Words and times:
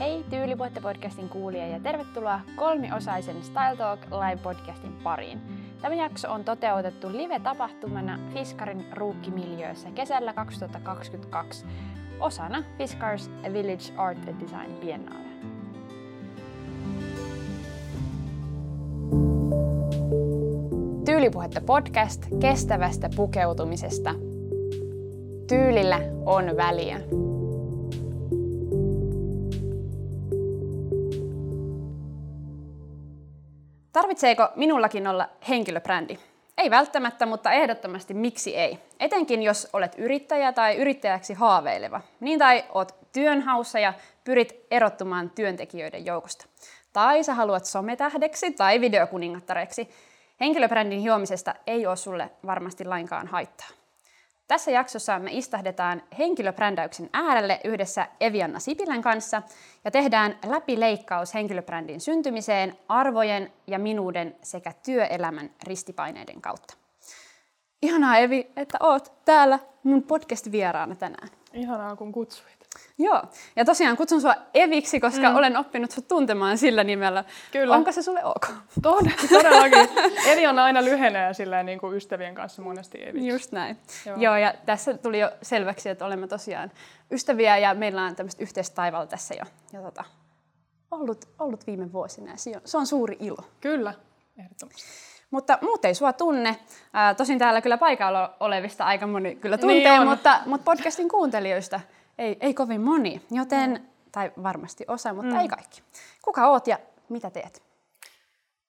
Hei 0.00 0.24
Tyylipuhetta 0.30 0.80
podcastin 0.80 1.28
kuulija 1.28 1.66
ja 1.66 1.80
tervetuloa 1.80 2.40
kolmiosaisen 2.56 3.42
Style 3.42 3.76
Talk 3.76 4.00
live-podcastin 4.00 4.92
pariin. 5.02 5.40
Tämä 5.82 5.94
jakso 5.94 6.32
on 6.32 6.44
toteutettu 6.44 7.12
live-tapahtumana 7.12 8.18
Fiskarin 8.34 8.86
ruukkimiljöössä 8.92 9.90
kesällä 9.90 10.32
2022 10.32 11.66
osana 12.20 12.64
Fiskars 12.78 13.30
Village 13.52 13.92
Art 13.96 14.28
and 14.28 14.40
Design 14.40 14.72
Biennale. 14.80 15.30
Tyylipuhetta 21.04 21.60
podcast 21.60 22.26
kestävästä 22.40 23.10
pukeutumisesta. 23.16 24.14
Tyylillä 25.48 25.98
on 26.26 26.56
väliä. 26.56 27.00
Tarvitseeko 34.10 34.48
minullakin 34.56 35.06
olla 35.06 35.28
henkilöbrändi? 35.48 36.18
Ei 36.58 36.70
välttämättä, 36.70 37.26
mutta 37.26 37.52
ehdottomasti 37.52 38.14
miksi 38.14 38.56
ei. 38.56 38.78
Etenkin 39.00 39.42
jos 39.42 39.68
olet 39.72 39.94
yrittäjä 39.98 40.52
tai 40.52 40.76
yrittäjäksi 40.76 41.34
haaveileva. 41.34 42.00
Niin 42.20 42.38
tai 42.38 42.64
oot 42.74 42.94
työnhaussa 43.12 43.78
ja 43.78 43.92
pyrit 44.24 44.66
erottumaan 44.70 45.30
työntekijöiden 45.30 46.06
joukosta. 46.06 46.46
Tai 46.92 47.24
sä 47.24 47.34
haluat 47.34 47.64
sometähdeksi 47.64 48.50
tai 48.50 48.80
videokuningattareksi. 48.80 49.88
Henkilöbrändin 50.40 51.00
hiomisesta 51.00 51.54
ei 51.66 51.86
ole 51.86 51.96
sulle 51.96 52.30
varmasti 52.46 52.84
lainkaan 52.84 53.26
haittaa. 53.26 53.79
Tässä 54.50 54.70
jaksossa 54.70 55.18
me 55.18 55.30
istahdetaan 55.32 56.02
henkilöbrändäyksen 56.18 57.10
äärelle 57.12 57.60
yhdessä 57.64 58.08
Evianna 58.20 58.58
Sipilän 58.58 59.02
kanssa 59.02 59.42
ja 59.84 59.90
tehdään 59.90 60.38
läpileikkaus 60.46 61.34
henkilöbrändin 61.34 62.00
syntymiseen 62.00 62.78
arvojen 62.88 63.52
ja 63.66 63.78
minuuden 63.78 64.36
sekä 64.42 64.72
työelämän 64.84 65.50
ristipaineiden 65.62 66.40
kautta. 66.40 66.74
Ihanaa 67.82 68.16
Evi, 68.18 68.50
että 68.56 68.78
oot 68.80 69.12
täällä 69.24 69.58
mun 69.82 70.02
podcast-vieraana 70.02 70.94
tänään. 70.94 71.28
Ihanaa 71.52 71.96
kun 71.96 72.12
kutsuit. 72.12 72.59
Joo, 73.00 73.22
ja 73.56 73.64
tosiaan 73.64 73.96
kutsun 73.96 74.20
sua 74.20 74.34
Eviksi, 74.54 75.00
koska 75.00 75.30
mm. 75.30 75.36
olen 75.36 75.56
oppinut 75.56 75.90
sut 75.90 76.08
tuntemaan 76.08 76.58
sillä 76.58 76.84
nimellä. 76.84 77.24
Kyllä. 77.52 77.74
Onko 77.74 77.92
se 77.92 78.02
sulle 78.02 78.24
ok? 78.24 78.46
Tod- 78.86 79.28
todellakin. 79.28 79.88
Evi 80.26 80.46
on 80.46 80.58
aina 80.58 80.84
lyhenee 80.84 81.34
silleen 81.34 81.66
niin 81.66 81.78
kuin 81.78 81.96
ystävien 81.96 82.34
kanssa 82.34 82.62
monesti 82.62 83.08
Eviksi. 83.08 83.28
Just 83.28 83.52
näin. 83.52 83.78
Joo. 84.06 84.16
Joo, 84.16 84.36
ja 84.36 84.54
tässä 84.66 84.94
tuli 84.94 85.18
jo 85.18 85.30
selväksi, 85.42 85.88
että 85.88 86.06
olemme 86.06 86.26
tosiaan 86.26 86.72
ystäviä 87.10 87.58
ja 87.58 87.74
meillä 87.74 88.02
on 88.02 88.16
tämmöistä 88.16 88.42
yhteistä 88.42 88.74
taivaalla 88.74 89.06
tässä 89.06 89.34
jo, 89.34 89.44
jo 89.72 89.82
tota, 89.82 90.04
ollut, 90.90 91.24
ollut 91.38 91.66
viime 91.66 91.92
vuosina. 91.92 92.30
Ja 92.30 92.60
se 92.64 92.78
on, 92.78 92.86
suuri 92.86 93.16
ilo. 93.20 93.44
Kyllä, 93.60 93.94
ehdottomasti. 94.38 94.82
Mutta 95.30 95.58
muut 95.62 95.84
ei 95.84 95.94
sua 95.94 96.12
tunne. 96.12 96.56
Ää, 96.92 97.14
tosin 97.14 97.38
täällä 97.38 97.60
kyllä 97.60 97.78
paikalla 97.78 98.36
olevista 98.40 98.84
aika 98.84 99.06
moni 99.06 99.36
kyllä 99.36 99.58
tuntee, 99.58 99.98
niin 99.98 100.08
mutta, 100.08 100.40
mutta 100.46 100.64
podcastin 100.64 101.08
kuuntelijoista– 101.08 101.80
ei, 102.20 102.36
ei 102.40 102.54
kovin 102.54 102.80
moni, 102.80 103.22
joten, 103.30 103.70
mm. 103.70 103.86
tai 104.12 104.32
varmasti 104.42 104.84
osa, 104.88 105.12
mutta 105.12 105.34
mm. 105.34 105.40
ei 105.40 105.48
kaikki. 105.48 105.82
Kuka 106.22 106.48
oot 106.48 106.66
ja 106.66 106.78
mitä 107.08 107.30
teet? 107.30 107.62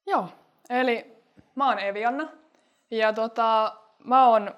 Joo, 0.07 0.27
eli 0.69 1.17
mä 1.55 1.67
oon 1.67 1.79
Evianna 1.79 2.29
ja 2.91 3.13
tota, 3.13 3.77
mä 4.03 4.27
oon 4.27 4.55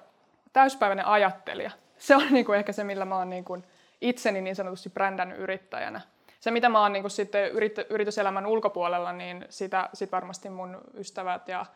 täyspäiväinen 0.52 1.06
ajattelija. 1.06 1.70
Se 1.98 2.16
on 2.16 2.26
niinku 2.30 2.52
ehkä 2.52 2.72
se, 2.72 2.84
millä 2.84 3.04
mä 3.04 3.16
oon 3.16 3.30
niinku 3.30 3.62
itseni 4.00 4.40
niin 4.40 4.56
sanotusti 4.56 4.90
brändännyt 4.90 5.38
yrittäjänä. 5.38 6.00
Se, 6.40 6.50
mitä 6.50 6.68
mä 6.68 6.80
oon 6.80 6.92
niinku 6.92 7.08
sitten 7.08 7.50
yrit, 7.50 7.78
yrityselämän 7.90 8.46
ulkopuolella, 8.46 9.12
niin 9.12 9.46
sitä 9.48 9.88
sit 9.92 10.12
varmasti 10.12 10.50
mun 10.50 10.80
ystävät 10.94 11.48
ja 11.48 11.66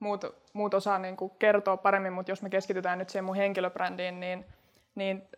muut, 0.00 0.24
muut 0.52 0.74
osaa 0.74 0.98
niinku 0.98 1.28
kertoa 1.28 1.76
paremmin, 1.76 2.12
mutta 2.12 2.32
jos 2.32 2.42
me 2.42 2.50
keskitytään 2.50 2.98
nyt 2.98 3.10
siihen 3.10 3.24
mun 3.24 3.36
henkilöbrändiin, 3.36 4.20
niin, 4.20 4.46
niin 4.94 5.28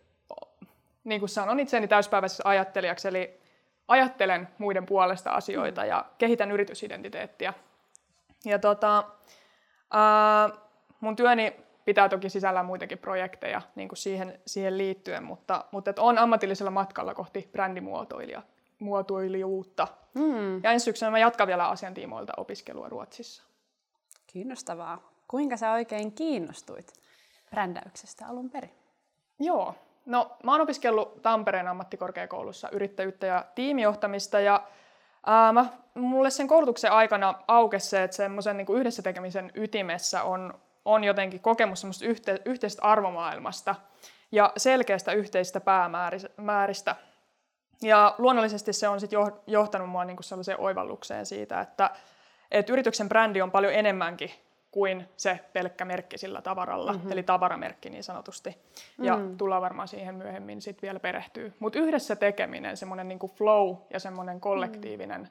niin 1.03 1.19
kuin 1.19 1.29
sanon 1.29 1.59
itseni 1.59 1.87
täyspäiväisessä 1.87 2.43
ajattelijaksi, 2.45 3.07
eli 3.07 3.41
ajattelen 3.87 4.47
muiden 4.57 4.85
puolesta 4.85 5.31
asioita 5.31 5.85
ja 5.85 6.05
kehitän 6.17 6.51
yritysidentiteettiä. 6.51 7.53
Ja 8.45 8.59
tota, 8.59 9.03
ää, 9.91 10.49
mun 10.99 11.15
työni 11.15 11.55
pitää 11.85 12.09
toki 12.09 12.29
sisällä 12.29 12.63
muitakin 12.63 12.97
projekteja 12.97 13.61
niin 13.75 13.89
kuin 13.89 13.97
siihen, 13.97 14.39
siihen 14.47 14.77
liittyen, 14.77 15.23
mutta, 15.23 15.65
mutta 15.71 15.89
et 15.89 15.99
on 15.99 16.17
ammatillisella 16.17 16.71
matkalla 16.71 17.13
kohti 17.13 17.49
brändimuotoilijuutta. 17.51 19.87
Mm. 20.13 20.63
Ja 20.63 20.71
ensi 20.71 20.83
syksynä 20.83 21.11
mä 21.11 21.19
jatkan 21.19 21.47
vielä 21.47 21.69
asiantiimoilta 21.69 22.33
opiskelua 22.37 22.89
Ruotsissa. 22.89 23.43
Kiinnostavaa. 24.27 25.13
Kuinka 25.27 25.57
sä 25.57 25.71
oikein 25.71 26.11
kiinnostuit 26.11 26.93
brändäyksestä 27.49 28.27
alun 28.27 28.49
perin? 28.49 28.73
Joo, 29.39 29.75
No, 30.05 30.37
mä 30.43 30.51
oon 30.51 30.61
opiskellut 30.61 31.21
Tampereen 31.21 31.67
ammattikorkeakoulussa 31.67 32.69
yrittäjyyttä 32.69 33.25
ja 33.25 33.45
tiimijohtamista 33.55 34.39
ja 34.39 34.63
ää, 35.25 35.51
mä, 35.53 35.65
mulle 35.93 36.29
sen 36.29 36.47
koulutuksen 36.47 36.91
aikana 36.91 37.33
aukesi 37.47 37.89
se, 37.89 38.03
että 38.03 38.17
semmoisen 38.17 38.57
niin 38.57 38.77
yhdessä 38.77 39.01
tekemisen 39.01 39.51
ytimessä 39.55 40.23
on, 40.23 40.59
on 40.85 41.03
jotenkin 41.03 41.39
kokemus 41.39 41.81
semmoista 41.81 42.05
yhte, 42.05 42.39
yhteisestä 42.45 42.83
arvomaailmasta 42.83 43.75
ja 44.31 44.53
selkeästä 44.57 45.11
yhteisistä 45.11 45.59
päämääristä. 45.59 46.95
Ja 47.81 48.15
luonnollisesti 48.17 48.73
se 48.73 48.87
on 48.87 48.99
sitten 48.99 49.19
johtanut 49.47 49.89
mua 49.89 50.05
niin 50.05 50.23
sellaiseen 50.23 50.59
oivallukseen 50.59 51.25
siitä, 51.25 51.61
että, 51.61 51.89
että 52.51 52.73
yrityksen 52.73 53.09
brändi 53.09 53.41
on 53.41 53.51
paljon 53.51 53.73
enemmänkin 53.73 54.31
kuin 54.73 55.07
se 55.17 55.39
pelkkä 55.53 55.85
merkki 55.85 56.17
sillä 56.17 56.41
tavaralla, 56.41 56.93
mm-hmm. 56.93 57.11
eli 57.11 57.23
tavaramerkki 57.23 57.89
niin 57.89 58.03
sanotusti. 58.03 58.57
Ja 58.97 59.17
mm. 59.17 59.37
tullaan 59.37 59.61
varmaan 59.61 59.87
siihen 59.87 60.15
myöhemmin 60.15 60.61
sit 60.61 60.81
vielä 60.81 60.99
perehtyy. 60.99 61.53
Mutta 61.59 61.79
yhdessä 61.79 62.15
tekeminen, 62.15 62.77
semmoinen 62.77 63.07
niinku 63.07 63.27
flow 63.27 63.75
ja 63.89 63.99
semmoinen 63.99 64.39
kollektiivinen, 64.39 65.21
mm. 65.21 65.27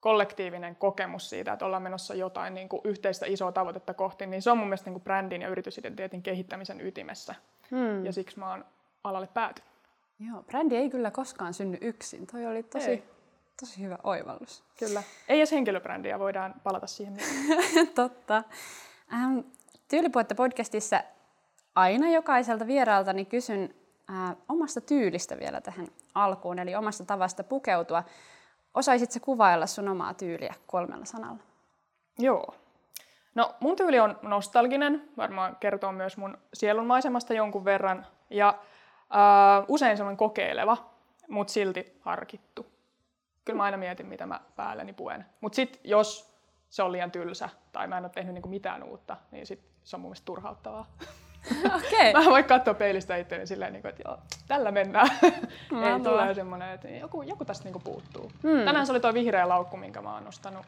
kollektiivinen 0.00 0.76
kokemus 0.76 1.30
siitä, 1.30 1.52
että 1.52 1.66
ollaan 1.66 1.82
menossa 1.82 2.14
jotain 2.14 2.54
niinku 2.54 2.80
yhteistä 2.84 3.26
isoa 3.26 3.52
tavoitetta 3.52 3.94
kohti, 3.94 4.26
niin 4.26 4.42
se 4.42 4.50
on 4.50 4.58
mun 4.58 4.66
mielestä 4.66 4.90
niinku 4.90 5.04
brändin 5.04 5.42
ja 5.42 5.48
yritysidentiteetin 5.48 6.22
kehittämisen 6.22 6.80
ytimessä. 6.80 7.34
Mm. 7.70 8.04
Ja 8.04 8.12
siksi 8.12 8.38
mä 8.38 8.50
oon 8.50 8.64
alalle 9.04 9.28
päätynyt. 9.34 9.72
Joo, 10.28 10.42
brändi 10.42 10.76
ei 10.76 10.90
kyllä 10.90 11.10
koskaan 11.10 11.54
synny 11.54 11.78
yksin. 11.80 12.26
Toi 12.26 12.46
oli 12.46 12.62
tosi, 12.62 12.90
ei. 12.90 13.02
Tosi 13.60 13.82
hyvä 13.82 13.98
oivallus. 14.02 14.64
Kyllä. 14.78 15.02
Ei 15.28 15.38
edes 15.38 15.52
henkilöbrändiä, 15.52 16.18
voidaan 16.18 16.54
palata 16.62 16.86
siihen. 16.86 17.16
Totta. 17.94 18.42
Ähm, 19.12 19.38
Tyylipuhetta 19.88 20.34
podcastissa 20.34 21.02
aina 21.74 22.08
jokaiselta 22.10 22.66
vieraaltani 22.66 23.24
kysyn 23.24 23.74
äh, 24.10 24.36
omasta 24.48 24.80
tyylistä 24.80 25.38
vielä 25.38 25.60
tähän 25.60 25.86
alkuun, 26.14 26.58
eli 26.58 26.74
omasta 26.74 27.04
tavasta 27.04 27.44
pukeutua. 27.44 28.04
Osaisitko 28.74 29.18
kuvailla 29.24 29.66
sun 29.66 29.88
omaa 29.88 30.14
tyyliä 30.14 30.54
kolmella 30.66 31.04
sanalla? 31.04 31.42
Joo. 32.18 32.54
No 33.34 33.54
mun 33.60 33.76
tyyli 33.76 34.00
on 34.00 34.18
nostalginen, 34.22 35.08
varmaan 35.16 35.56
kertoo 35.60 35.92
myös 35.92 36.16
mun 36.16 36.38
sielunmaisemasta 36.54 37.34
jonkun 37.34 37.64
verran, 37.64 38.06
ja 38.30 38.48
äh, 38.48 39.64
usein 39.68 39.96
sellainen 39.96 40.16
kokeileva, 40.16 40.76
mutta 41.28 41.52
silti 41.52 41.98
harkittu. 42.00 42.71
Kyllä 43.44 43.56
mä 43.56 43.62
aina 43.62 43.76
mietin, 43.76 44.06
mitä 44.06 44.26
mä 44.26 44.40
päälleni 44.56 44.92
puen. 44.92 45.26
Mutta 45.40 45.56
sitten 45.56 45.80
jos 45.84 46.36
se 46.70 46.82
on 46.82 46.92
liian 46.92 47.10
tylsä 47.10 47.48
tai 47.72 47.86
mä 47.86 47.98
en 47.98 48.04
ole 48.04 48.12
tehnyt 48.14 48.34
niin 48.34 48.50
mitään 48.50 48.82
uutta, 48.82 49.16
niin 49.30 49.46
sit 49.46 49.62
se 49.84 49.96
on 49.96 50.00
mun 50.00 50.08
mielestä 50.08 50.24
turhauttavaa. 50.24 50.86
Okay. 51.66 52.12
mä 52.12 52.30
voin 52.30 52.44
katsoa 52.44 52.74
peilistä 52.74 53.16
itseäni 53.16 53.46
silleen, 53.46 53.72
niin 53.72 53.86
että 53.86 54.02
joo, 54.06 54.18
tällä 54.48 54.70
mennään. 54.70 55.08
Ei 55.22 56.00
tule 56.02 56.34
semmoinen, 56.34 56.70
että 56.70 56.88
joku, 56.88 57.22
joku 57.22 57.44
tästä 57.44 57.64
niin 57.64 57.82
puuttuu. 57.84 58.32
Hmm. 58.42 58.64
Tänään 58.64 58.86
se 58.86 58.92
oli 58.92 59.00
tuo 59.00 59.14
vihreä 59.14 59.48
laukku, 59.48 59.76
minkä 59.76 60.02
mä 60.02 60.14
oon 60.14 60.24
nostanut 60.24 60.66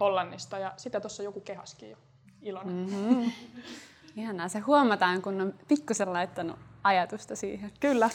Hollannista 0.00 0.58
ja 0.58 0.72
sitä 0.76 1.00
tuossa 1.00 1.22
joku 1.22 1.40
kehaskin 1.40 1.90
jo 1.90 1.96
ilona. 2.42 2.70
Mm-hmm. 2.70 3.32
Ihanaa, 4.16 4.48
se 4.48 4.58
huomataan, 4.58 5.22
kun 5.22 5.40
on 5.40 5.54
pikkusen 5.68 6.12
laittanut 6.12 6.58
ajatusta 6.84 7.36
siihen. 7.36 7.72
Kyllä. 7.80 8.10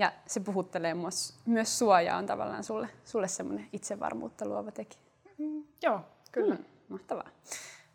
Ja 0.00 0.12
se 0.26 0.40
puhuttelee 0.40 0.94
myös, 0.94 1.34
myös 1.46 1.78
suojaa 1.78 2.18
on 2.18 2.26
tavallaan 2.26 2.64
sulle, 2.64 2.88
sulle 3.04 3.28
semmoinen 3.28 3.68
itsevarmuutta 3.72 4.48
luova 4.48 4.70
tekijä. 4.70 5.02
Mm, 5.38 5.64
joo, 5.82 6.00
Kyllä. 6.32 6.54
Hmm, 6.54 6.64
mahtavaa. 6.88 7.28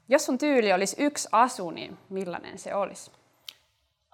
Jos 0.10 0.26
sun 0.26 0.38
tyyli 0.38 0.74
olisi 0.74 1.04
yksi 1.04 1.30
asu, 1.32 1.70
niin 1.70 1.98
millainen 2.10 2.60
se 2.60 2.76
olisi? 2.76 3.12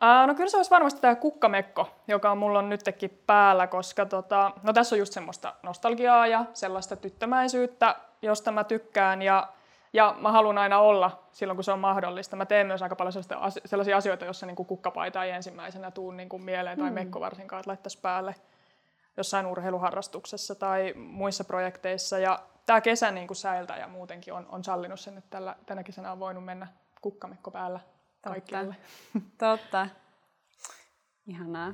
Uh, 0.02 0.28
no 0.28 0.36
kyllä 0.36 0.50
se 0.50 0.58
olisi 0.58 0.72
varmasti 0.72 1.02
tämä 1.02 1.16
kukkamekko, 1.16 1.90
joka 2.08 2.36
mulla 2.36 2.60
on 2.60 2.70
nytkin 2.70 3.22
päällä, 3.28 3.68
koska 3.68 4.06
tota, 4.06 4.52
no 4.64 4.74
tässä 4.74 4.96
on 4.96 5.00
just 5.00 5.14
semmoista 5.14 5.54
nostalgiaa 5.64 6.28
ja 6.28 6.46
sellaista 6.54 6.96
tyttömäisyyttä, 6.96 7.96
josta 8.22 8.52
mä 8.52 8.64
tykkään 8.64 9.22
ja, 9.22 9.48
ja 9.94 10.16
mä 10.20 10.32
haluan 10.32 10.58
aina 10.58 10.80
olla 10.80 11.24
silloin, 11.32 11.58
kun 11.58 11.64
se 11.64 11.72
on 11.72 11.80
mahdollista. 11.80 12.36
Mä 12.36 12.46
teen 12.46 12.68
myös 12.68 12.82
aika 12.82 12.96
paljon 12.96 13.14
sellaisia 13.66 13.98
asioita, 13.98 14.26
joissa 14.26 14.46
niin 14.46 14.56
kukkapaita 14.56 15.24
ei 15.24 15.32
ensimmäisenä 15.32 15.92
tuu 15.92 16.12
niin 16.12 16.30
kuin 16.30 16.44
mieleen 16.44 16.78
tai 16.80 16.90
mm. 16.90 16.94
mekko 16.94 17.20
varsinkaan, 17.20 17.60
että 17.60 17.70
laittaisi 17.70 18.00
päälle. 18.02 18.36
jossain 19.18 19.46
urheiluharrastuksessa 19.46 20.56
tai 20.56 20.94
muissa 20.96 21.44
projekteissa. 21.44 22.20
Ja 22.20 22.40
tämä 22.66 22.82
kesä 22.82 23.12
niin 23.12 23.28
kuin 23.28 23.38
säiltä 23.38 23.74
ja 23.74 23.88
muutenkin 23.88 24.34
on, 24.34 24.46
on 24.50 24.64
sallinut 24.64 25.00
sen, 25.00 25.18
että 25.18 25.30
tällä, 25.30 25.56
tänä 25.66 25.84
kesänä 25.84 26.12
on 26.12 26.20
voinut 26.20 26.46
mennä 26.46 26.68
kukkamekko 27.02 27.52
päällä. 27.52 27.80
Totta. 28.22 28.66
Totta. 29.38 29.88
Ihanaa. 31.28 31.74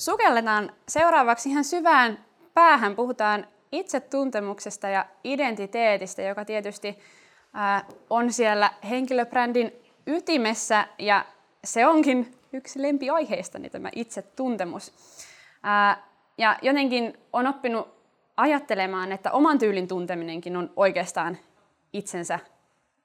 Sukelletaan 0.00 0.72
seuraavaksi 0.88 1.48
ihan 1.48 1.64
syvään 1.64 2.24
päähän. 2.54 2.96
Puhutaan 2.96 3.46
itsetuntemuksesta 3.72 4.88
ja 4.88 5.06
identiteetistä, 5.24 6.22
joka 6.22 6.44
tietysti 6.44 6.98
ää, 7.54 7.84
on 8.10 8.32
siellä 8.32 8.70
henkilöbrändin 8.90 9.72
ytimessä 10.06 10.86
ja 10.98 11.24
se 11.64 11.86
onkin 11.86 12.34
yksi 12.52 12.82
lempiaiheistani 12.82 13.70
tämä 13.70 13.88
itsetuntemus. 13.94 14.92
Ää, 15.62 16.02
ja 16.38 16.58
jotenkin 16.62 17.18
on 17.32 17.46
oppinut 17.46 17.88
ajattelemaan, 18.36 19.12
että 19.12 19.32
oman 19.32 19.58
tyylin 19.58 19.88
tunteminenkin 19.88 20.56
on 20.56 20.72
oikeastaan 20.76 21.38
itsensä 21.92 22.38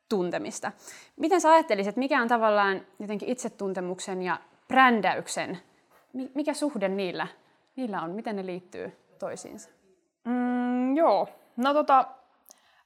tuntemista. 0.09 0.71
Miten 1.15 1.41
sä 1.41 1.51
ajattelisit, 1.51 1.95
mikä 1.95 2.21
on 2.21 2.27
tavallaan 2.27 2.81
jotenkin 2.99 3.29
itsetuntemuksen 3.29 4.21
ja 4.21 4.37
brändäyksen 4.67 5.59
mikä 6.33 6.53
suhde 6.53 6.87
niillä, 6.89 7.27
niillä 7.75 8.01
on? 8.01 8.11
Miten 8.11 8.35
ne 8.35 8.45
liittyy 8.45 8.97
toisiinsa? 9.19 9.69
Mm, 10.23 10.97
joo. 10.97 11.27
No 11.57 11.73
tota, 11.73 12.05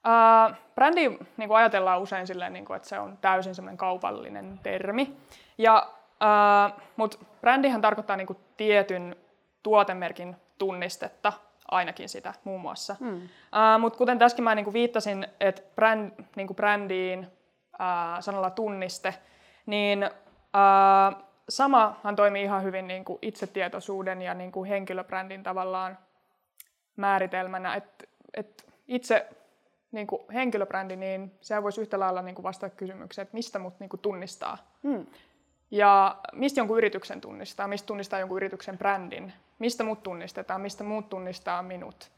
äh, 0.06 0.58
brändi 0.74 1.08
niin 1.36 1.48
kuin 1.48 1.56
ajatellaan 1.56 2.02
usein 2.02 2.26
silleen, 2.26 2.52
niin 2.52 2.64
kuin, 2.64 2.76
että 2.76 2.88
se 2.88 2.98
on 2.98 3.18
täysin 3.20 3.54
semmoinen 3.54 3.76
kaupallinen 3.76 4.60
termi. 4.62 5.16
Ja, 5.58 5.92
äh, 6.22 6.72
Mutta 6.96 7.18
brändihän 7.40 7.80
tarkoittaa 7.80 8.16
niin 8.16 8.26
kuin 8.26 8.38
tietyn 8.56 9.16
tuotemerkin 9.62 10.36
tunnistetta, 10.58 11.32
ainakin 11.70 12.08
sitä 12.08 12.34
muun 12.44 12.60
muassa. 12.60 12.96
Mm. 13.00 13.16
Äh, 13.22 13.80
Mutta 13.80 13.98
kuten 13.98 14.18
tässäkin 14.18 14.44
mä 14.44 14.54
niin 14.54 14.64
kuin 14.64 14.74
viittasin, 14.74 15.26
että 15.40 15.62
bränd, 15.74 16.12
niin 16.36 16.46
kuin 16.46 16.56
brändiin 16.56 17.26
äh, 17.80 18.20
sanalla 18.20 18.50
tunniste, 18.50 19.14
niin 19.66 20.02
äh, 20.02 21.22
samahan 21.50 22.16
toimii 22.16 22.42
ihan 22.42 22.62
hyvin 22.62 22.86
niin 22.86 23.04
kuin 23.04 23.18
itsetietoisuuden 23.22 24.22
ja 24.22 24.34
niin 24.34 24.52
kuin 24.52 24.68
henkilöbrändin 24.68 25.42
tavallaan 25.42 25.98
määritelmänä, 26.96 27.74
että 27.74 28.04
et 28.34 28.72
itse 28.88 29.28
niin 29.92 30.06
kuin 30.06 30.22
henkilöbrändi, 30.32 30.96
niin 30.96 31.32
sehän 31.40 31.62
voisi 31.62 31.80
yhtä 31.80 32.00
lailla 32.00 32.22
niin 32.22 32.34
kuin 32.34 32.42
vastata 32.42 32.76
kysymykseen, 32.76 33.22
että 33.22 33.36
mistä 33.36 33.58
mut 33.58 33.80
niin 33.80 33.90
kuin 33.90 34.00
tunnistaa. 34.00 34.58
Hmm. 34.82 35.06
Ja 35.70 36.16
mistä 36.32 36.60
jonkun 36.60 36.78
yrityksen 36.78 37.20
tunnistaa, 37.20 37.68
mistä 37.68 37.86
tunnistaa 37.86 38.20
jonkun 38.20 38.36
yrityksen 38.36 38.78
brändin, 38.78 39.32
mistä 39.58 39.84
mut 39.84 40.02
tunnistetaan, 40.02 40.60
mistä 40.60 40.84
muut 40.84 41.08
tunnistaa 41.08 41.62
minut. 41.62 42.10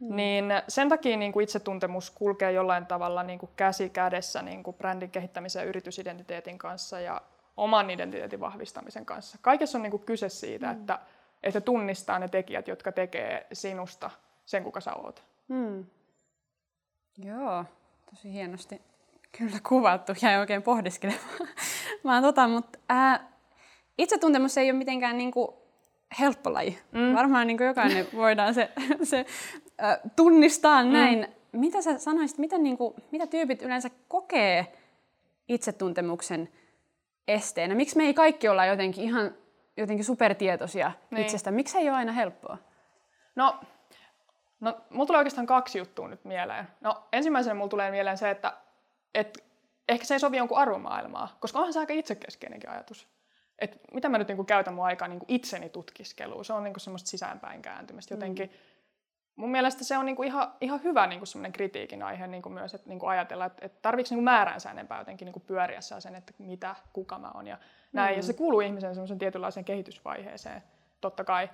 Hmm. 0.00 0.16
Niin 0.16 0.44
sen 0.68 0.88
takia 0.88 1.16
niin 1.16 1.32
kuin 1.32 1.44
itsetuntemus 1.44 2.10
kulkee 2.10 2.52
jollain 2.52 2.86
tavalla 2.86 3.22
niin 3.22 3.38
kuin 3.38 3.50
käsi 3.56 3.90
kädessä 3.90 4.42
niin 4.42 4.62
kuin 4.62 4.76
brändin 4.76 5.10
kehittämisen 5.10 5.60
ja 5.60 5.68
yritysidentiteetin 5.68 6.58
kanssa 6.58 7.00
ja 7.00 7.22
oman 7.58 7.90
identiteetin 7.90 8.40
vahvistamisen 8.40 9.06
kanssa. 9.06 9.38
Kaikessa 9.42 9.78
on 9.78 9.82
niin 9.82 9.90
kuin 9.90 10.04
kyse 10.04 10.28
siitä, 10.28 10.66
mm. 10.66 10.80
että, 10.80 10.98
että 11.42 11.60
tunnistaa 11.60 12.18
ne 12.18 12.28
tekijät, 12.28 12.68
jotka 12.68 12.92
tekee 12.92 13.46
sinusta 13.52 14.10
sen, 14.46 14.64
kuka 14.64 14.80
sä 14.80 14.94
oot. 14.94 15.24
Mm. 15.48 15.86
Joo, 17.24 17.64
tosi 18.10 18.32
hienosti 18.32 18.82
kyllä 19.38 19.58
kuvattu. 19.68 20.12
Jäi 20.22 20.38
oikein 20.38 20.62
pohdiskelemaan. 20.62 21.48
Mä 22.04 22.22
tota, 22.22 22.48
mutta 22.48 22.78
itsetuntemus 23.98 24.58
ei 24.58 24.70
ole 24.70 24.78
mitenkään 24.78 25.18
niin 25.18 25.30
kuin 25.30 25.48
helppo 26.20 26.52
laji. 26.52 26.78
Mm. 26.92 27.14
Varmaan 27.14 27.46
niin 27.46 27.56
kuin 27.56 27.66
jokainen 27.66 28.06
voidaan 28.14 28.54
se, 28.54 28.70
se 29.02 29.26
ä, 29.82 29.98
tunnistaa 30.16 30.84
mm. 30.84 30.92
näin. 30.92 31.28
Mitä 31.52 31.82
sä 31.82 31.98
sanoisit, 31.98 32.38
miten, 32.38 32.62
niin 32.62 32.78
kuin, 32.78 32.94
mitä 33.10 33.26
tyypit 33.26 33.62
yleensä 33.62 33.90
kokee 34.08 34.72
itsetuntemuksen 35.48 36.48
esteenä? 37.28 37.74
Miksi 37.74 37.96
me 37.96 38.04
ei 38.04 38.14
kaikki 38.14 38.48
olla 38.48 38.66
jotenkin 38.66 39.04
ihan 39.04 39.34
jotenkin 39.76 40.04
supertietoisia 40.04 40.92
niin. 41.10 41.22
itsestä? 41.22 41.50
Miksi 41.50 41.78
ei 41.78 41.88
ole 41.88 41.96
aina 41.96 42.12
helppoa? 42.12 42.58
No, 43.36 43.60
no 44.60 44.80
mulla 44.90 45.06
tulee 45.06 45.18
oikeastaan 45.18 45.46
kaksi 45.46 45.78
juttua 45.78 46.08
nyt 46.08 46.24
mieleen. 46.24 46.68
No 46.80 47.02
ensimmäisenä 47.12 47.54
mulla 47.54 47.68
tulee 47.68 47.90
mieleen 47.90 48.18
se, 48.18 48.30
että 48.30 48.52
et, 49.14 49.44
ehkä 49.88 50.04
se 50.04 50.14
ei 50.14 50.20
sovi 50.20 50.36
jonkun 50.36 50.58
arvomaailmaa, 50.58 51.36
koska 51.40 51.58
onhan 51.58 51.72
se 51.72 51.78
aika 51.78 51.92
itsekeskinenkin 51.92 52.70
ajatus. 52.70 53.08
Et 53.58 53.80
mitä 53.92 54.08
mä 54.08 54.18
nyt 54.18 54.28
niinku 54.28 54.44
käytän 54.44 54.74
mun 54.74 54.84
aikaa 54.84 55.08
niinku 55.08 55.26
itseni 55.28 55.68
tutkiskeluun, 55.68 56.44
se 56.44 56.52
on 56.52 56.64
niinku 56.64 56.80
semmoista 56.80 57.10
sisäänpäin 57.10 57.62
kääntymistä. 57.62 58.14
Jotenkin 58.14 58.46
mm 58.46 58.77
mun 59.38 59.50
mielestä 59.50 59.84
se 59.84 59.98
on 59.98 60.06
niinku 60.06 60.22
ihan, 60.22 60.52
ihan 60.60 60.82
hyvä 60.82 61.06
niinku 61.06 61.24
kritiikin 61.52 62.02
aihe 62.02 62.26
niinku 62.26 62.48
myös, 62.48 62.74
että 62.74 62.88
niinku 62.88 63.06
ajatella, 63.06 63.44
että, 63.44 63.66
että 63.66 63.78
tarviiko 63.82 64.08
niinku 64.10 64.24
määränsä 64.24 64.70
enempää 64.70 64.98
jotenkin 64.98 65.26
niinku 65.26 65.40
pyöriä 65.40 65.80
sen, 65.80 66.14
että 66.14 66.32
mitä, 66.38 66.76
kuka 66.92 67.18
mä 67.18 67.30
oon 67.34 67.46
ja 67.46 67.58
näin. 67.92 68.14
Mm. 68.14 68.18
Ja 68.18 68.22
se 68.22 68.32
kuuluu 68.32 68.60
ihmisen 68.60 68.94
semmoisen 68.94 69.18
tietynlaiseen 69.18 69.64
kehitysvaiheeseen, 69.64 70.62
totta 71.00 71.24
kai. 71.24 71.50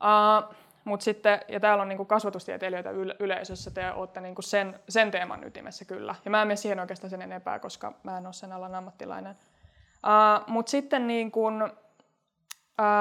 Uh, 0.00 0.54
Mutta 0.84 1.04
sitten, 1.04 1.40
ja 1.48 1.60
täällä 1.60 1.82
on 1.82 1.88
niinku 1.88 2.04
kasvatustieteilijöitä 2.04 2.90
yleisössä, 3.18 3.70
te 3.70 3.92
olette 3.92 4.20
niinku 4.20 4.42
sen, 4.42 4.80
sen 4.88 5.10
teeman 5.10 5.44
ytimessä 5.44 5.84
kyllä. 5.84 6.14
Ja 6.24 6.30
mä 6.30 6.42
en 6.42 6.48
mene 6.48 6.56
siihen 6.56 6.80
oikeastaan 6.80 7.10
sen 7.10 7.22
enempää, 7.22 7.58
koska 7.58 7.92
mä 8.02 8.18
en 8.18 8.26
ole 8.26 8.32
sen 8.32 8.52
alan 8.52 8.74
ammattilainen. 8.74 9.36
Uh, 10.06 10.48
Mutta 10.48 10.70
sitten 10.70 11.06
niin 11.06 11.30
kun, 11.30 11.72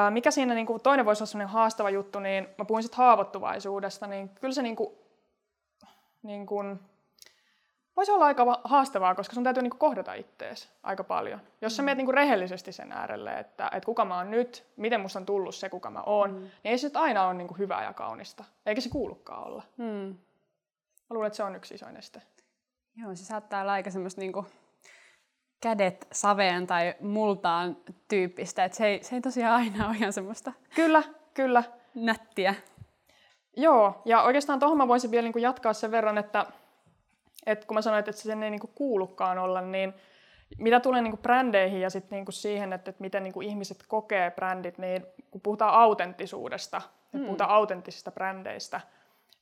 mikä 0.10 0.32
siinä 0.32 0.54
niin 0.54 0.68
kuin, 0.68 0.82
toinen 0.82 1.06
voisi 1.06 1.38
olla 1.38 1.48
haastava 1.48 1.90
juttu, 1.90 2.20
niin 2.20 2.48
mä 2.58 2.66
puhuin 2.66 2.84
sitten 2.84 2.98
haavoittuvaisuudesta, 2.98 4.08
niin 4.08 4.30
kyllä 4.30 4.54
se 4.54 4.62
niin 4.62 4.76
kuin, 4.76 4.96
niin 6.24 6.46
kuin, 6.46 6.80
voisi 7.98 8.12
olla 8.12 8.26
aika 8.26 8.62
haastavaa, 8.64 9.16
koska 9.16 9.34
sun 9.34 9.44
täytyy 9.44 9.64
niin 9.64 9.72
kuin, 9.72 9.80
kohdata 9.80 10.14
ittees 10.14 10.70
aika 10.84 11.04
paljon. 11.04 11.42
Jos 11.62 11.76
sä 11.76 11.82
mm. 11.82 11.86
meet 11.86 11.98
niin 11.98 12.06
kuin, 12.06 12.16
rehellisesti 12.16 12.72
sen 12.72 12.92
äärelle, 12.92 13.40
että, 13.40 13.66
että 13.66 13.86
kuka 13.86 14.06
mä 14.06 14.18
oon 14.18 14.32
nyt, 14.32 14.66
miten 14.78 15.02
musta 15.02 15.20
on 15.20 15.26
tullut 15.26 15.56
se, 15.56 15.70
kuka 15.70 15.90
mä 15.90 16.02
oon, 16.06 16.32
mm. 16.32 16.40
niin 16.40 16.52
ei 16.64 16.78
se 16.78 16.92
aina 16.94 17.28
ole 17.28 17.34
niin 17.34 17.48
kuin, 17.48 17.58
hyvää 17.58 17.84
ja 17.84 17.94
kaunista. 17.94 18.44
Eikä 18.66 18.82
se 18.82 18.90
kuulukaan 18.90 19.48
olla. 19.48 19.64
Mm. 19.78 20.16
Mä 21.10 21.14
luulen, 21.14 21.28
että 21.28 21.38
se 21.38 21.44
on 21.44 21.56
yksi 21.56 21.76
isoin 21.76 21.98
este. 21.98 22.22
Joo, 22.96 23.16
se 23.16 23.26
saattaa 23.26 23.62
olla 23.62 23.72
aika 23.72 23.92
semmoista 23.92 24.22
niin 24.22 24.34
kuin 24.34 24.46
kädet 25.62 26.08
saveen 26.12 26.68
tai 26.68 26.94
multaan 27.00 27.78
tyyppistä. 28.08 28.66
Et 28.66 28.74
se, 28.74 28.86
ei, 28.86 29.04
se 29.04 29.16
ei 29.16 29.22
tosiaan 29.22 29.56
aina 29.56 29.88
ole 29.88 29.98
ihan 29.98 30.14
semmoista 30.14 30.54
Kyllä, 30.76 31.04
kyllä. 31.34 31.64
nättiä. 31.96 32.56
Joo, 33.58 34.02
ja 34.06 34.22
oikeastaan 34.22 34.60
tuohon 34.60 34.78
mä 34.78 34.88
voisin 34.88 35.12
vielä 35.12 35.30
niin 35.30 35.42
jatkaa 35.42 35.74
sen 35.74 35.92
verran, 35.92 36.18
että, 36.18 36.46
että 37.46 37.68
kun 37.68 37.76
mä 37.76 37.82
sanoin, 37.82 38.00
että 38.00 38.12
se 38.12 38.22
sen 38.22 38.44
ei 38.44 38.50
niin 38.50 38.60
kuulukaan 38.76 39.38
olla, 39.38 39.62
niin 39.62 39.94
mitä 40.58 40.80
tulee 40.80 41.02
niin 41.02 41.18
brändeihin 41.18 41.82
ja 41.82 41.90
sitten 41.90 42.18
niin 42.18 42.34
siihen, 42.34 42.74
että, 42.74 42.90
että 42.90 43.02
miten 43.02 43.24
niin 43.24 43.44
ihmiset 43.44 43.84
kokee 43.88 44.32
brändit, 44.32 44.78
niin 44.78 45.06
kun 45.32 45.42
puhutaan 45.42 45.74
autenttisuudesta, 45.74 46.82
hmm. 47.14 47.26
puhutaan 47.26 47.50
autenttisista 47.50 48.12
brändeistä– 48.12 48.82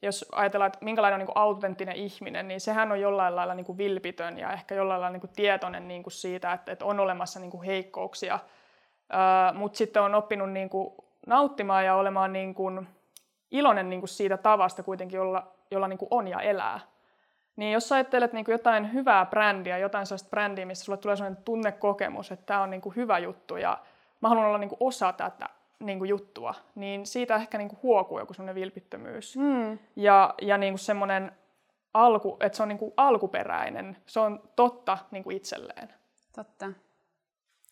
jos 0.01 0.25
ajatellaan, 0.31 0.67
että 0.67 0.85
minkälainen 0.85 1.15
on 1.15 1.19
niin 1.19 1.33
kuin 1.33 1.37
autenttinen 1.37 1.95
ihminen, 1.95 2.47
niin 2.47 2.61
sehän 2.61 2.91
on 2.91 3.01
jollain 3.01 3.35
lailla 3.35 3.53
niin 3.53 3.65
kuin 3.65 3.77
vilpitön 3.77 4.37
ja 4.37 4.53
ehkä 4.53 4.75
jollain 4.75 5.01
lailla 5.01 5.13
niin 5.13 5.21
kuin 5.21 5.33
tietoinen 5.35 5.87
niin 5.87 6.03
kuin 6.03 6.13
siitä, 6.13 6.53
että, 6.53 6.71
että 6.71 6.85
on 6.85 6.99
olemassa 6.99 7.39
niin 7.39 7.51
kuin 7.51 7.63
heikkouksia, 7.63 8.39
mutta 9.53 9.77
sitten 9.77 10.01
on 10.01 10.15
oppinut 10.15 10.51
niin 10.51 10.69
kuin 10.69 10.95
nauttimaan 11.27 11.85
ja 11.85 11.95
olemaan 11.95 12.33
niin 12.33 12.55
kuin 12.55 12.87
iloinen 13.51 13.89
niin 13.89 14.01
kuin 14.01 14.09
siitä 14.09 14.37
tavasta 14.37 14.83
kuitenkin, 14.83 15.17
jolla, 15.17 15.51
jolla 15.71 15.87
niin 15.87 15.99
kuin 15.99 16.09
on 16.11 16.27
ja 16.27 16.41
elää. 16.41 16.79
Niin 17.55 17.73
jos 17.73 17.91
ajattelet 17.91 18.33
niin 18.33 18.45
kuin 18.45 18.53
jotain 18.53 18.93
hyvää 18.93 19.25
brändiä, 19.25 19.77
jotain 19.77 20.05
sellaista 20.05 20.29
brändiä, 20.29 20.65
missä 20.65 20.85
sulle 20.85 20.97
tulee 20.97 21.15
sellainen 21.15 21.43
tunnekokemus, 21.43 22.31
että 22.31 22.45
tämä 22.45 22.61
on 22.61 22.69
niin 22.69 22.81
kuin 22.81 22.95
hyvä 22.95 23.19
juttu 23.19 23.57
ja 23.57 23.77
mä 24.21 24.29
haluan 24.29 24.47
olla 24.47 24.57
niin 24.57 24.69
kuin 24.69 24.77
osa 24.79 25.13
tätä, 25.13 25.49
niin 25.79 25.97
kuin 25.97 26.09
juttua, 26.09 26.55
niin 26.75 27.05
siitä 27.05 27.35
ehkä 27.35 27.57
niin 27.57 27.69
kuin 27.69 27.79
huokuu 27.83 28.19
joku 28.19 28.33
semmoinen 28.33 28.55
vilpittömyys. 28.55 29.37
Mm. 29.37 29.79
Ja, 29.95 30.33
ja 30.41 30.57
niin 30.57 30.73
kuin 30.73 30.79
semmoinen 30.79 31.31
alku, 31.93 32.37
että 32.39 32.55
se 32.55 32.63
on 32.63 32.69
niin 32.69 32.79
kuin 32.79 32.93
alkuperäinen, 32.97 33.97
se 34.05 34.19
on 34.19 34.41
totta 34.55 34.97
niin 35.11 35.23
kuin 35.23 35.37
itselleen. 35.37 35.89
Totta. 36.35 36.71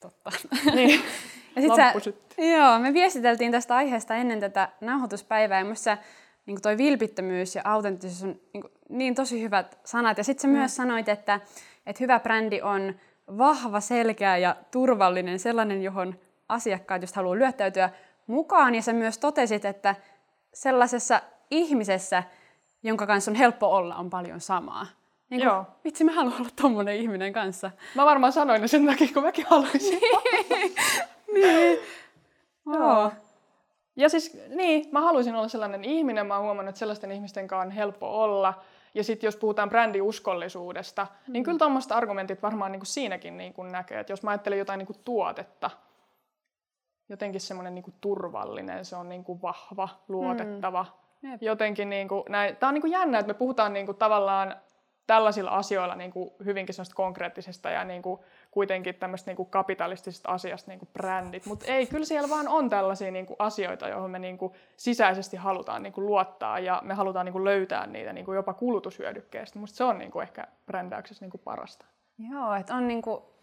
Totta. 0.01 0.29
Niin. 0.75 1.01
ja 1.55 1.61
sit 1.61 1.75
sä, 1.75 1.93
joo, 2.37 2.79
me 2.79 2.93
viestiteltiin 2.93 3.51
tästä 3.51 3.75
aiheesta 3.75 4.15
ennen 4.15 4.39
tätä 4.39 4.69
nauhoituspäivää, 4.81 5.59
ja 5.59 5.65
minusta 5.65 5.97
niin 6.45 6.61
toi 6.61 6.77
vilpittömyys 6.77 7.55
ja 7.55 7.61
autenttisuus 7.65 8.23
on 8.23 8.39
niin, 8.53 8.61
kuin, 8.61 8.71
niin 8.89 9.15
tosi 9.15 9.41
hyvät 9.41 9.79
sanat. 9.85 10.17
Ja 10.17 10.23
sitten 10.23 10.41
sä 10.41 10.47
mm. 10.47 10.53
myös 10.53 10.75
sanoit, 10.75 11.09
että, 11.09 11.39
että 11.85 12.03
hyvä 12.03 12.19
brändi 12.19 12.61
on 12.61 12.95
vahva, 13.37 13.79
selkeä 13.79 14.37
ja 14.37 14.55
turvallinen, 14.71 15.39
sellainen, 15.39 15.83
johon 15.83 16.15
asiakkaat 16.49 17.01
just 17.01 17.15
haluaa 17.15 17.35
lyöttäytyä 17.35 17.89
mukaan. 18.27 18.75
Ja 18.75 18.81
sä 18.81 18.93
myös 18.93 19.17
totesit, 19.17 19.65
että 19.65 19.95
sellaisessa 20.53 21.21
ihmisessä, 21.51 22.23
jonka 22.83 23.07
kanssa 23.07 23.31
on 23.31 23.35
helppo 23.35 23.67
olla, 23.67 23.95
on 23.95 24.09
paljon 24.09 24.41
samaa. 24.41 24.87
Niin 25.29 25.41
kuin, 25.41 25.47
Joo. 25.47 25.65
vitsi, 25.83 26.03
mä 26.03 26.11
haluan 26.11 26.35
olla 26.39 26.49
tommonen 26.61 26.95
ihminen 26.95 27.33
kanssa. 27.33 27.71
Mä 27.95 28.05
varmaan 28.05 28.33
sanoin 28.33 28.61
ne 28.61 28.67
sen 28.67 28.85
takia, 28.85 29.07
kun 29.13 29.23
mäkin 29.23 29.45
haluaisin. 29.49 29.99
niin. 31.33 31.79
Joo. 32.73 33.11
Ja 33.95 34.09
siis, 34.09 34.37
niin, 34.49 34.85
mä 34.91 35.01
haluaisin 35.01 35.35
olla 35.35 35.47
sellainen 35.47 35.83
ihminen. 35.83 36.27
Mä 36.27 36.35
oon 36.35 36.43
huomannut, 36.45 36.69
että 36.69 36.79
sellaisten 36.79 37.11
ihmisten 37.11 37.47
kanssa 37.47 37.65
on 37.65 37.71
helppo 37.71 38.23
olla. 38.23 38.53
Ja 38.93 39.03
sitten 39.03 39.27
jos 39.27 39.35
puhutaan 39.35 39.69
brändiuskollisuudesta, 39.69 41.07
mm. 41.27 41.33
niin 41.33 41.43
kyllä 41.43 41.57
tuommoista 41.57 41.95
argumentit 41.95 42.43
varmaan 42.43 42.71
niin 42.71 42.79
kuin 42.79 42.87
siinäkin 42.87 43.37
niin 43.37 43.53
kuin 43.53 43.71
näkee. 43.71 43.99
Että 43.99 44.13
jos 44.13 44.23
mä 44.23 44.31
ajattelen 44.31 44.59
jotain 44.59 44.77
niin 44.77 44.87
kuin 44.87 44.99
tuotetta, 45.05 45.71
jotenkin 47.09 47.41
semmoinen 47.41 47.75
niin 47.75 47.83
kuin 47.83 47.95
turvallinen, 48.01 48.85
se 48.85 48.95
on 48.95 49.09
niin 49.09 49.23
kuin 49.23 49.41
vahva, 49.41 49.89
luotettava. 50.07 50.85
Mm. 51.21 51.37
Jotenkin 51.41 51.89
niin 51.89 52.07
kuin, 52.07 52.23
näin. 52.29 52.55
Tää 52.55 52.69
on 52.69 52.73
niin 52.73 52.81
kuin 52.81 52.91
jännä, 52.91 53.19
että 53.19 53.33
me 53.33 53.37
puhutaan 53.37 53.73
niin 53.73 53.85
kuin 53.85 53.97
tavallaan 53.97 54.55
tällaisilla 55.07 55.51
asioilla 55.51 55.95
niin 55.95 56.11
kuin 56.11 56.31
hyvinkin 56.45 56.75
semmoista 56.75 56.95
konkreettisesta 56.95 57.69
ja 57.69 57.83
niin 57.83 58.01
kuin 58.01 58.21
kuitenkin 58.51 58.95
tämmöistä 58.95 59.29
niin 59.29 59.35
kuin 59.35 59.49
kapitalistisesta 59.49 60.31
asiasta 60.31 60.71
niin 60.71 60.79
kuin 60.79 60.89
brändit. 60.93 61.45
Mutta 61.45 61.65
ei, 61.65 61.87
kyllä 61.87 62.05
siellä 62.05 62.29
vaan 62.29 62.47
on 62.47 62.69
tällaisia 62.69 63.11
niin 63.11 63.25
kuin 63.25 63.35
asioita, 63.39 63.87
joihin 63.87 64.11
me 64.11 64.19
niin 64.19 64.37
kuin 64.37 64.53
sisäisesti 64.77 65.37
halutaan 65.37 65.83
niin 65.83 65.93
kuin 65.93 66.05
luottaa 66.05 66.59
ja 66.59 66.81
me 66.85 66.93
halutaan 66.93 67.25
niin 67.25 67.33
kuin 67.33 67.43
löytää 67.43 67.87
niitä 67.87 68.13
niin 68.13 68.25
kuin 68.25 68.35
jopa 68.35 68.53
kulutushyödykkeestä. 68.53 69.59
Musta 69.59 69.77
se 69.77 69.83
on 69.83 69.97
niin 69.97 70.11
kuin 70.11 70.23
ehkä 70.23 70.47
brändäyksessä 70.65 71.25
niin 71.25 71.31
kuin 71.31 71.41
parasta. 71.43 71.85
Joo, 72.31 72.53
että 72.53 72.75
on 72.75 72.87
niinku, 72.87 73.33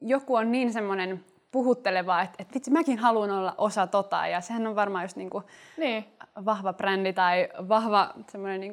joku 0.00 0.34
on 0.34 0.52
niin 0.52 0.72
semmoinen 0.72 1.24
puhutteleva, 1.50 2.22
että, 2.22 2.36
että 2.38 2.54
vitsi, 2.54 2.70
mäkin 2.70 2.98
haluan 2.98 3.30
olla 3.30 3.54
osa 3.58 3.86
tota. 3.86 4.26
Ja 4.26 4.40
sehän 4.40 4.66
on 4.66 4.76
varmaan 4.76 5.04
just 5.04 5.16
niinku 5.16 5.42
Niin, 5.76 6.04
vahva 6.44 6.72
brändi 6.72 7.12
tai 7.12 7.48
vahva 7.68 8.10
semmoinen, 8.28 8.72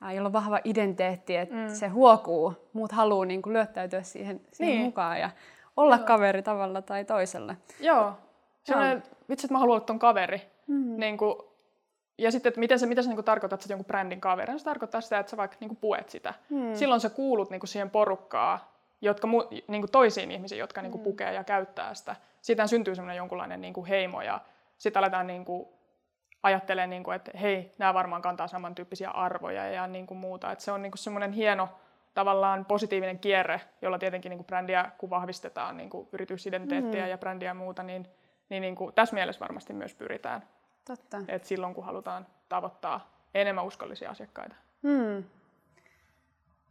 ää, 0.00 0.12
jolla 0.12 0.26
on 0.26 0.32
vahva 0.32 0.60
identiteetti, 0.64 1.36
että 1.36 1.54
mm. 1.54 1.68
se 1.74 1.88
huokuu. 1.88 2.54
Muut 2.72 2.92
haluaa 2.92 3.24
niinku 3.24 3.52
lyöttäytyä 3.52 4.02
siihen, 4.02 4.40
siihen 4.52 4.74
Niin. 4.74 4.84
mukaan 4.84 5.20
ja 5.20 5.30
olla 5.76 5.96
Joo. 5.96 6.06
kaveri 6.06 6.42
tavalla 6.42 6.82
tai 6.82 7.04
toisella. 7.04 7.54
joo. 7.80 8.12
Sellainen, 8.64 9.02
vitsi, 9.28 9.46
että 9.46 9.54
mä 9.54 9.58
haluan 9.58 9.76
olla 9.76 9.84
ton 9.86 9.98
kaveri. 9.98 10.42
Mm. 10.66 10.96
Niin 10.96 11.16
kuin, 11.18 11.34
ja 12.18 12.30
sitten, 12.32 12.50
että 12.50 12.60
miten 12.60 12.78
se, 12.78 12.86
mitä 12.86 13.02
se 13.02 13.08
niin 13.08 13.16
kuin 13.16 13.24
tarkoittaa, 13.24 13.54
että 13.54 13.66
sä 13.66 13.72
jonkun 13.72 13.86
brändin 13.86 14.20
kaveri? 14.20 14.52
No 14.52 14.58
Se 14.58 14.64
tarkoittaa 14.64 15.00
sitä, 15.00 15.18
että 15.18 15.30
sä 15.30 15.36
vaikka 15.36 15.56
niin 15.60 15.68
kuin 15.68 15.78
puet 15.80 16.08
sitä. 16.10 16.34
Mm. 16.50 16.74
Silloin 16.74 17.00
sä 17.00 17.10
kuulut 17.10 17.50
niin 17.50 17.60
kuin 17.60 17.68
siihen 17.68 17.90
porukkaan, 17.90 18.58
jotka, 19.02 19.28
mu- 19.28 19.62
niin 19.68 19.82
kuin 19.82 19.90
toisiin 19.92 20.30
ihmisiin, 20.30 20.58
jotka 20.58 20.82
niin 20.82 20.92
kuin 20.92 21.02
pukee 21.02 21.32
ja 21.32 21.44
käyttää 21.44 21.94
sitä. 21.94 22.16
Siitä 22.40 22.66
syntyy 22.66 22.94
semmoinen 22.94 23.16
jonkunlainen 23.16 23.60
niin 23.60 23.74
kuin 23.74 23.86
heimo 23.86 24.22
ja 24.22 24.40
sitten 24.78 25.00
aletaan 25.00 25.26
niin 25.26 25.44
kuin 25.44 25.68
ajattelemaan, 26.42 26.90
niin 26.90 27.04
kuin, 27.04 27.14
että 27.14 27.38
hei, 27.38 27.74
nämä 27.78 27.94
varmaan 27.94 28.22
kantaa 28.22 28.46
samantyyppisiä 28.48 29.10
arvoja 29.10 29.66
ja 29.66 29.86
niin 29.86 30.06
kuin 30.06 30.18
muuta. 30.18 30.52
Että 30.52 30.64
se 30.64 30.72
on 30.72 30.82
niin 30.82 30.90
kuin 30.90 30.98
semmoinen 30.98 31.32
hieno 31.32 31.68
tavallaan 32.14 32.64
positiivinen 32.64 33.18
kierre, 33.18 33.60
jolla 33.82 33.98
tietenkin 33.98 34.30
niin 34.30 34.38
kuin 34.38 34.46
brändiä, 34.46 34.90
kun 34.98 35.10
vahvistetaan 35.10 35.76
niin 35.76 35.90
kuin 35.90 36.08
yritysidentiteettiä 36.12 37.04
mm. 37.04 37.10
ja 37.10 37.18
brändiä 37.18 37.48
ja 37.48 37.54
muuta, 37.54 37.82
niin, 37.82 38.08
niin, 38.48 38.60
niin 38.60 38.74
kuin 38.74 38.94
tässä 38.94 39.14
mielessä 39.14 39.40
varmasti 39.40 39.72
myös 39.72 39.94
pyritään. 39.94 40.42
Totta. 40.84 41.20
Et 41.28 41.44
silloin, 41.44 41.74
kun 41.74 41.84
halutaan 41.84 42.26
tavoittaa 42.48 43.12
enemmän 43.34 43.64
uskollisia 43.64 44.10
asiakkaita. 44.10 44.54
Hmm. 44.82 45.24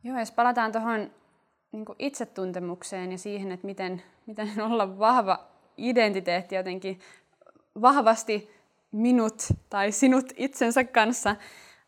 Joo, 0.03 0.19
jos 0.19 0.31
palataan 0.31 0.71
tuohon 0.71 1.11
niin 1.71 1.85
itsetuntemukseen 1.99 3.11
ja 3.11 3.17
siihen, 3.17 3.51
että 3.51 3.65
miten, 3.65 4.01
miten 4.25 4.49
olla 4.71 4.99
vahva 4.99 5.39
identiteetti 5.77 6.55
jotenkin 6.55 6.99
vahvasti 7.81 8.49
minut 8.91 9.43
tai 9.69 9.91
sinut 9.91 10.25
itsensä 10.35 10.83
kanssa. 10.83 11.35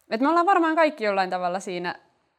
Et 0.09 0.21
me 0.21 0.29
ollaan 0.29 0.45
varmaan 0.45 0.75
kaikki 0.75 1.03
jollain 1.03 1.29
tavalla 1.29 1.59
siinä 1.59 1.95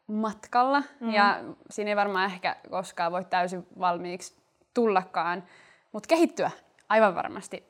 matkalla 0.07 0.83
mm. 1.01 1.11
ja 1.11 1.45
siinä 1.71 1.91
ei 1.91 1.97
varmaan 1.97 2.31
ehkä 2.31 2.57
koskaan 2.71 3.13
voi 3.13 3.25
täysin 3.25 3.67
valmiiksi 3.79 4.37
tullakaan, 4.75 5.45
mutta 5.93 6.07
kehittyä 6.07 6.51
aivan 6.89 7.15
varmasti 7.15 7.65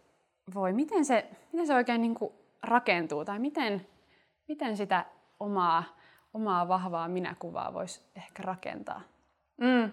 voi. 0.54 0.72
Miten 0.72 1.04
se, 1.04 1.30
miten 1.52 1.66
se 1.66 1.74
oikein 1.74 2.02
niin 2.02 2.14
kuin 2.14 2.32
rakentuu 2.62 3.24
tai 3.24 3.38
miten, 3.38 3.86
miten 4.48 4.76
sitä 4.76 5.04
omaa, 5.40 5.84
omaa 6.34 6.68
vahvaa 6.68 7.08
minäkuvaa 7.08 7.74
voisi 7.74 8.00
ehkä 8.16 8.42
rakentaa? 8.42 9.00
Mm. 9.60 9.90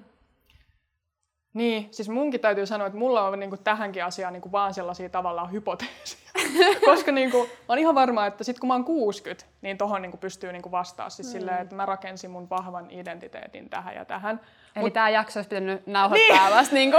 Niin, 1.53 1.87
siis 1.91 2.09
munkin 2.09 2.41
täytyy 2.41 2.65
sanoa, 2.65 2.87
että 2.87 2.99
mulla 2.99 3.27
on 3.27 3.39
niinku 3.39 3.57
tähänkin 3.57 4.05
asiaan 4.05 4.33
niinku 4.33 4.51
vaan 4.51 4.73
sellaisia 4.73 5.09
tavallaan 5.09 5.51
hypoteeseja. 5.51 6.31
Koska 6.85 7.11
niinku, 7.11 7.37
mä 7.37 7.65
oon 7.67 7.79
ihan 7.79 7.95
varma, 7.95 8.25
että 8.25 8.43
sit 8.43 8.59
kun 8.59 8.67
mä 8.67 8.73
oon 8.73 8.85
60, 8.85 9.45
niin 9.61 9.77
tohon 9.77 10.01
niinku 10.01 10.17
pystyy 10.17 10.51
niinku 10.51 10.71
vastaa 10.71 11.09
siis 11.09 11.27
mm. 11.27 11.31
silleen, 11.31 11.61
että 11.61 11.75
mä 11.75 11.85
rakensin 11.85 12.31
mun 12.31 12.49
vahvan 12.49 12.91
identiteetin 12.91 13.69
tähän 13.69 13.95
ja 13.95 14.05
tähän. 14.05 14.41
Eli 14.75 14.83
Mut... 14.83 14.93
tämä 14.93 15.09
jakso 15.09 15.39
olisi 15.39 15.49
pitänyt 15.49 15.87
nauhoittaa 15.87 16.45
niin. 16.45 16.57
vasta 16.57 16.75
niin 16.75 16.93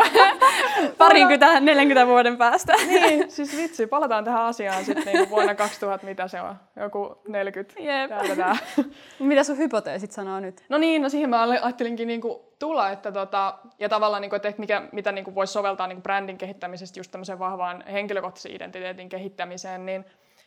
parinkymmentä, 0.98 1.60
40 1.60 2.06
vuoden 2.06 2.38
päästä. 2.38 2.72
Niin, 2.86 3.30
siis 3.30 3.56
vitsi, 3.56 3.86
palataan 3.86 4.24
tähän 4.24 4.42
asiaan 4.42 4.84
sitten 4.84 5.04
niinku 5.04 5.30
vuonna 5.30 5.54
2000, 5.54 6.06
mitä 6.06 6.28
se 6.28 6.40
on, 6.40 6.56
joku 6.76 7.18
40. 7.28 7.82
Jep. 7.82 8.08
Täältä 8.08 8.36
tää. 8.36 8.56
Mitä 9.18 9.44
sun 9.44 9.58
hypoteesit 9.58 10.12
sanoo 10.12 10.40
nyt? 10.40 10.64
No 10.68 10.78
niin, 10.78 11.02
no 11.02 11.08
siihen 11.08 11.30
mä 11.30 11.42
ajattelinkin 11.42 12.08
niinku 12.08 12.52
tulla, 12.58 12.90
että 12.90 13.12
tota, 13.12 13.58
ja 13.78 13.88
tavallaan 13.88 14.22
niinku, 14.22 14.36
että 14.36 14.52
mikä, 14.58 14.82
mitä 14.92 15.12
niinku 15.12 15.34
voisi 15.34 15.52
soveltaa 15.52 15.86
niinku 15.86 16.02
brändin 16.02 16.38
kehittämisestä 16.38 17.00
just 17.00 17.10
tämmöisen 17.10 17.38
vahvaan 17.38 17.84
henkilökohtaisen 17.92 18.56
identiteetin 18.56 19.08
kehittämiseen, 19.08 19.86
niin, 19.86 20.04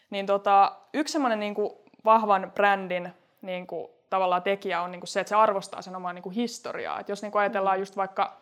niin 0.10 0.26
tota, 0.26 0.76
yksi 0.94 1.12
semmoinen 1.12 1.40
niinku 1.40 1.84
vahvan 2.06 2.52
brändin 2.56 3.14
niinku, 3.42 3.96
tavallaan 4.10 4.44
tekijä 4.44 4.82
on 4.82 4.92
niinku 4.92 5.06
se, 5.06 5.20
että 5.20 5.30
se 5.30 5.36
arvostaa 5.36 5.82
sen 5.82 5.96
omaa 5.96 6.14
niinku 6.14 6.30
historiaa. 6.30 7.00
Et 7.00 7.10
jos 7.10 7.22
niinku 7.22 7.38
ajatellaan 7.38 7.80
just 7.80 7.98
vaikka 7.98 8.38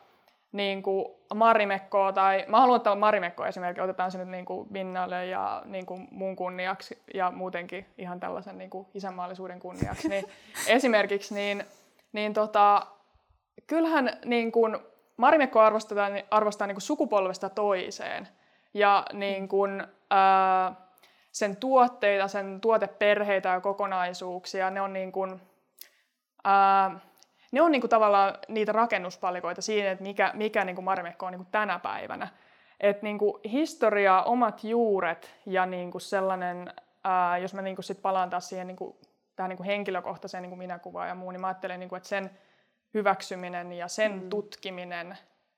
niinku 0.52 1.20
Marimekkoa 1.34 2.14
tai, 2.14 2.46
mä 2.48 2.60
haluan 2.60 2.76
ottaa 2.76 2.96
Marimekkoa 2.96 3.48
esimerkiksi, 3.48 3.82
otetaan 3.82 4.12
se 4.12 4.18
nyt 4.18 4.28
niinku 4.28 4.68
Vinnalle 4.74 5.26
ja 5.26 5.62
niinku 5.66 6.00
mun 6.12 6.36
kunniaksi 6.36 7.02
ja 7.14 7.32
muutenkin 7.32 7.86
ihan 7.98 8.20
tällaisen 8.20 8.58
niinku 8.58 8.88
isänmaallisuuden 8.94 9.60
kunniaksi, 9.60 10.10
niin 10.10 10.26
esimerkiksi 10.68 11.36
niin, 11.36 11.64
niin 12.14 12.34
tota, 12.34 12.88
kyllähän 13.68 14.18
niin 14.26 14.52
kuin 14.52 14.78
Marimekko 15.18 15.60
arvostaa, 15.60 16.10
arvostaa 16.32 16.68
niin 16.68 16.76
kuin 16.76 16.82
sukupolvesta 16.82 17.50
toiseen 17.50 18.28
ja 18.74 19.06
niin 19.14 19.48
kuin, 19.48 19.84
ää, 20.10 20.76
sen 21.32 21.58
tuotteita, 21.58 22.28
sen 22.28 22.62
tuoteperheitä 22.62 23.50
ja 23.50 23.62
kokonaisuuksia, 23.62 24.70
ne 24.70 24.82
on 24.82 24.94
niin 24.94 25.12
kuin, 25.12 25.42
ää, 26.44 27.00
ne 27.52 27.62
on 27.62 27.72
niin 27.72 27.82
kuin 27.82 27.90
tavallaan 27.90 28.38
niitä 28.48 28.72
rakennuspalikoita 28.72 29.62
siinä, 29.62 29.92
että 29.92 30.04
mikä, 30.04 30.32
mikä 30.34 30.66
niin 30.66 30.76
kuin 30.76 30.86
Marimekko 30.86 31.26
on 31.26 31.32
niin 31.32 31.40
kuin 31.40 31.52
tänä 31.52 31.80
päivänä. 31.80 32.28
Et 32.80 33.02
niin 33.02 33.18
kuin 33.18 33.42
historia, 33.52 34.22
omat 34.22 34.64
juuret 34.64 35.36
ja 35.46 35.66
niin 35.66 35.92
kuin 35.92 36.02
sellainen, 36.02 36.74
ää, 37.04 37.38
jos 37.38 37.54
mä 37.54 37.62
niin 37.62 37.76
kuin 37.76 37.84
sit 37.84 38.02
palaan 38.02 38.30
taas 38.30 38.50
siihen 38.50 38.68
niin 38.68 38.78
kuin, 38.78 38.98
tähän 39.36 39.50
niin 39.50 39.58
kuin 39.58 39.68
henkilökohtaiseen 39.68 40.42
niin 40.42 40.50
kuin 40.50 40.60
minäkuvaan 40.60 41.08
ja 41.08 41.16
muun, 41.16 41.34
niin 41.34 41.42
mä 41.42 41.48
ajattelen, 41.48 41.80
niin 41.80 41.90
kuin, 41.90 41.98
että 41.98 42.10
sen 42.10 42.32
hyväksyminen 42.94 43.74
ja 43.74 43.88
sen 43.88 44.12
mm. 44.12 44.30
tutkiminen 44.30 45.18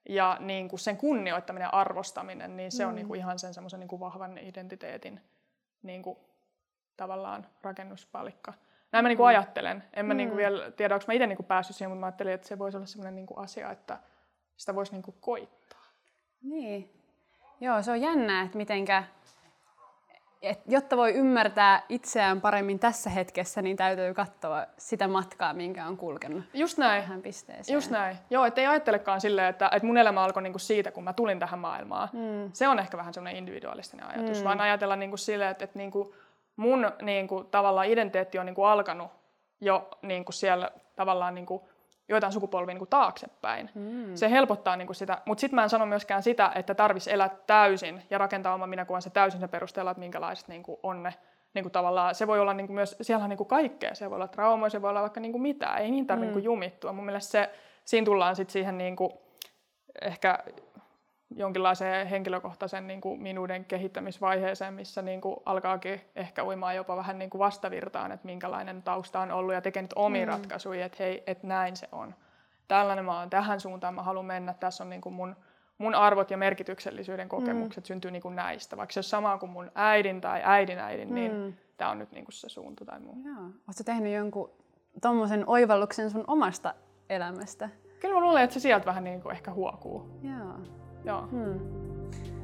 ja 0.09 0.37
niin 0.39 0.69
kuin 0.69 0.79
sen 0.79 0.97
kunnioittaminen 0.97 1.65
ja 1.65 1.69
arvostaminen, 1.69 2.57
niin 2.57 2.71
se 2.71 2.83
mm. 2.83 2.89
on 2.89 2.95
niin 2.95 3.07
kuin 3.07 3.19
ihan 3.19 3.39
sen 3.39 3.53
semmoisen 3.53 3.79
niin 3.79 3.87
kuin 3.87 3.99
vahvan 3.99 4.37
identiteetin 4.37 5.21
niin 5.83 6.03
kuin, 6.03 6.17
tavallaan 6.97 7.47
rakennuspalikka. 7.61 8.53
Näin 8.95 9.05
mä 9.05 9.09
niin 9.09 9.17
kuin 9.17 9.27
ajattelen. 9.27 9.83
En 9.93 10.05
mä 10.05 10.13
mm. 10.13 10.17
niin 10.17 10.29
kuin 10.29 10.37
vielä 10.37 10.71
tiedä, 10.71 10.95
onko 10.95 11.05
mä 11.07 11.13
itse 11.13 11.27
niin 11.27 11.37
kuin 11.37 11.45
päässyt 11.45 11.75
siihen, 11.75 11.89
mutta 11.89 11.99
mä 11.99 12.05
ajattelin, 12.05 12.33
että 12.33 12.47
se 12.47 12.59
voisi 12.59 12.77
olla 12.77 12.85
semmoinen 12.87 13.15
niin 13.15 13.25
kuin 13.25 13.37
asia, 13.37 13.71
että 13.71 13.97
sitä 14.57 14.75
voisi 14.75 14.91
niin 14.91 15.01
kuin 15.01 15.15
koittaa. 15.19 15.85
Niin. 16.41 16.93
Joo, 17.59 17.81
se 17.81 17.91
on 17.91 18.01
jännää, 18.01 18.43
että 18.43 18.57
mitenkä, 18.57 19.03
et 20.41 20.59
jotta 20.67 20.97
voi 20.97 21.13
ymmärtää 21.13 21.81
itseään 21.89 22.41
paremmin 22.41 22.79
tässä 22.79 23.09
hetkessä, 23.09 23.61
niin 23.61 23.77
täytyy 23.77 24.13
katsoa 24.13 24.65
sitä 24.77 25.07
matkaa, 25.07 25.53
minkä 25.53 25.87
on 25.87 25.97
kulkenut 25.97 26.43
Just 26.53 26.77
näin. 26.77 27.01
tähän 27.01 27.21
pisteeseen. 27.21 27.73
Just 27.73 27.91
näin. 27.91 28.17
Joo, 28.29 28.45
ettei 28.45 28.67
ajattelekaan 28.67 29.21
silleen, 29.21 29.47
että, 29.47 29.69
että 29.73 29.85
mun 29.85 29.97
elämä 29.97 30.23
alkoi 30.23 30.43
niinku 30.43 30.59
siitä, 30.59 30.91
kun 30.91 31.03
mä 31.03 31.13
tulin 31.13 31.39
tähän 31.39 31.59
maailmaan. 31.59 32.09
Mm. 32.13 32.49
Se 32.53 32.67
on 32.67 32.79
ehkä 32.79 32.97
vähän 32.97 33.13
semmoinen 33.13 33.37
individualistinen 33.37 34.05
ajatus, 34.05 34.39
mm. 34.39 34.43
vaan 34.43 34.61
ajatella 34.61 34.95
niinku 34.95 35.17
silleen, 35.17 35.51
että, 35.51 35.63
että 35.63 35.79
niinku 35.79 36.15
mun 36.55 36.91
niinku, 37.01 37.43
tavallaan 37.43 37.88
identiteetti 37.88 38.39
on 38.39 38.45
niinku 38.45 38.63
alkanut 38.63 39.12
jo 39.62 39.89
niinku 40.01 40.31
siellä 40.31 40.71
tavallaan 40.95 41.35
niinku, 41.35 41.69
joitain 42.09 42.33
sukupolvia 42.33 42.74
niinku 42.74 42.85
taaksepäin. 42.85 43.69
Mm. 43.75 44.15
Se 44.15 44.31
helpottaa 44.31 44.75
niinku 44.75 44.93
sitä, 44.93 45.21
mutta 45.25 45.41
sitten 45.41 45.55
mä 45.55 45.63
en 45.63 45.69
sano 45.69 45.85
myöskään 45.85 46.24
sitä, 46.24 46.51
että 46.55 46.75
tarvitsisi 46.75 47.13
elää 47.13 47.29
täysin 47.47 48.01
ja 48.09 48.17
rakentaa 48.17 48.53
oma 48.53 48.67
minäkuvansa 48.67 49.09
täysin 49.09 49.39
sen 49.39 49.50
perusteella, 49.50 49.91
että 49.91 50.00
minkälaiset 50.00 50.47
niinku 50.47 50.79
on 50.83 51.03
ne 51.03 51.13
niinku 51.53 51.69
tavallaan, 51.69 52.15
se 52.15 52.27
voi 52.27 52.39
olla 52.39 52.53
niinku 52.53 52.74
myös, 52.74 52.95
siellä 53.01 53.24
on 53.24 53.29
niinku 53.29 53.45
kaikkea, 53.45 53.95
se 53.95 54.09
voi 54.09 54.15
olla 54.15 54.27
traumaa, 54.27 54.69
se 54.69 54.81
voi 54.81 54.89
olla 54.89 55.01
vaikka 55.01 55.19
niinku 55.19 55.39
mitään, 55.39 55.81
ei 55.81 55.91
niin 55.91 56.07
tarvitse 56.07 56.31
mm. 56.31 56.35
niinku 56.35 56.45
jumittua. 56.45 56.93
Mun 56.93 57.05
mielestä 57.05 57.31
se, 57.31 57.50
siinä 57.85 58.05
tullaan 58.05 58.35
sitten 58.35 58.53
siihen 58.53 58.77
niinku, 58.77 59.21
ehkä 60.01 60.39
jonkinlaiseen 61.36 62.08
henkilökohtaisen 62.08 62.88
niin 62.88 63.01
kuin 63.01 63.22
minuuden 63.22 63.65
kehittämisvaiheeseen, 63.65 64.74
missä 64.74 65.01
niin 65.01 65.22
kuin 65.22 65.36
alkaakin 65.46 66.01
ehkä 66.15 66.46
uimaa 66.46 66.74
jopa 66.74 66.96
vähän 66.96 67.20
niin 67.20 67.29
kuin 67.29 67.39
vastavirtaan, 67.39 68.12
että 68.12 68.25
minkälainen 68.25 68.84
tausta 68.84 69.20
on 69.20 69.32
ollut 69.32 69.53
ja 69.53 69.62
tekee 69.62 69.82
nyt 69.82 69.94
omia 69.96 70.25
mm. 70.25 70.32
ratkaisuja, 70.32 70.86
että 70.86 71.03
hei, 71.03 71.24
että 71.27 71.48
näin 71.48 71.77
se 71.77 71.88
on. 71.91 72.15
Tällainen 72.67 73.05
mä 73.05 73.20
oon, 73.20 73.29
tähän 73.29 73.60
suuntaan 73.60 73.96
mä 73.96 74.03
haluan 74.03 74.25
mennä, 74.25 74.53
tässä 74.53 74.84
on 74.84 74.89
niin 74.89 75.01
kuin 75.01 75.15
mun, 75.15 75.36
mun 75.77 75.96
arvot 75.96 76.32
ja 76.32 76.38
merkityksellisyyden 76.38 77.29
kokemukset 77.29 77.84
mm. 77.84 77.88
syntyy 77.88 78.12
niin 78.12 78.22
kuin 78.22 78.36
näistä. 78.36 78.77
Vaikka 78.77 78.94
se 78.94 79.00
on 79.00 79.03
sama 79.03 79.38
kuin 79.38 79.50
mun 79.50 79.72
äidin 79.75 80.22
tai 80.22 80.41
äidin 80.44 80.79
äidin, 80.79 81.15
niin 81.15 81.32
mm. 81.32 81.38
niin 81.38 81.60
tämä 81.77 81.91
on 81.91 82.00
nyt 82.00 82.12
niin 82.12 82.25
kuin 82.25 82.34
se 82.34 82.50
suunta 82.50 82.86
tai 82.86 83.00
muu. 83.00 83.15
Oletko 83.67 83.84
tehnyt 83.86 84.13
jonkun 84.13 84.51
tuommoisen 85.01 85.44
oivalluksen 85.48 86.10
sun 86.10 86.24
omasta 86.27 86.74
elämästä? 87.10 87.70
Kyllä 88.00 88.13
mä 88.15 88.22
luulen, 88.22 88.44
että 88.44 88.53
se 88.53 88.60
sieltä 88.60 88.86
vähän 88.86 89.03
niin 89.03 89.22
kuin 89.22 89.36
ehkä 89.36 89.51
huokuu. 89.51 90.20
Joo. 90.24 90.84
Joo. 91.05 91.21
Hmm. 91.31 91.59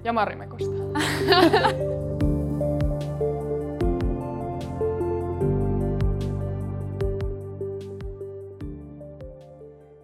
Ja 0.04 0.14
Marimekosta. 0.14 0.72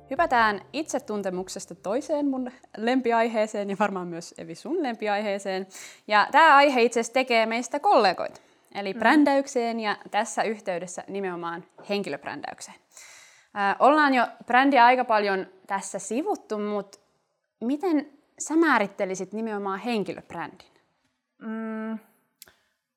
Hypätään 0.10 0.62
itsetuntemuksesta 0.74 1.76
toiseen 1.76 2.28
mun 2.28 2.52
lempiaiheeseen 2.78 3.70
ja 3.70 3.76
varmaan 3.80 4.08
myös 4.08 4.34
Evi 4.38 4.56
sun 4.56 4.84
lempiaiheeseen. 4.84 5.68
Ja 6.08 6.28
tämä 6.32 6.56
aihe 6.56 6.82
itse 6.82 7.00
asiassa 7.00 7.14
tekee 7.14 7.46
meistä 7.46 7.80
kollegoita, 7.80 8.42
eli 8.76 8.94
mm. 8.94 9.00
brändäykseen 9.00 9.80
ja 9.80 9.98
tässä 10.12 10.44
yhteydessä 10.44 11.04
nimenomaan 11.08 11.64
henkilöbrändäykseen. 11.90 12.78
Äh, 13.58 13.76
ollaan 13.80 14.14
jo 14.14 14.28
brändiä 14.46 14.86
aika 14.86 15.06
paljon 15.06 15.48
tässä 15.68 16.00
sivuttu, 16.00 16.58
mutta 16.58 17.00
miten 17.62 18.17
sä 18.40 18.56
määrittelisit 18.56 19.34
nimenomaan 19.34 19.80
henkilöbrändin? 19.80 20.74
Mm, 21.42 22.00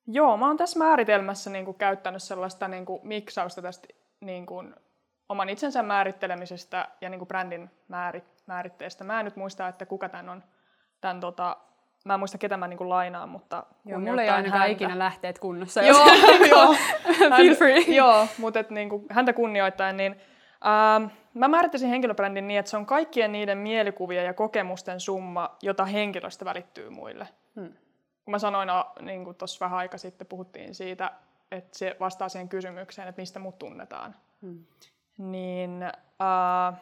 joo, 0.07 0.37
mä 0.37 0.47
oon 0.47 0.57
tässä 0.57 0.79
määritelmässä 0.79 1.51
niin 1.51 1.65
kuin, 1.65 1.77
käyttänyt 1.77 2.23
sellaista 2.23 2.69
niin 2.69 2.87
kuin, 2.87 3.01
miksausta 3.03 3.63
tästä 3.63 3.89
niin 4.21 4.47
kuin, 4.47 4.75
oman 5.29 5.49
itsensä 5.49 5.83
määrittelemisestä 5.83 6.89
ja 7.01 7.09
niin 7.09 7.19
kuin, 7.19 7.29
brändin 7.29 7.71
määrit, 7.89 8.25
määritteestä. 8.47 9.05
Mä 9.05 9.21
en 9.21 9.25
nyt 9.25 9.37
muista, 9.37 9.69
että 9.69 9.87
kuka 9.87 10.09
tämän 10.09 10.29
on, 10.29 10.45
tämän, 11.01 11.21
tota, 11.21 11.57
mä 12.05 12.15
en 12.15 12.21
muista 12.21 12.39
ketä 12.39 12.57
mä 12.57 12.69
niin 12.69 12.79
kuin, 12.79 12.89
lainaan, 12.89 13.29
mutta 13.29 13.67
Joo, 13.85 14.01
mulla 14.01 14.23
ei 14.23 14.29
ainakaan 14.29 14.61
häntä. 14.61 14.73
ikinä 14.73 14.99
lähteet 14.99 15.39
kunnossa. 15.39 15.83
Joo, 15.83 16.07
joo. 16.51 16.75
Feel 17.37 17.55
free. 17.55 17.81
joo, 17.81 18.27
mutta 18.39 18.61
et, 18.61 18.71
niin 18.71 18.89
kuin, 18.89 19.07
häntä 19.11 19.33
kunnioittain, 19.33 19.97
niin 19.97 20.17
Ähm, 20.67 21.11
mä 21.35 21.49
määrittäisin 21.49 21.89
henkilöbrändin 21.89 22.49
niin, 22.49 22.61
että 22.61 22.71
se 22.71 22.77
on 22.77 22.87
kaikkien 22.87 23.33
niiden 23.33 23.59
mielikuvia 23.59 24.23
ja 24.23 24.35
kokemusten 24.35 25.01
summa, 25.01 25.57
jota 25.63 25.85
henkilöstä 25.85 26.45
välittyy 26.45 26.91
muille. 26.91 27.29
Hmm. 27.57 27.73
Kun 28.25 28.33
mä 28.33 28.39
sanoin, 28.39 28.69
niin 29.01 29.25
kuin 29.25 29.37
tuossa 29.37 29.65
vähän 29.65 29.79
aika 29.79 29.99
sitten 29.99 30.27
puhuttiin 30.27 30.75
siitä, 30.75 31.13
että 31.51 31.79
se 31.79 31.97
vastaa 32.01 32.29
siihen 32.29 32.49
kysymykseen, 32.49 33.09
että 33.09 33.23
mistä 33.23 33.39
mut 33.39 33.59
tunnetaan. 33.59 34.15
Hmm. 34.43 34.65
Niin 35.19 35.83
äh, 35.83 36.81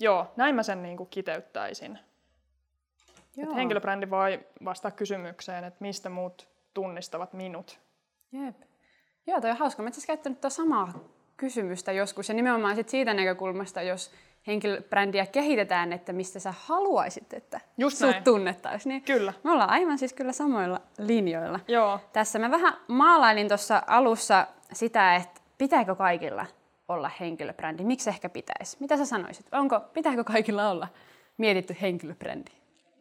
joo, 0.00 0.32
näin 0.36 0.54
mä 0.54 0.62
sen 0.62 0.82
niin 0.82 0.96
kuin 0.96 1.08
kiteyttäisin. 1.10 1.98
Joo. 3.36 3.54
henkilöbrändi 3.54 4.10
voi 4.10 4.46
vastata 4.64 4.96
kysymykseen, 4.96 5.64
että 5.64 5.76
mistä 5.80 6.08
muut 6.08 6.48
tunnistavat 6.74 7.32
minut. 7.32 7.80
Jep. 8.32 8.56
Joo, 9.26 9.40
toi 9.40 9.50
on 9.50 9.56
hauska. 9.56 9.82
Mä 9.82 9.88
itse 9.88 10.06
käyttänyt 10.06 10.40
tuota 10.40 10.54
samaa 10.54 10.92
kysymystä 11.40 11.92
joskus. 11.92 12.28
Ja 12.28 12.34
nimenomaan 12.34 12.76
sit 12.76 12.88
siitä 12.88 13.14
näkökulmasta, 13.14 13.82
jos 13.82 14.10
henkilöbrändiä 14.46 15.26
kehitetään, 15.26 15.92
että 15.92 16.12
mistä 16.12 16.38
sä 16.38 16.54
haluaisit, 16.66 17.32
että 17.32 17.60
Just 17.78 17.96
sut 17.98 18.10
näin. 18.10 18.24
tunnettaisiin. 18.24 18.90
Niin 18.90 19.02
kyllä. 19.02 19.32
Me 19.44 19.50
ollaan 19.52 19.70
aivan 19.70 19.98
siis 19.98 20.12
kyllä 20.12 20.32
samoilla 20.32 20.80
linjoilla. 20.98 21.60
Joo. 21.68 22.00
Tässä 22.12 22.38
mä 22.38 22.50
vähän 22.50 22.72
maalailin 22.88 23.48
tuossa 23.48 23.82
alussa 23.86 24.46
sitä, 24.72 25.14
että 25.16 25.40
pitääkö 25.58 25.94
kaikilla 25.94 26.46
olla 26.88 27.10
henkilöbrändi. 27.20 27.84
Miksi 27.84 28.10
ehkä 28.10 28.28
pitäisi? 28.28 28.76
Mitä 28.80 28.96
sä 28.96 29.04
sanoisit? 29.04 29.46
Onko, 29.52 29.80
pitääkö 29.80 30.24
kaikilla 30.24 30.70
olla 30.70 30.88
mietitty 31.38 31.76
henkilöbrändi? 31.80 32.50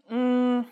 Mm, 0.09 0.65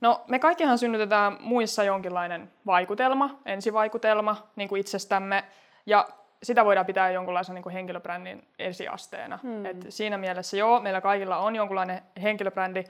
no 0.00 0.24
me 0.28 0.38
kaikkihan 0.38 0.78
synnytetään 0.78 1.36
muissa 1.40 1.84
jonkinlainen 1.84 2.50
vaikutelma, 2.66 3.38
ensivaikutelma 3.46 4.36
niin 4.56 4.68
kuin 4.68 4.80
itsestämme. 4.80 5.44
Ja 5.86 6.08
sitä 6.42 6.64
voidaan 6.64 6.86
pitää 6.86 7.10
jonkunlaisen 7.10 7.54
niin 7.54 7.62
kuin 7.62 7.72
henkilöbrändin 7.72 8.48
esiasteena. 8.58 9.38
Hmm. 9.42 9.66
Et 9.66 9.86
siinä 9.88 10.18
mielessä 10.18 10.56
joo, 10.56 10.80
meillä 10.80 11.00
kaikilla 11.00 11.38
on 11.38 11.56
jonkunlainen 11.56 12.02
henkilöbrändi, 12.22 12.84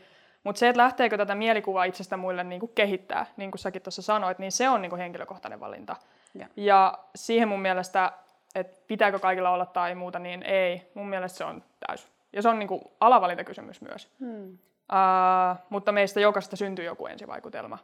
mutta 0.44 0.58
se, 0.58 0.68
että 0.68 0.82
lähteekö 0.82 1.16
tätä 1.16 1.34
mielikuvaa 1.34 1.84
itsestä 1.84 2.16
muille 2.16 2.44
niin 2.44 2.60
kuin 2.60 2.72
kehittää, 2.74 3.26
niin 3.36 3.50
kuin 3.50 3.58
säkin 3.58 3.82
tuossa 3.82 4.02
sanoit, 4.02 4.38
niin 4.38 4.52
se 4.52 4.68
on 4.68 4.82
niin 4.82 4.90
kuin 4.90 5.00
henkilökohtainen 5.00 5.60
valinta. 5.60 5.96
Ja. 6.34 6.46
ja 6.56 6.98
siihen 7.14 7.48
mun 7.48 7.60
mielestä, 7.60 8.12
että 8.54 8.82
pitääkö 8.86 9.18
kaikilla 9.18 9.50
olla 9.50 9.66
tai 9.66 9.94
muuta, 9.94 10.18
niin 10.18 10.42
ei. 10.42 10.90
Mun 10.94 11.08
mielestä 11.08 11.38
se 11.38 11.44
on 11.44 11.62
täys. 11.86 12.08
Ja 12.32 12.42
se 12.42 12.48
on 12.48 12.58
niin 12.58 12.68
kuin 12.68 12.80
alavalintakysymys 13.00 13.80
myös. 13.80 14.08
Hmm. 14.20 14.58
Uh, 14.92 15.58
mutta 15.70 15.92
meistä 15.92 16.20
jokaista 16.20 16.56
syntyy 16.56 16.84
joku 16.84 17.06
ensivaikutelma. 17.06 17.78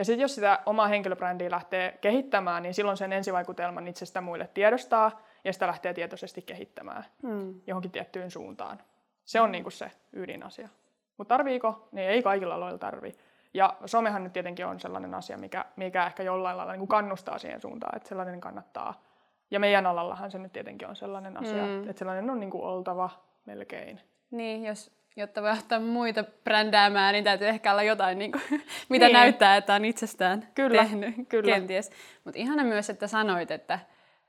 Ja 0.00 0.04
sitten 0.04 0.22
jos 0.22 0.34
sitä 0.34 0.58
omaa 0.66 0.88
henkilöbrändiä 0.88 1.50
lähtee 1.50 1.98
kehittämään, 2.00 2.62
niin 2.62 2.74
silloin 2.74 2.96
sen 2.96 3.12
ensivaikutelman 3.12 3.88
itsestä 3.88 4.20
muille 4.20 4.50
tiedostaa 4.54 5.20
ja 5.44 5.52
sitä 5.52 5.66
lähtee 5.66 5.94
tietoisesti 5.94 6.42
kehittämään 6.42 7.04
hmm. 7.22 7.60
johonkin 7.66 7.90
tiettyyn 7.90 8.30
suuntaan. 8.30 8.78
Se 9.24 9.40
on 9.40 9.52
niinku 9.52 9.70
se 9.70 9.90
ydinasia. 10.12 10.68
Mutta 11.16 11.34
tarviiko? 11.34 11.88
Niin 11.92 12.08
ei 12.08 12.22
kaikilla 12.22 12.54
aloilla 12.54 12.78
tarvii. 12.78 13.18
Ja 13.54 13.76
somehan 13.86 14.24
nyt 14.24 14.32
tietenkin 14.32 14.66
on 14.66 14.80
sellainen 14.80 15.14
asia, 15.14 15.38
mikä, 15.38 15.64
mikä 15.76 16.06
ehkä 16.06 16.22
jollain 16.22 16.56
lailla 16.56 16.76
niin 16.76 16.88
kannustaa 16.88 17.38
siihen 17.38 17.60
suuntaan, 17.60 17.96
että 17.96 18.08
sellainen 18.08 18.40
kannattaa. 18.40 19.02
Ja 19.50 19.60
meidän 19.60 19.86
alallahan 19.86 20.30
se 20.30 20.38
nyt 20.38 20.52
tietenkin 20.52 20.88
on 20.88 20.96
sellainen 20.96 21.36
asia, 21.36 21.64
hmm. 21.64 21.88
että 21.88 21.98
sellainen 21.98 22.30
on 22.30 22.40
niin 22.40 22.50
kuin 22.50 22.64
oltava 22.64 23.10
melkein. 23.46 24.00
Niin, 24.30 24.64
jos 24.64 24.99
jotta 25.16 25.42
voi 25.42 25.50
ottaa 25.50 25.80
muita 25.80 26.24
brändäämään, 26.44 27.12
niin 27.12 27.24
täytyy 27.24 27.48
ehkä 27.48 27.72
olla 27.72 27.82
jotain, 27.82 28.18
niin 28.18 28.32
kuin, 28.32 28.42
mitä 28.88 29.06
niin. 29.06 29.12
näyttää, 29.12 29.56
että 29.56 29.74
on 29.74 29.84
itsestään 29.84 30.48
kyllä, 30.54 30.82
tehnyt 30.82 31.14
kyllä. 31.28 31.54
kenties. 31.54 31.90
Mutta 32.24 32.40
ihana 32.40 32.64
myös, 32.64 32.90
että 32.90 33.06
sanoit, 33.06 33.50
että, 33.50 33.78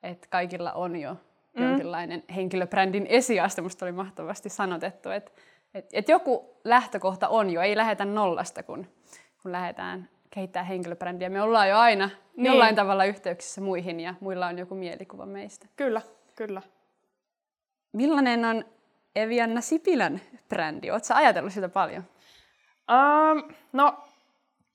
että 0.04 0.28
kaikilla 0.30 0.72
on 0.72 0.96
jo 0.96 1.18
mm. 1.58 1.64
jonkinlainen 1.64 2.24
henkilöbrändin 2.36 3.06
esiaste. 3.10 3.62
Musta 3.62 3.86
oli 3.86 3.92
mahtavasti 3.92 4.50
sanotettu, 4.50 5.10
että, 5.10 5.32
että, 5.74 5.90
että 5.94 6.12
joku 6.12 6.60
lähtökohta 6.64 7.28
on 7.28 7.50
jo, 7.50 7.62
ei 7.62 7.78
lähetä 7.78 8.06
nollasta, 8.06 8.64
kun, 8.64 8.88
kun 9.42 9.52
lähdetään 9.52 10.10
kehittää 10.30 10.64
henkilöbrändiä. 10.64 11.30
Me 11.30 11.42
ollaan 11.42 11.70
jo 11.70 11.78
aina 11.78 12.10
niin. 12.36 12.46
jollain 12.46 12.76
tavalla 12.76 13.06
yhteyksissä 13.06 13.62
muihin 13.62 14.00
ja 14.00 14.14
muilla 14.20 14.48
on 14.48 14.60
joku 14.60 14.76
mielikuva 14.76 15.26
meistä. 15.26 15.68
Kyllä, 15.76 16.02
kyllä. 16.36 16.62
Millainen 17.94 18.46
on 18.46 18.66
Evianna 19.16 19.62
Sipilän 19.62 20.22
brändi? 20.50 20.92
Oletko 20.92 21.14
ajatellut 21.14 21.54
sitä 21.54 21.70
paljon? 21.70 22.04
Um, 22.92 23.54
no, 23.74 23.98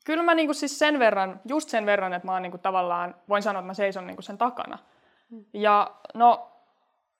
kyllä 0.05 0.22
mä 0.22 0.35
niinku 0.35 0.55
siis 0.55 0.79
sen 0.79 0.99
verran, 0.99 1.40
just 1.49 1.68
sen 1.68 1.87
verran, 1.87 2.12
että 2.12 2.27
mä 2.29 2.33
oon 2.33 2.42
niinku 2.42 2.59
tavallaan, 2.59 3.14
voin 3.29 3.42
sanoa, 3.42 3.61
että 3.61 3.66
mä 3.66 3.75
seison 3.75 4.07
niinku 4.07 4.22
sen 4.22 4.38
takana. 4.38 4.79
Hmm. 5.31 5.44
Ja 5.53 5.90
no, 6.14 6.51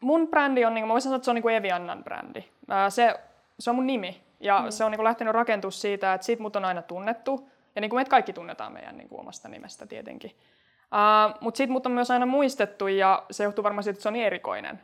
mun 0.01 0.29
brändi 0.29 0.65
on, 0.65 0.75
niinku, 0.75 0.87
mä 0.87 0.93
voisin 0.93 1.05
sanoa, 1.05 1.17
että 1.17 1.25
se 1.25 1.31
on 1.31 1.35
niinku 1.35 1.49
Eviannan 1.49 2.05
brändi. 2.05 2.45
Se, 2.89 3.15
se 3.59 3.71
on 3.71 3.77
mun 3.77 3.87
nimi. 3.87 4.23
Ja 4.41 4.61
hmm. 4.61 4.71
se 4.71 4.85
on 4.85 4.91
niinku 4.91 5.05
lähtenyt 5.05 5.35
rakentua 5.35 5.71
siitä, 5.71 6.15
että 6.15 6.25
siitä 6.25 6.43
mut 6.43 6.57
on 6.57 6.65
aina 6.65 6.83
tunnettu. 6.83 7.49
Ja 7.75 7.81
niinku 7.81 7.97
meitä 7.97 8.11
kaikki 8.11 8.33
tunnetaan 8.33 8.73
meidän 8.73 8.97
niinku 8.97 9.21
omasta 9.21 9.49
nimestä 9.49 9.87
tietenkin. 9.87 10.31
Uh, 10.31 11.39
Mutta 11.41 11.59
siitä 11.59 11.73
mut 11.73 11.87
on 11.87 11.93
myös 11.93 12.11
aina 12.11 12.27
muistettu 12.27 12.87
ja 12.87 13.23
se 13.31 13.45
johtuu 13.45 13.65
varmaan 13.65 13.83
siitä, 13.83 13.95
että 13.95 14.03
se 14.03 14.09
on 14.09 14.13
niin 14.13 14.27
erikoinen. 14.27 14.81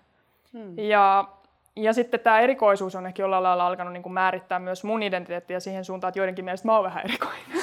Hmm. 0.52 0.78
Ja 0.78 1.28
ja 1.76 1.92
sitten 1.92 2.20
tämä 2.20 2.40
erikoisuus 2.40 2.94
on 2.94 3.06
ehkä 3.06 3.22
jollain 3.22 3.42
lailla 3.42 3.66
alkanut 3.66 3.92
niin 3.92 4.02
kuin 4.02 4.12
määrittää 4.12 4.58
myös 4.58 4.84
mun 4.84 5.02
identiteettiä 5.02 5.60
siihen 5.60 5.84
suuntaan, 5.84 6.08
että 6.08 6.18
joidenkin 6.18 6.44
mielestä 6.44 6.68
mä 6.68 6.74
oon 6.74 6.84
vähän 6.84 7.04
erikoinen. 7.04 7.42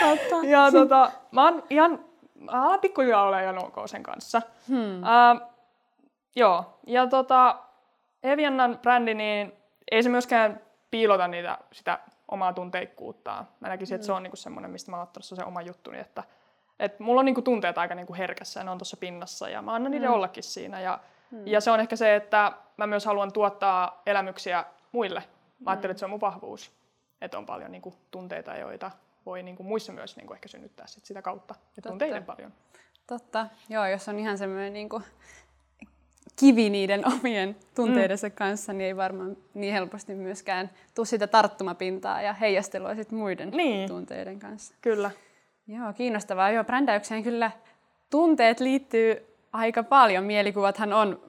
Totta. 0.00 0.46
ja 0.52 0.72
tota, 0.72 1.10
mä 1.30 1.44
oon 1.44 1.62
ihan, 1.70 2.04
mä 2.34 2.66
alan 2.66 2.80
pikkuhiljaa 2.80 3.22
olla 3.22 3.40
ihan 3.40 3.64
ok 3.64 3.76
sen 3.86 4.02
kanssa. 4.02 4.42
Hmm. 4.68 5.02
Uh, 5.02 5.50
joo, 6.36 6.80
ja 6.86 7.06
tota, 7.06 7.56
Eviannan 8.22 8.78
brändi, 8.82 9.14
niin 9.14 9.52
ei 9.90 10.02
se 10.02 10.08
myöskään 10.08 10.60
piilota 10.90 11.28
niitä, 11.28 11.58
sitä 11.72 11.98
omaa 12.28 12.52
tunteikkuuttaan. 12.52 13.48
Mä 13.60 13.68
näkisin, 13.68 13.94
että 13.94 14.06
se 14.06 14.12
hmm. 14.12 14.16
on 14.16 14.22
niinku 14.22 14.36
semmoinen, 14.36 14.70
mistä 14.70 14.90
mä 14.90 14.96
oon 14.96 15.02
ottanut 15.02 15.24
se 15.24 15.44
oma 15.44 15.62
juttuni, 15.62 15.98
että 15.98 16.24
et 16.78 17.00
mulla 17.00 17.18
on 17.18 17.24
niinku 17.24 17.42
tunteet 17.42 17.78
aika 17.78 17.94
niinku 17.94 18.14
herkässä 18.14 18.60
ja 18.60 18.64
ne 18.64 18.70
on 18.70 18.78
tuossa 18.78 18.96
pinnassa 18.96 19.48
ja 19.48 19.62
mä 19.62 19.74
annan 19.74 19.92
niiden 19.92 20.08
hmm. 20.08 20.14
ollakin 20.14 20.42
siinä. 20.42 20.80
Ja 20.80 20.98
Ja 21.44 21.60
se 21.60 21.70
on 21.70 21.80
ehkä 21.80 21.96
se, 21.96 22.16
että 22.16 22.52
mä 22.76 22.86
myös 22.86 23.06
haluan 23.06 23.32
tuottaa 23.32 24.02
elämyksiä 24.06 24.64
muille. 24.92 25.22
Mä 25.60 25.70
ajattelen, 25.70 25.90
että 25.90 25.98
se 25.98 26.04
on 26.04 26.10
mun 26.10 26.20
vahvuus. 26.20 26.72
Että 27.20 27.38
on 27.38 27.46
paljon 27.46 27.72
niin 27.72 27.82
kuin, 27.82 27.94
tunteita, 28.10 28.56
joita 28.56 28.90
voi 29.26 29.42
niin 29.42 29.56
kuin, 29.56 29.66
muissa 29.66 29.92
myös 29.92 30.16
niin 30.16 30.26
kuin, 30.26 30.34
ehkä 30.34 30.48
synnyttää 30.48 30.86
sit 30.86 31.04
sitä 31.04 31.22
kautta. 31.22 31.54
Ja 31.76 31.82
tunteiden 31.82 32.24
paljon. 32.24 32.52
Totta. 33.06 33.46
Joo, 33.68 33.86
jos 33.86 34.08
on 34.08 34.18
ihan 34.18 34.38
semmoinen 34.38 34.72
niin 34.72 34.88
kuin, 34.88 35.04
kivi 36.40 36.70
niiden 36.70 37.06
omien 37.12 37.56
tunteidensa 37.74 38.28
mm. 38.28 38.34
kanssa, 38.34 38.72
niin 38.72 38.86
ei 38.86 38.96
varmaan 38.96 39.36
niin 39.54 39.72
helposti 39.72 40.14
myöskään 40.14 40.70
tule 40.94 41.06
sitä 41.06 41.26
tarttumapintaa 41.26 42.22
ja 42.22 42.32
heijastelua 42.32 42.94
sit 42.94 43.12
muiden 43.12 43.50
niin. 43.50 43.88
tunteiden 43.88 44.38
kanssa. 44.38 44.74
Kyllä. 44.80 45.10
Joo, 45.66 45.92
kiinnostavaa. 45.92 46.50
Joo, 46.50 46.64
brändäykseen 46.64 47.22
kyllä 47.22 47.50
tunteet 48.10 48.60
liittyy 48.60 49.29
aika 49.52 49.82
paljon. 49.82 50.24
Mielikuvathan 50.24 50.92
on 50.92 51.20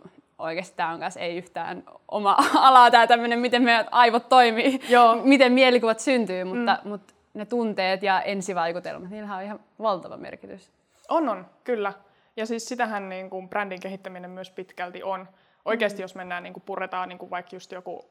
on 0.41 0.99
kanssa 0.99 1.19
ei 1.19 1.37
yhtään 1.37 1.83
oma 2.07 2.37
ala 2.55 2.91
tämä 2.91 3.07
tämmöinen, 3.07 3.39
miten 3.39 3.63
meidän 3.63 3.87
aivot 3.91 4.29
toimii, 4.29 4.79
Joo. 4.89 5.15
miten 5.23 5.51
mielikuvat 5.51 5.99
syntyy, 5.99 6.43
mutta, 6.43 6.79
mm. 6.83 6.89
mutta 6.89 7.13
ne 7.33 7.45
tunteet 7.45 8.03
ja 8.03 8.21
ensivaikutelmat, 8.21 9.09
niillä 9.09 9.35
on 9.35 9.43
ihan 9.43 9.59
valtava 9.81 10.17
merkitys. 10.17 10.69
On, 11.09 11.29
on, 11.29 11.45
kyllä. 11.63 11.93
Ja 12.37 12.45
siis 12.45 12.67
sitähän 12.67 13.09
niin 13.09 13.29
kuin 13.29 13.49
brändin 13.49 13.79
kehittäminen 13.79 14.29
myös 14.29 14.51
pitkälti 14.51 15.03
on. 15.03 15.27
Oikeasti 15.65 15.97
mm. 15.97 16.01
jos 16.01 16.15
mennään, 16.15 16.43
niin 16.43 16.53
kuin 16.53 16.63
puretaan 16.65 17.09
niin 17.09 17.19
kuin 17.19 17.29
vaikka 17.29 17.55
just 17.55 17.71
joku 17.71 18.05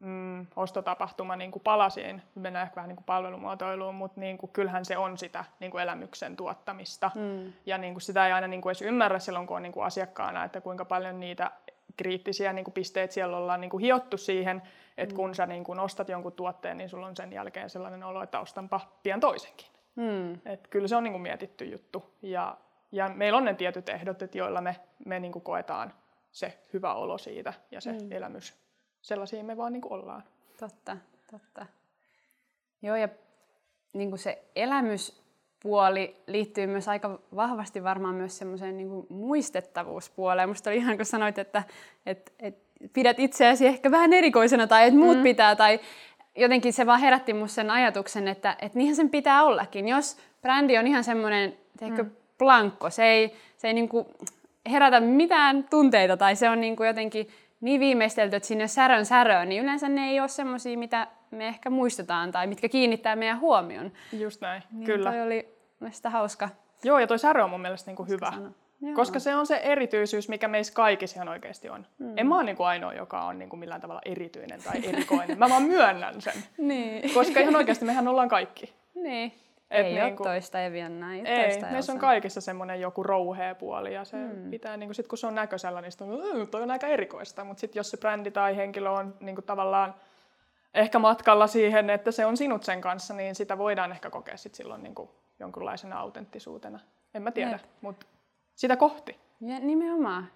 mm, 0.00 0.46
ostotapahtuma 0.56 1.36
niin 1.36 1.50
kuin 1.50 1.62
palasiin, 1.62 2.22
mennään 2.34 2.62
ehkä 2.62 2.76
vähän 2.76 2.88
niin 2.88 2.96
kuin 2.96 3.04
palvelumuotoiluun, 3.04 3.94
mutta 3.94 4.20
niin 4.20 4.38
kuin, 4.38 4.50
kyllähän 4.52 4.84
se 4.84 4.96
on 4.96 5.18
sitä 5.18 5.44
niin 5.60 5.70
kuin 5.70 5.82
elämyksen 5.82 6.36
tuottamista. 6.36 7.10
Mm. 7.14 7.52
Ja 7.66 7.78
niin 7.78 7.94
kuin 7.94 8.02
sitä 8.02 8.26
ei 8.26 8.32
aina 8.32 8.46
niin 8.46 8.62
kuin 8.62 8.70
edes 8.70 8.82
ymmärrä 8.82 9.18
silloin, 9.18 9.46
kun 9.46 9.56
on 9.56 9.62
niin 9.62 9.72
kuin 9.72 9.86
asiakkaana, 9.86 10.44
että 10.44 10.60
kuinka 10.60 10.84
paljon 10.84 11.20
niitä 11.20 11.50
kriittisiä 11.96 12.52
niin 12.52 12.64
kuin 12.64 12.74
pisteet 12.74 13.12
siellä 13.12 13.36
ollaan 13.36 13.60
niin 13.60 13.70
kuin 13.70 13.80
hiottu 13.80 14.16
siihen, 14.16 14.62
että 14.98 15.12
mm. 15.12 15.16
kun 15.16 15.34
sä 15.34 15.46
niin 15.46 15.64
kuin 15.64 15.80
ostat 15.80 16.08
jonkun 16.08 16.32
tuotteen, 16.32 16.76
niin 16.76 16.88
sulla 16.88 17.06
on 17.06 17.16
sen 17.16 17.32
jälkeen 17.32 17.70
sellainen 17.70 18.02
olo, 18.02 18.22
että 18.22 18.40
ostanpa 18.40 18.80
pian 19.02 19.20
toisenkin. 19.20 19.66
Mm. 19.96 20.34
Et 20.44 20.68
kyllä 20.68 20.88
se 20.88 20.96
on 20.96 21.04
niin 21.04 21.12
kuin 21.12 21.22
mietitty 21.22 21.64
juttu. 21.64 22.14
Ja, 22.22 22.56
ja 22.92 23.08
meillä 23.08 23.36
on 23.36 23.44
ne 23.44 23.54
tietyt 23.54 23.88
ehdot, 23.88 24.22
että 24.22 24.38
joilla 24.38 24.60
me, 24.60 24.76
me 25.06 25.20
niin 25.20 25.32
kuin 25.32 25.42
koetaan 25.42 25.92
se 26.32 26.58
hyvä 26.72 26.94
olo 26.94 27.18
siitä 27.18 27.52
ja 27.70 27.80
se 27.80 27.92
mm. 27.92 28.12
elämys 28.12 28.69
sellaisia 29.02 29.44
me 29.44 29.56
vaan 29.56 29.72
niin 29.72 29.80
kuin 29.80 29.92
ollaan. 29.92 30.22
Totta, 30.60 30.96
totta. 31.30 31.66
Joo, 32.82 32.96
ja 32.96 33.08
niin 33.92 34.08
kuin 34.08 34.18
se 34.18 34.42
elämyspuoli 34.56 36.16
liittyy 36.26 36.66
myös 36.66 36.88
aika 36.88 37.20
vahvasti 37.36 37.84
varmaan 37.84 38.14
myös 38.14 38.38
semmoiseen 38.38 38.76
niin 38.76 38.88
kuin 38.88 39.06
muistettavuuspuoleen. 39.08 40.48
Musta 40.48 40.70
oli 40.70 40.76
ihan 40.76 40.96
kun 40.96 41.06
sanoit, 41.06 41.38
että 41.38 41.62
et, 42.06 42.32
et 42.38 42.58
pidät 42.92 43.18
itseäsi 43.18 43.66
ehkä 43.66 43.90
vähän 43.90 44.12
erikoisena 44.12 44.66
tai 44.66 44.86
että 44.86 45.00
muut 45.00 45.16
mm. 45.16 45.22
pitää 45.22 45.56
tai 45.56 45.80
jotenkin 46.36 46.72
se 46.72 46.86
vaan 46.86 47.00
herätti 47.00 47.34
musta 47.34 47.54
sen 47.54 47.70
ajatuksen, 47.70 48.28
että, 48.28 48.56
että 48.60 48.78
niinhän 48.78 48.96
sen 48.96 49.10
pitää 49.10 49.44
ollakin. 49.44 49.88
Jos 49.88 50.16
brändi 50.42 50.78
on 50.78 50.86
ihan 50.86 51.04
semmoinen, 51.04 51.56
teikö, 51.78 52.02
mm. 52.02 52.10
blankko, 52.38 52.90
se 52.90 53.04
ei, 53.04 53.36
se 53.56 53.68
ei 53.68 53.74
niinku 53.74 54.06
herätä 54.70 55.00
mitään 55.00 55.64
tunteita 55.70 56.16
tai 56.16 56.36
se 56.36 56.50
on 56.50 56.60
niinku 56.60 56.84
jotenkin 56.84 57.28
niin 57.60 57.80
viimeistelty, 57.80 58.36
että 58.36 58.46
sinne 58.46 58.68
särön 58.68 59.06
säröön, 59.06 59.48
niin 59.48 59.62
yleensä 59.62 59.88
ne 59.88 60.08
ei 60.10 60.20
ole 60.20 60.28
semmoisia, 60.28 60.78
mitä 60.78 61.06
me 61.30 61.48
ehkä 61.48 61.70
muistetaan 61.70 62.32
tai 62.32 62.46
mitkä 62.46 62.68
kiinnittää 62.68 63.16
meidän 63.16 63.40
huomion. 63.40 63.92
Just 64.12 64.40
näin, 64.40 64.62
niin 64.72 64.84
kyllä. 64.84 65.10
Toi 65.10 65.22
oli 65.22 65.48
mielestäni 65.80 66.12
hauska. 66.12 66.48
Joo, 66.84 66.98
ja 66.98 67.06
toi 67.06 67.18
särö 67.18 67.44
on 67.44 67.50
mun 67.50 67.60
mielestä 67.60 67.90
niinku 67.90 68.04
hyvä. 68.04 68.32
Joo. 68.82 68.94
Koska 68.94 69.18
se 69.18 69.34
on 69.34 69.46
se 69.46 69.56
erityisyys, 69.56 70.28
mikä 70.28 70.48
meissä 70.48 70.72
kaikissa 70.72 71.16
ihan 71.16 71.28
oikeasti 71.28 71.68
on. 71.68 71.86
Mm. 71.98 72.18
En 72.18 72.26
mä 72.26 72.34
ole 72.36 72.44
niinku 72.44 72.62
ainoa, 72.62 72.94
joka 72.94 73.20
on 73.20 73.38
niinku 73.38 73.56
millään 73.56 73.80
tavalla 73.80 74.00
erityinen 74.04 74.62
tai 74.62 74.80
erikoinen. 74.86 75.38
mä 75.38 75.48
vaan 75.48 75.62
myönnän 75.62 76.20
sen. 76.20 76.34
niin. 76.58 77.14
Koska 77.14 77.40
ihan 77.40 77.56
oikeasti 77.56 77.84
mehän 77.84 78.08
ollaan 78.08 78.28
kaikki. 78.28 78.72
Niin. 78.94 79.32
Et 79.70 79.86
ei 79.86 79.94
niin 79.94 80.16
kuin, 80.16 80.28
ole 80.28 80.34
toista 80.34 80.58
näin. 80.88 81.26
Ei, 81.26 81.44
toista 81.44 81.66
meissä 81.70 81.92
on 81.92 81.98
kaikissa 81.98 82.40
semmoinen 82.40 82.80
joku 82.80 83.02
rouhea 83.02 83.54
puoli 83.54 83.94
ja 83.94 84.04
se 84.04 84.16
mm. 84.16 84.50
pitää, 84.50 84.76
niin 84.76 84.88
kuin, 84.88 84.94
sit 84.94 85.08
kun 85.08 85.18
se 85.18 85.26
on 85.26 85.34
näköisellä, 85.34 85.80
niin 85.80 85.92
on, 86.00 86.48
toi 86.48 86.62
on 86.62 86.70
aika 86.70 86.86
erikoista. 86.86 87.44
Mutta 87.44 87.60
sitten 87.60 87.80
jos 87.80 87.90
se 87.90 87.96
brändi 87.96 88.30
tai 88.30 88.56
henkilö 88.56 88.90
on 88.90 89.14
niin 89.20 89.34
kuin, 89.34 89.44
tavallaan 89.44 89.94
ehkä 90.74 90.98
matkalla 90.98 91.46
siihen, 91.46 91.90
että 91.90 92.10
se 92.10 92.26
on 92.26 92.36
sinut 92.36 92.64
sen 92.64 92.80
kanssa, 92.80 93.14
niin 93.14 93.34
sitä 93.34 93.58
voidaan 93.58 93.92
ehkä 93.92 94.10
kokea 94.10 94.36
sit 94.36 94.54
silloin 94.54 94.82
niin 94.82 94.94
kuin, 94.94 95.10
jonkunlaisena 95.38 95.98
autenttisuutena. 95.98 96.80
En 97.14 97.22
mä 97.22 97.30
tiedä, 97.30 97.58
mutta 97.80 98.06
sitä 98.54 98.76
kohti. 98.76 99.18
Ja 99.40 99.60
nimenomaan 99.60 100.28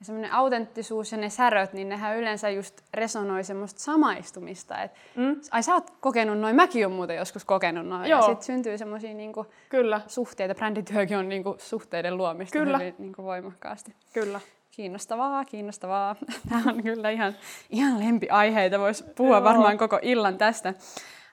ja 0.00 0.04
semmoinen 0.06 0.32
autenttisuus 0.32 1.12
ja 1.12 1.18
ne 1.18 1.30
säröt, 1.30 1.72
niin 1.72 1.88
nehän 1.88 2.16
yleensä 2.16 2.50
just 2.50 2.80
resonoi 2.94 3.44
semmoista 3.44 3.80
samaistumista. 3.80 4.82
Et, 4.82 4.90
mm. 5.16 5.40
Ai 5.50 5.62
sä 5.62 5.74
oot 5.74 5.90
kokenut 6.00 6.38
noin, 6.38 6.56
mäkin 6.56 6.86
oon 6.86 6.92
muuten 6.92 7.16
joskus 7.16 7.44
kokenut 7.44 7.86
noin. 7.86 8.10
Joo. 8.10 8.20
Ja 8.20 8.26
sitten 8.26 8.44
syntyy 8.46 8.78
semmoisia 8.78 9.14
niinku 9.14 9.46
Kyllä. 9.68 10.00
suhteita. 10.06 10.54
Brändityökin 10.54 11.18
on 11.18 11.28
niinku 11.28 11.56
suhteiden 11.58 12.16
luomista 12.16 12.58
kyllä. 12.58 12.78
hyvin 12.78 12.94
niinku 12.98 13.22
voimakkaasti. 13.22 13.94
Kyllä. 14.12 14.40
Kiinnostavaa, 14.70 15.44
kiinnostavaa. 15.44 16.16
Tämä 16.48 16.62
on 16.66 16.82
kyllä 16.82 17.10
ihan, 17.10 17.34
ihan 17.70 18.00
lempiaiheita. 18.00 18.78
Voisi 18.78 19.04
puhua 19.16 19.36
Joo. 19.36 19.44
varmaan 19.44 19.78
koko 19.78 19.98
illan 20.02 20.38
tästä. 20.38 20.74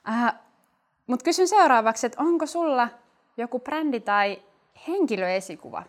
Äh, 0.08 0.34
Mutta 1.06 1.24
kysyn 1.24 1.48
seuraavaksi, 1.48 2.06
että 2.06 2.22
onko 2.22 2.46
sulla 2.46 2.88
joku 3.36 3.58
brändi 3.58 4.00
tai 4.00 4.42
henkilöesikuva, 4.88 5.82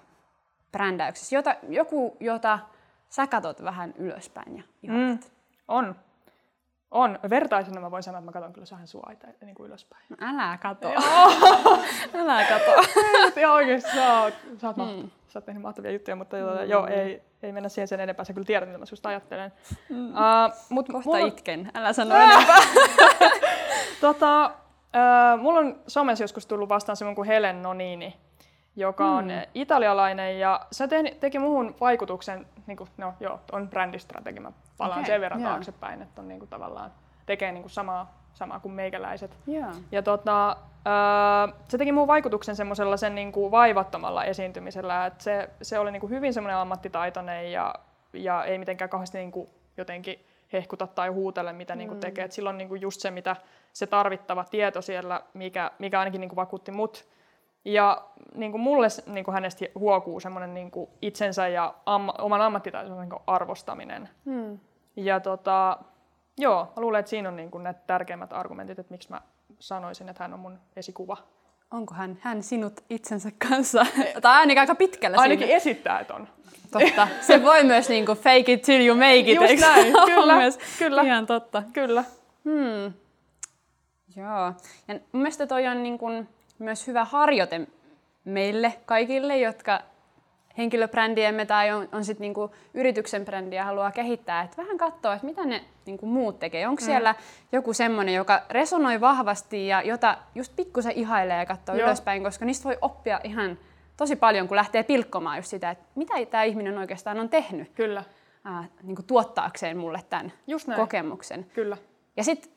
brändäyksessä? 0.74 1.36
Jota, 1.36 1.56
joku, 1.70 2.18
jota 2.20 2.60
sä 3.10 3.28
katot 3.28 3.64
vähän 3.64 3.94
ylöspäin 3.98 4.58
ja 4.58 4.64
Mm, 4.82 5.20
on. 5.68 5.96
On. 6.92 7.20
Vertaisena 7.30 7.82
mä 7.82 7.92
voin 7.92 8.04
sanoa, 8.04 8.20
että 8.20 8.26
mä 8.26 8.32
katson 8.32 8.54
kyllä 8.54 8.68
vähän 8.72 8.88
sua 8.88 9.12
niin 9.42 9.56
kuin 9.56 9.68
ylöspäin. 9.68 10.04
No 10.10 10.18
älä 10.22 10.58
kato. 10.62 10.88
älä 12.20 12.46
kato. 12.46 13.00
ja 13.42 13.52
oikeasti 13.52 13.92
sä 13.92 14.22
oot, 14.22 14.34
sä 14.58 14.68
oot, 14.68 14.78
mm. 14.78 15.10
sä 15.28 15.40
oot 15.40 15.46
tehnyt 15.46 15.64
mahtavia 15.64 15.92
juttuja, 15.92 16.16
mutta 16.16 16.38
mm. 16.38 16.70
joo, 16.70 16.88
ei, 16.88 17.24
ei 17.44 17.52
mennä 17.52 17.70
siihen 17.70 17.88
sen 17.88 18.00
enempää. 18.00 18.26
Sä 18.26 18.34
kyllä 18.34 18.46
tiedät, 18.46 18.70
mitä 18.70 18.80
mä 18.80 18.86
susta 18.86 19.10
ajattelen. 19.10 19.52
Mm. 19.90 20.08
Uh, 20.10 20.14
mut 20.70 20.88
Kohta 20.88 21.10
mulla... 21.10 21.28
itken. 21.28 21.72
Älä 21.74 21.94
sano 21.94 22.16
enempää. 22.16 22.58
tota, 24.02 24.46
uh, 24.46 25.42
mulla 25.42 25.60
on 25.60 25.80
somessa 25.88 26.24
joskus 26.24 26.46
tullut 26.46 26.70
vastaan 26.70 26.96
semmoinen 26.96 27.16
kuin 27.16 27.28
Helen 27.28 27.62
Nonini 27.62 28.18
joka 28.76 29.06
on 29.06 29.26
mm. 29.26 29.32
italialainen 29.54 30.40
ja 30.40 30.66
se 30.72 30.88
te- 30.88 31.18
teki 31.20 31.40
muuhun 31.40 31.76
vaikutuksen, 31.82 32.48
niin 32.68 32.78
kuin, 32.78 32.90
no 32.98 33.14
joo, 33.20 33.40
on 33.52 33.70
brändistrategi, 33.70 34.40
mä 34.40 34.52
palaan 34.78 35.00
okay, 35.00 35.12
sen 35.12 35.22
verran 35.22 35.40
yeah. 35.40 35.52
taaksepäin, 35.52 36.02
että 36.02 36.22
on 36.22 36.28
niin 36.28 36.40
kuin, 36.40 36.50
tavallaan 36.50 36.92
tekee 37.26 37.52
niin 37.52 37.64
kuin 37.64 37.72
samaa, 37.72 38.18
samaa 38.34 38.60
kuin 38.60 38.74
meikäläiset. 38.74 39.38
Yeah. 39.48 39.76
Ja 39.92 40.04
tota, 40.04 40.50
öö, 40.50 41.56
se 41.68 41.78
teki 41.78 41.92
muun 41.92 42.08
vaikutuksen 42.08 42.56
semmoisella 42.56 42.98
sen 42.98 43.16
niin 43.16 43.32
kuin 43.32 43.52
vaivattomalla 43.52 44.24
esiintymisellä, 44.24 45.06
että 45.06 45.24
se, 45.24 45.50
se 45.62 45.80
oli 45.80 45.92
niin 45.92 46.02
kuin 46.02 46.10
hyvin 46.10 46.34
semmoinen 46.34 46.58
ammattitaitoinen 46.58 47.52
ja, 47.52 47.76
ja 48.14 48.44
ei 48.44 48.58
mitenkään 48.58 48.90
kauheasti 48.90 49.18
niin 49.18 49.32
kuin 49.32 49.50
jotenkin 49.78 50.26
hehkuta 50.54 50.88
tai 50.88 51.10
huutele, 51.10 51.54
mitä 51.54 51.76
niin 51.76 51.88
kuin 51.88 51.98
mm. 51.98 52.02
tekee. 52.02 52.26
Et 52.26 52.32
silloin 52.32 52.58
niin 52.58 52.70
kuin 52.70 52.82
just 52.82 53.02
se, 53.02 53.12
mitä 53.12 53.36
se 53.74 53.88
tarvittava 53.88 54.44
tieto 54.44 54.82
siellä, 54.82 55.22
mikä, 55.34 55.72
mikä 55.80 56.00
ainakin 56.00 56.22
niin 56.22 56.30
kuin 56.30 56.38
vakuutti 56.38 56.72
mut, 56.72 57.06
ja 57.66 58.08
niin 58.36 58.52
kuin 58.52 58.62
mulle 58.62 58.88
niin 59.06 59.26
kuin 59.26 59.34
hänestä 59.34 59.66
huokuu 59.76 60.20
semmoinen 60.20 60.54
niin 60.54 60.72
kuin 60.72 60.90
itsensä 61.02 61.48
ja 61.48 61.74
amma, 61.86 62.14
oman 62.18 62.42
ammattitaitonsa 62.42 63.02
niin 63.02 63.22
arvostaminen. 63.28 64.10
Hmm. 64.26 64.60
Ja 64.96 65.20
tota, 65.20 65.78
joo, 66.38 66.74
mä 66.76 66.82
luulen, 66.82 67.00
että 67.00 67.10
siinä 67.10 67.30
on 67.30 67.36
niin 67.36 67.52
kuin 67.52 67.64
ne 67.64 67.76
tärkeimmät 67.88 68.34
argumentit, 68.34 68.80
että 68.80 68.92
miksi 68.92 69.10
mä 69.10 69.22
sanoisin, 69.60 70.10
että 70.10 70.24
hän 70.24 70.34
on 70.34 70.40
mun 70.40 70.60
esikuva. 70.76 71.18
Onko 71.72 71.94
hän, 71.94 72.18
hän 72.22 72.44
sinut 72.44 72.74
itsensä 72.90 73.30
kanssa? 73.50 73.86
tai 74.22 74.34
ainakin 74.36 74.60
aika 74.60 74.76
pitkällä 74.76 75.18
Ainakin 75.18 75.48
siinä. 75.48 75.58
esittää, 75.58 76.00
että 76.00 76.14
on. 76.14 76.28
Totta. 76.72 77.08
Se 77.22 77.44
voi 77.44 77.64
myös 77.64 77.90
niin 77.90 78.06
kuin 78.06 78.18
fake 78.18 78.54
it 78.54 78.62
till 78.62 78.88
you 78.88 78.98
make 78.98 79.20
it. 79.20 79.42
Just 79.42 79.62
näin, 79.62 79.94
kyllä. 80.06 80.36
myös 80.36 80.60
kyllä. 80.80 81.02
Ihan 81.02 81.26
totta. 81.26 81.64
Kyllä. 81.74 82.04
Hmm. 82.44 82.94
Joo. 84.16 84.54
Ja 84.88 84.94
mun 84.94 85.22
mielestä 85.22 85.48
toi 85.48 85.68
on 85.68 85.84
niin 85.84 85.98
kuin, 85.98 86.30
myös 86.60 86.88
hyvä 86.88 87.06
harjoite 87.06 87.68
meille 88.26 88.74
kaikille, 88.86 89.38
jotka 89.38 89.82
henkilöbrändiemme 90.58 91.46
tai 91.46 91.72
on, 91.72 91.90
on 91.92 92.06
sitten 92.06 92.22
niinku 92.22 92.52
yrityksen 92.74 93.26
brändiä 93.26 93.66
haluaa 93.66 93.92
kehittää, 93.92 94.42
että 94.42 94.58
vähän 94.58 94.78
katsoa, 94.78 95.14
että 95.14 95.26
mitä 95.26 95.46
ne 95.46 95.64
niinku 95.86 96.06
muut 96.06 96.40
tekee. 96.40 96.68
Onko 96.68 96.82
mm. 96.82 96.86
siellä 96.86 97.16
joku 97.52 97.74
semmoinen, 97.74 98.14
joka 98.14 98.42
resonoi 98.50 99.02
vahvasti 99.02 99.68
ja 99.68 99.82
jota 99.82 100.18
just 100.36 100.56
pikkusen 100.56 100.92
ihailee 100.92 101.38
ja 101.38 101.46
katsoo 101.46 101.76
Joo. 101.76 101.88
ylöspäin, 101.88 102.24
koska 102.24 102.46
niistä 102.46 102.64
voi 102.64 102.78
oppia 102.82 103.20
ihan 103.24 103.58
tosi 103.98 104.16
paljon, 104.16 104.48
kun 104.48 104.58
lähtee 104.58 104.84
pilkkomaan 104.84 105.38
just 105.38 105.50
sitä, 105.50 105.72
että 105.72 105.86
mitä 105.96 106.14
tämä 106.32 106.44
ihminen 106.44 106.78
oikeastaan 106.78 107.20
on 107.20 107.30
tehnyt. 107.30 107.72
Kyllä. 107.76 108.04
Ää, 108.44 108.66
niin 108.84 108.96
kuin 108.96 109.06
tuottaakseen 109.06 109.78
mulle 109.78 110.00
tämän 110.10 110.34
just 110.48 110.68
näin. 110.68 110.80
kokemuksen. 110.82 111.46
Kyllä. 111.54 111.78
Ja 112.18 112.24
sitten 112.24 112.52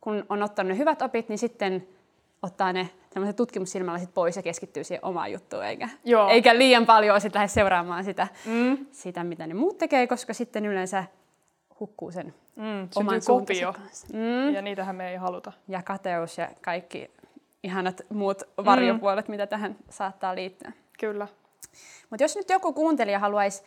kun 0.00 0.26
on 0.28 0.42
ottanut 0.42 0.72
ne 0.72 0.78
hyvät 0.78 1.02
opit, 1.02 1.28
niin 1.28 1.38
sitten 1.38 1.88
ottaa 2.42 2.72
ne 2.72 2.90
tutkimussilmällä 3.36 3.98
sit 3.98 4.14
pois 4.14 4.36
ja 4.36 4.42
keskittyy 4.42 4.84
siihen 4.84 5.04
omaan 5.04 5.32
juttuun, 5.32 5.64
eikä, 5.64 5.88
Joo. 6.04 6.28
eikä 6.28 6.58
liian 6.58 6.86
paljon 6.86 7.20
sit 7.20 7.34
lähde 7.34 7.48
seuraamaan 7.48 8.04
sitä, 8.04 8.28
mm. 8.46 8.86
sitä, 8.92 9.24
mitä 9.24 9.46
ne 9.46 9.54
muut 9.54 9.78
tekee, 9.78 10.06
koska 10.06 10.34
sitten 10.34 10.66
yleensä 10.66 11.04
hukkuu 11.80 12.10
sen 12.10 12.34
mm, 12.56 12.88
oman 12.94 13.20
kopio. 13.26 13.72
kanssa. 13.72 14.06
Mm. 14.12 14.54
Ja 14.54 14.62
niitähän 14.62 14.96
me 14.96 15.10
ei 15.10 15.16
haluta. 15.16 15.52
Ja 15.68 15.82
kateus 15.82 16.38
ja 16.38 16.48
kaikki 16.62 17.10
ihanat 17.62 18.00
muut 18.08 18.42
varjopuolet, 18.64 19.28
mm. 19.28 19.32
mitä 19.32 19.46
tähän 19.46 19.76
saattaa 19.90 20.34
liittyä. 20.34 20.72
Kyllä. 20.98 21.28
Mutta 22.10 22.24
jos 22.24 22.36
nyt 22.36 22.50
joku 22.50 22.72
kuuntelija 22.72 23.18
haluaisi 23.18 23.62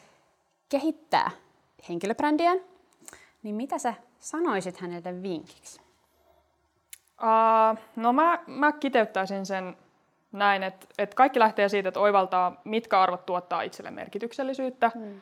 kehittää 0.70 1.32
henkilöbrändiään, 1.90 2.60
niin 3.44 3.56
mitä 3.56 3.78
sä 3.78 3.94
sanoisit 4.20 4.78
hänelle 4.78 5.22
vinkiksi? 5.22 5.82
Uh, 7.19 7.79
no 7.95 8.13
mä, 8.13 8.39
mä 8.47 8.71
kiteyttäisin 8.71 9.45
sen 9.45 9.77
näin, 10.32 10.63
että, 10.63 10.88
että 10.97 11.15
kaikki 11.15 11.39
lähtee 11.39 11.69
siitä, 11.69 11.89
että 11.89 11.99
oivaltaa, 11.99 12.62
mitkä 12.63 13.01
arvot 13.01 13.25
tuottaa 13.25 13.62
itselle 13.62 13.91
merkityksellisyyttä, 13.91 14.91
hmm. 14.93 15.21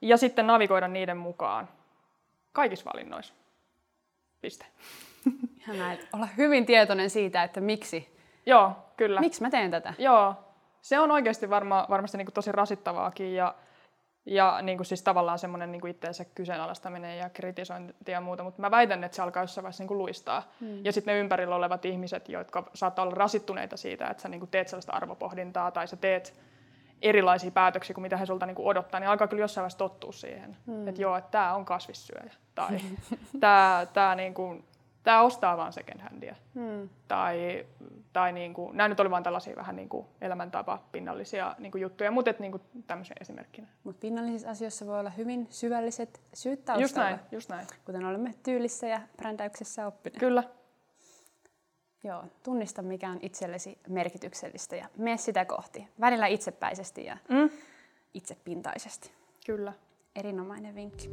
ja 0.00 0.16
sitten 0.16 0.46
navigoida 0.46 0.88
niiden 0.88 1.16
mukaan 1.16 1.68
kaikissa 2.52 2.90
valinnoissa. 2.92 3.34
Piste. 4.40 4.66
Ihanaa, 5.60 5.96
olla 6.12 6.28
hyvin 6.36 6.66
tietoinen 6.66 7.10
siitä, 7.10 7.42
että 7.42 7.60
miksi. 7.60 8.16
Joo, 8.46 8.72
kyllä. 8.96 9.20
Miksi 9.20 9.42
mä 9.42 9.50
teen 9.50 9.70
tätä? 9.70 9.94
Joo, 9.98 10.34
se 10.82 10.98
on 10.98 11.10
oikeasti 11.10 11.50
varma, 11.50 11.86
varmasti 11.90 12.18
niin 12.18 12.32
tosi 12.34 12.52
rasittavaakin 12.52 13.34
ja, 13.34 13.54
ja 14.26 14.58
niin 14.62 14.78
kuin 14.78 14.86
siis 14.86 15.02
tavallaan 15.02 15.38
semmoinen 15.38 15.72
niin 15.72 15.86
itseensä 15.86 16.24
kyseenalaistaminen 16.24 17.18
ja 17.18 17.30
kritisointi 17.30 18.12
ja 18.12 18.20
muuta, 18.20 18.44
mutta 18.44 18.60
mä 18.60 18.70
väitän, 18.70 19.04
että 19.04 19.16
se 19.16 19.22
alkaa 19.22 19.42
jossain 19.42 19.62
vaiheessa 19.62 19.82
niin 19.82 19.88
kuin 19.88 19.98
luistaa. 19.98 20.52
Mm. 20.60 20.84
Ja 20.84 20.92
sitten 20.92 21.14
ne 21.14 21.20
ympärillä 21.20 21.56
olevat 21.56 21.84
ihmiset, 21.84 22.28
jotka 22.28 22.70
saattaa 22.74 23.02
olla 23.02 23.14
rasittuneita 23.14 23.76
siitä, 23.76 24.08
että 24.08 24.22
sä 24.22 24.28
niin 24.28 24.40
kuin 24.40 24.50
teet 24.50 24.68
sellaista 24.68 24.92
arvopohdintaa 24.92 25.70
tai 25.70 25.88
sä 25.88 25.96
teet 25.96 26.40
erilaisia 27.02 27.50
päätöksiä 27.50 27.94
kuin 27.94 28.02
mitä 28.02 28.16
he 28.16 28.26
sulta 28.26 28.46
niin 28.46 28.54
kuin 28.54 28.66
odottaa, 28.66 29.00
niin 29.00 29.08
alkaa 29.08 29.26
kyllä 29.26 29.42
jossain 29.42 29.62
vaiheessa 29.62 29.78
tottua 29.78 30.12
siihen, 30.12 30.56
mm. 30.66 30.88
että 30.88 31.02
joo, 31.02 31.16
että 31.16 31.30
tämä 31.30 31.54
on 31.54 31.64
kasvissyöjä 31.64 32.32
tai 32.54 32.80
tämä, 33.40 33.86
tämä 33.92 34.14
niin 34.14 34.34
kuin, 34.34 34.64
tämä 35.06 35.22
ostaa 35.22 35.56
vaan 35.56 35.72
second 35.72 36.00
handia. 36.00 36.36
Hmm. 36.54 36.88
Tai, 37.08 37.66
tai 38.12 38.32
niin 38.32 38.54
kuin, 38.54 38.76
nämä 38.76 38.88
nyt 38.88 39.00
oli 39.00 39.10
vain 39.10 39.24
tällaisia 39.24 39.56
vähän 39.56 39.76
niin 39.76 39.88
kuin 39.88 40.06
elämäntapa 40.20 40.82
pinnallisia 40.92 41.54
niin 41.58 41.72
kuin 41.72 41.82
juttuja, 41.82 42.10
mutta 42.10 42.30
et, 42.30 42.38
niin 42.38 42.52
kuin 42.52 42.62
tämmöisen 42.86 43.16
esimerkkinä. 43.20 43.66
Mutta 43.84 44.00
pinnallisissa 44.00 44.50
asioissa 44.50 44.86
voi 44.86 45.00
olla 45.00 45.10
hyvin 45.10 45.46
syvälliset 45.50 46.20
syyt 46.34 46.64
taustalla. 46.64 46.82
Just 46.82 46.96
näin, 46.96 47.18
just 47.32 47.48
näin. 47.48 47.66
Kuten 47.84 48.04
olemme 48.04 48.34
tyylissä 48.42 48.86
ja 48.86 49.00
brändäyksessä 49.16 49.86
oppineet. 49.86 50.20
Kyllä. 50.20 50.42
Joo, 52.04 52.24
tunnista 52.42 52.82
mikä 52.82 53.10
on 53.10 53.18
itsellesi 53.22 53.78
merkityksellistä 53.88 54.76
ja 54.76 54.88
mene 54.96 55.16
sitä 55.16 55.44
kohti. 55.44 55.88
Välillä 56.00 56.26
itsepäisesti 56.26 57.04
ja 57.04 57.16
mm. 57.28 57.50
itsepintaisesti. 58.14 59.10
Kyllä. 59.46 59.72
Erinomainen 60.16 60.74
vinkki. 60.74 61.10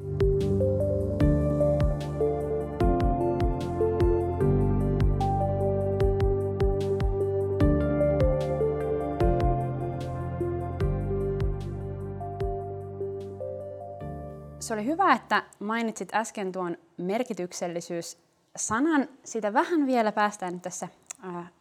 Se 14.63 14.73
oli 14.73 14.85
hyvä, 14.85 15.13
että 15.13 15.43
mainitsit 15.59 16.15
äsken 16.15 16.51
tuon 16.51 16.77
merkityksellisyys-sanan. 16.97 19.07
Sitä 19.23 19.53
vähän 19.53 19.87
vielä 19.87 20.11
päästään 20.11 20.61
tässä 20.61 20.87
äh, 21.27 21.51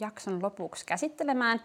jakson 0.00 0.42
lopuksi 0.42 0.86
käsittelemään. 0.86 1.60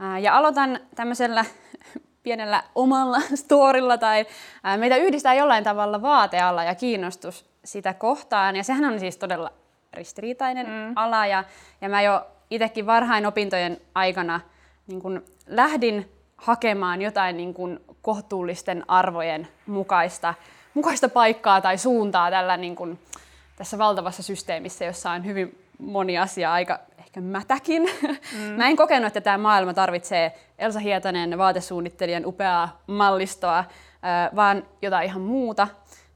Äh, 0.00 0.22
ja 0.22 0.36
aloitan 0.36 0.80
tämmöisellä 0.94 1.44
pienellä 2.22 2.62
omalla 2.74 3.20
storilla 3.44 3.98
tai 3.98 4.26
äh, 4.66 4.78
meitä 4.78 4.96
yhdistää 4.96 5.34
jollain 5.34 5.64
tavalla 5.64 6.02
vaatealla 6.02 6.64
ja 6.64 6.74
kiinnostus 6.74 7.50
sitä 7.64 7.94
kohtaan. 7.94 8.56
Ja 8.56 8.64
sehän 8.64 8.92
on 8.92 9.00
siis 9.00 9.16
todella 9.16 9.52
ristiriitainen 9.92 10.66
mm. 10.66 10.92
ala 10.96 11.26
ja, 11.26 11.44
ja 11.80 11.88
mä 11.88 12.02
jo 12.02 12.26
itsekin 12.50 12.86
varhain 12.86 13.26
opintojen 13.26 13.80
aikana 13.94 14.40
niin 14.86 15.02
kun 15.02 15.24
lähdin 15.46 16.15
hakemaan 16.36 17.02
jotain 17.02 17.36
niin 17.36 17.54
kuin 17.54 17.80
kohtuullisten 18.02 18.84
arvojen 18.88 19.48
mukaista, 19.66 20.34
mukaista 20.74 21.08
paikkaa 21.08 21.60
tai 21.60 21.78
suuntaa 21.78 22.30
tällä 22.30 22.56
niin 22.56 22.76
kuin, 22.76 22.98
tässä 23.56 23.78
valtavassa 23.78 24.22
systeemissä, 24.22 24.84
jossa 24.84 25.10
on 25.10 25.24
hyvin 25.24 25.58
moni 25.78 26.18
asia 26.18 26.52
aika 26.52 26.80
ehkä 26.98 27.20
mätäkin. 27.20 27.82
Mm. 28.38 28.52
Mä 28.58 28.68
en 28.68 28.76
kokenut, 28.76 29.06
että 29.06 29.20
tämä 29.20 29.38
maailma 29.38 29.74
tarvitsee 29.74 30.38
Elsa 30.58 30.78
Hietanen 30.78 31.38
vaatesuunnittelijan 31.38 32.26
upeaa 32.26 32.82
mallistoa, 32.86 33.64
vaan 34.36 34.62
jotain 34.82 35.06
ihan 35.06 35.22
muuta. 35.22 35.68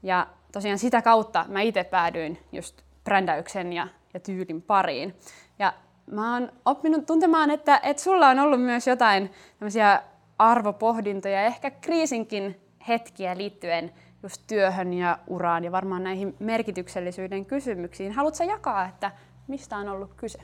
Ja 0.03 0.27
tosiaan 0.51 0.79
sitä 0.79 1.01
kautta 1.01 1.45
mä 1.47 1.61
itse 1.61 1.83
päädyin 1.83 2.39
just 2.51 2.81
brändäyksen 3.03 3.73
ja, 3.73 3.87
ja 4.13 4.19
tyylin 4.19 4.61
pariin. 4.61 5.15
Ja 5.59 5.73
mä 6.11 6.33
oon 6.33 6.51
oppinut 6.65 7.05
tuntemaan, 7.05 7.51
että, 7.51 7.79
että 7.83 8.03
sulla 8.03 8.27
on 8.27 8.39
ollut 8.39 8.61
myös 8.61 8.87
jotain 8.87 9.31
tämmöisiä 9.59 10.03
arvopohdintoja, 10.41 11.41
ehkä 11.41 11.71
kriisinkin 11.71 12.61
hetkiä 12.87 13.37
liittyen 13.37 13.91
just 14.23 14.41
työhön 14.47 14.93
ja 14.93 15.17
uraan 15.27 15.63
ja 15.63 15.71
varmaan 15.71 16.03
näihin 16.03 16.35
merkityksellisyyden 16.39 17.45
kysymyksiin. 17.45 18.11
Haluatko 18.11 18.43
jakaa, 18.43 18.85
että 18.85 19.11
mistä 19.47 19.77
on 19.77 19.89
ollut 19.89 20.13
kyse? 20.13 20.39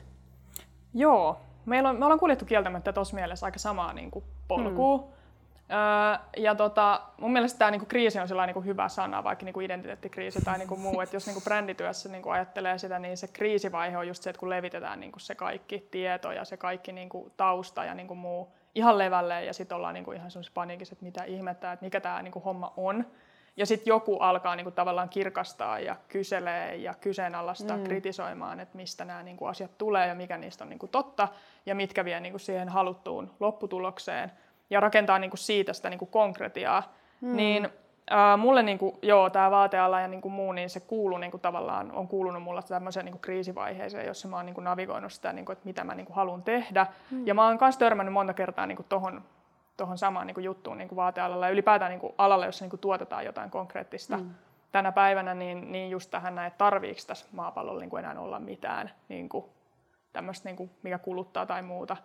Joo, 0.94 1.40
Meillä 1.68 1.88
on, 1.88 1.98
me 1.98 2.04
ollaan 2.04 2.20
kuljettu 2.20 2.44
kieltämättä 2.44 2.92
tuossa 2.92 3.14
mielessä 3.14 3.46
aika 3.46 3.58
samaa 3.58 3.92
niin 3.92 4.10
kuin 4.10 4.24
polkua. 4.48 4.98
Hmm. 4.98 5.08
Öö, 5.70 6.26
ja 6.36 6.54
tota, 6.54 7.00
mun 7.20 7.32
mielestä 7.32 7.58
tämä 7.58 7.70
niinku 7.70 7.86
kriisi 7.86 8.18
on 8.18 8.46
niinku 8.46 8.60
hyvä 8.60 8.88
sana, 8.88 9.24
vaikka 9.24 9.44
niinku 9.44 9.60
identiteettikriisi 9.60 10.44
tai 10.44 10.58
niinku 10.58 10.76
muu. 10.76 11.00
Et 11.00 11.12
jos 11.12 11.26
niinku 11.26 11.40
brändityössä 11.40 12.08
niinku 12.08 12.30
ajattelee 12.30 12.78
sitä, 12.78 12.98
niin 12.98 13.16
se 13.16 13.28
kriisivaihe 13.28 13.98
on 13.98 14.08
just 14.08 14.22
se, 14.22 14.30
että 14.30 14.40
kun 14.40 14.50
levitetään 14.50 15.00
niinku 15.00 15.18
se 15.18 15.34
kaikki 15.34 15.88
tieto 15.90 16.32
ja 16.32 16.44
se 16.44 16.56
kaikki 16.56 16.92
niinku 16.92 17.32
tausta 17.36 17.84
ja 17.84 17.94
niinku 17.94 18.14
muu 18.14 18.52
ihan 18.78 18.98
levälle 18.98 19.44
ja 19.44 19.52
sitten 19.52 19.76
ollaan 19.76 19.94
niinku 19.94 20.12
ihan 20.12 20.30
semmoisessa 20.30 20.54
paniikissa, 20.54 20.92
että 20.92 21.04
mitä 21.04 21.24
ihmettä, 21.24 21.72
että 21.72 21.84
mikä 21.84 22.00
tämä 22.00 22.22
niinku 22.22 22.40
homma 22.40 22.72
on. 22.76 23.04
Ja 23.56 23.66
sitten 23.66 23.90
joku 23.90 24.16
alkaa 24.16 24.56
niinku 24.56 24.70
tavallaan 24.70 25.08
kirkastaa 25.08 25.78
ja 25.78 25.96
kyselee 26.08 26.76
ja 26.76 26.94
kyseenalaistaa, 26.94 27.76
mm. 27.76 27.84
kritisoimaan, 27.84 28.60
että 28.60 28.76
mistä 28.76 29.04
nämä 29.04 29.22
niinku 29.22 29.46
asiat 29.46 29.78
tulee 29.78 30.06
ja 30.06 30.14
mikä 30.14 30.38
niistä 30.38 30.64
on 30.64 30.70
niinku 30.70 30.88
totta 30.88 31.28
ja 31.66 31.74
mitkä 31.74 32.04
vie 32.04 32.20
niinku 32.20 32.38
siihen 32.38 32.68
haluttuun 32.68 33.30
lopputulokseen 33.40 34.32
ja 34.70 34.80
rakentaa 34.80 35.18
niinku 35.18 35.36
siitä 35.36 35.72
sitä 35.72 35.90
niinku 35.90 36.06
konkretiaa. 36.06 36.94
Mm. 37.20 37.36
Niin 37.36 37.68
Mulle 38.38 38.62
niinku, 38.62 38.98
joo, 39.02 39.30
tämä 39.30 39.50
vaateala 39.50 40.00
ja 40.00 40.08
niinku 40.08 40.30
muu, 40.30 40.52
niin 40.52 40.70
se 40.70 40.80
kuuluu 40.80 41.18
niinku, 41.18 41.38
tavallaan, 41.38 41.92
on 41.92 42.08
kuulunut 42.08 42.42
mulle 42.42 42.62
tämmöiseen 42.62 43.04
niinku, 43.04 43.18
kriisivaiheeseen, 43.18 44.06
jossa 44.06 44.28
mä 44.28 44.36
oon 44.36 44.46
niinku, 44.46 44.60
navigoinut 44.60 45.12
sitä, 45.12 45.32
niinku, 45.32 45.52
että 45.52 45.64
mitä 45.64 45.84
mä 45.84 45.94
niinku, 45.94 46.12
haluan 46.12 46.42
tehdä. 46.42 46.86
Mm. 47.10 47.26
Ja 47.26 47.34
mä 47.34 47.46
oon 47.46 47.58
myös 47.60 47.78
törmännyt 47.78 48.12
monta 48.12 48.34
kertaa 48.34 48.66
niinku, 48.66 48.82
tohon, 48.88 49.22
tohon 49.76 49.98
samaan 49.98 50.26
niinku, 50.26 50.40
juttuun 50.40 50.78
niinku, 50.78 50.96
vaatealalla 50.96 51.46
ja 51.46 51.52
ylipäätään 51.52 51.90
niinku, 51.90 52.14
alalle, 52.18 52.46
jossa 52.46 52.64
niinku, 52.64 52.76
tuotetaan 52.76 53.24
jotain 53.24 53.50
konkreettista. 53.50 54.16
Mm. 54.16 54.30
Tänä 54.72 54.92
päivänä 54.92 55.34
niin, 55.34 55.72
niin 55.72 55.90
just 55.90 56.10
tähän 56.10 56.34
näin, 56.34 56.46
että 56.46 56.58
tarviiko 56.58 57.00
tässä 57.06 57.26
maapallolla 57.32 57.80
niinku, 57.80 57.96
enää 57.96 58.20
olla 58.20 58.38
mitään 58.38 58.90
niinku, 59.08 59.48
tämmöistä, 60.12 60.48
niinku, 60.48 60.70
mikä 60.82 60.98
kuluttaa 60.98 61.46
tai 61.46 61.62
muuta. 61.62 61.96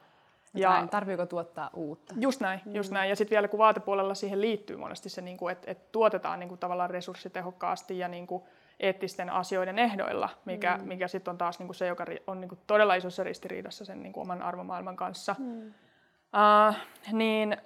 Ja 0.54 0.88
tarviiko 0.92 1.26
tuottaa 1.26 1.70
uutta? 1.74 2.14
Just 2.18 2.42
näin, 2.42 2.62
mm. 2.66 2.76
just 2.76 2.92
näin. 2.92 3.10
Ja 3.10 3.16
sitten 3.16 3.36
vielä 3.36 3.48
kun 3.48 3.58
vaatepuolella 3.58 4.14
siihen 4.14 4.42
liittyy 4.42 4.78
monesti 4.78 5.10
se, 5.10 5.22
niin 5.22 5.50
että 5.52 5.72
et 5.72 5.92
tuotetaan 5.92 6.40
niin 6.40 6.50
kuin, 6.50 6.60
tavallaan 6.60 6.90
resurssitehokkaasti 6.90 8.00
ja 8.00 8.08
niin 8.08 8.28
kuin, 8.28 8.44
eettisten 8.80 9.30
asioiden 9.30 9.80
ehdoilla, 9.80 10.30
mikä, 10.46 10.78
mm. 10.78 10.88
mikä 10.88 11.08
sitten 11.08 11.32
on 11.32 11.38
taas 11.38 11.60
niin 11.60 11.68
kuin 11.68 11.76
se, 11.76 11.88
joka 11.88 12.06
on 12.28 12.42
niin 12.42 12.50
kuin, 12.50 12.60
todella 12.68 12.96
isossa 12.96 13.24
ristiriidassa 13.24 13.86
sen 13.86 14.04
niin 14.04 14.14
kuin, 14.14 14.22
oman 14.22 14.42
arvomaailman 14.42 14.96
kanssa. 14.96 15.36
Mm. 15.40 15.68
Uh, 15.68 16.76
niin 17.12 17.58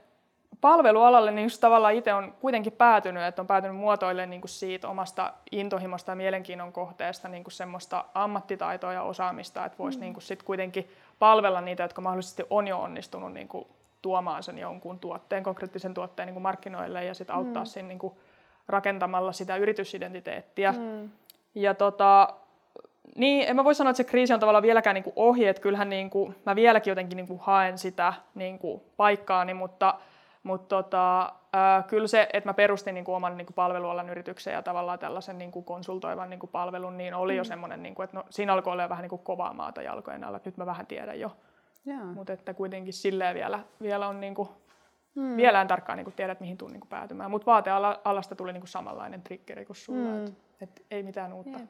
palvelualalle 0.62 1.32
niin 1.32 1.46
just 1.46 1.62
tavallaan 1.62 1.94
itse 1.94 2.14
on 2.14 2.34
kuitenkin 2.40 2.74
päätynyt, 2.74 3.24
että 3.24 3.42
on 3.42 3.48
päätynyt 3.48 3.78
muotoilemaan 3.78 4.30
niin 4.30 4.42
kuin 4.42 4.50
siitä 4.50 4.88
omasta 4.88 5.34
intohimosta 5.52 6.12
ja 6.12 6.16
mielenkiinnon 6.16 6.74
kohteesta 6.74 7.30
niin 7.30 7.44
kuin 7.44 7.52
semmoista 7.52 8.06
ammattitaitoa 8.14 8.94
ja 8.94 9.04
osaamista, 9.04 9.66
että 9.66 9.78
voisi 9.78 9.98
mm. 9.98 10.02
niin 10.02 10.14
kuin 10.14 10.24
sit 10.24 10.44
kuitenkin 10.44 10.90
palvella 11.20 11.62
niitä, 11.62 11.84
jotka 11.84 12.02
mahdollisesti 12.02 12.44
on 12.50 12.68
jo 12.68 12.80
onnistunut 12.82 13.34
niin 13.34 13.48
kuin 13.48 13.68
tuomaan 14.02 14.44
sen 14.44 14.58
jonkun 14.58 15.00
tuotteen, 15.00 15.44
konkreettisen 15.44 15.94
tuotteen 15.94 16.28
niin 16.28 16.34
kuin 16.34 16.44
markkinoille 16.44 17.06
ja 17.06 17.14
sitten 17.14 17.36
auttaa 17.36 17.64
mm. 17.64 17.68
siinä 17.68 17.88
niin 17.88 18.00
kuin 18.00 18.14
rakentamalla 18.68 19.32
sitä 19.32 19.56
yritysidentiteettiä. 19.56 20.72
Mm. 20.72 21.10
Ja 21.56 21.74
tota, 21.74 22.34
niin, 23.16 23.48
en 23.48 23.56
mä 23.56 23.64
voi 23.64 23.76
sanoa, 23.76 23.92
että 23.92 23.98
se 23.98 24.04
kriisi 24.04 24.34
on 24.34 24.40
tavallaan 24.40 24.64
vieläkään 24.64 24.94
niin 24.94 25.04
kuin 25.04 25.14
ohi, 25.16 25.48
että 25.48 25.62
kyllähän 25.62 25.90
niin 25.90 26.10
kuin, 26.10 26.36
mä 26.46 26.56
vieläkin 26.56 26.92
jotenkin 26.92 27.18
niin 27.18 27.28
kuin 27.28 27.40
haen 27.40 27.78
sitä 27.78 28.14
niin 28.36 28.60
kuin 28.60 28.82
paikkaani, 28.98 29.54
mutta 29.54 29.94
mutta 30.48 30.76
tota, 30.76 31.34
kyllä 31.88 32.08
se, 32.08 32.28
että 32.34 32.50
mä 32.50 32.54
perustin 32.54 32.94
niin 32.94 33.06
kuin 33.06 33.16
oman 33.16 33.38
niin 33.38 33.46
kuin 33.46 33.56
palvelualan 33.56 34.10
yrityksen 34.10 34.54
ja 34.54 34.62
tavallaan 34.62 35.00
tällaisen 35.00 35.38
niin 35.38 35.52
kuin 35.52 35.66
konsultoivan 35.66 36.30
niin 36.30 36.40
kuin 36.40 36.50
palvelun, 36.50 36.98
niin 36.98 37.14
oli 37.14 37.34
mm. 37.34 37.38
jo 37.38 37.44
semmoinen, 37.44 37.84
niin 37.84 37.96
kuin, 37.96 38.04
että 38.04 38.18
no, 38.18 38.24
siinä 38.30 38.54
alkoi 38.54 38.74
olla 38.74 38.90
vähän 38.90 39.02
niin 39.02 39.10
kuin 39.10 39.24
kovaa 39.24 39.54
maata 39.54 39.82
jalkojen 39.82 40.24
alla, 40.24 40.38
että 40.38 40.50
nyt 40.50 40.58
mä 40.58 40.66
vähän 40.66 40.88
tiedän 40.88 41.20
jo. 41.20 41.32
Mutta 42.14 42.34
että 42.34 42.54
kuitenkin 42.54 42.94
silleen 42.94 43.36
vielä, 43.36 43.60
vielä 43.82 44.08
on 44.08 44.20
niin 44.20 44.36
kuin, 44.36 44.50
mm. 45.16 45.38
vielä 45.38 45.62
en 45.62 45.68
tarkkaan 45.68 45.98
niin 45.98 46.06
kuin 46.06 46.16
tiedä, 46.16 46.32
että 46.32 46.44
mihin 46.44 46.58
tuun 46.58 46.72
niin 46.72 46.82
kuin 46.82 46.90
päätymään. 46.90 47.32
Mutta 47.32 47.46
vaatealasta 47.46 48.36
tuli 48.36 48.54
niin 48.54 48.62
kuin 48.62 48.70
samanlainen 48.70 49.22
triggeri 49.22 49.66
kuin 49.66 49.78
sulla, 49.78 50.10
mm. 50.10 50.26
että 50.26 50.36
et 50.62 50.86
ei 50.92 51.04
mitään 51.04 51.34
uutta. 51.34 51.60
Jep. 51.60 51.70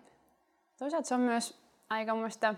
Toisaalta 0.80 1.08
se 1.08 1.16
on 1.16 1.22
myös 1.22 1.62
aika 1.90 2.16
muista, 2.16 2.56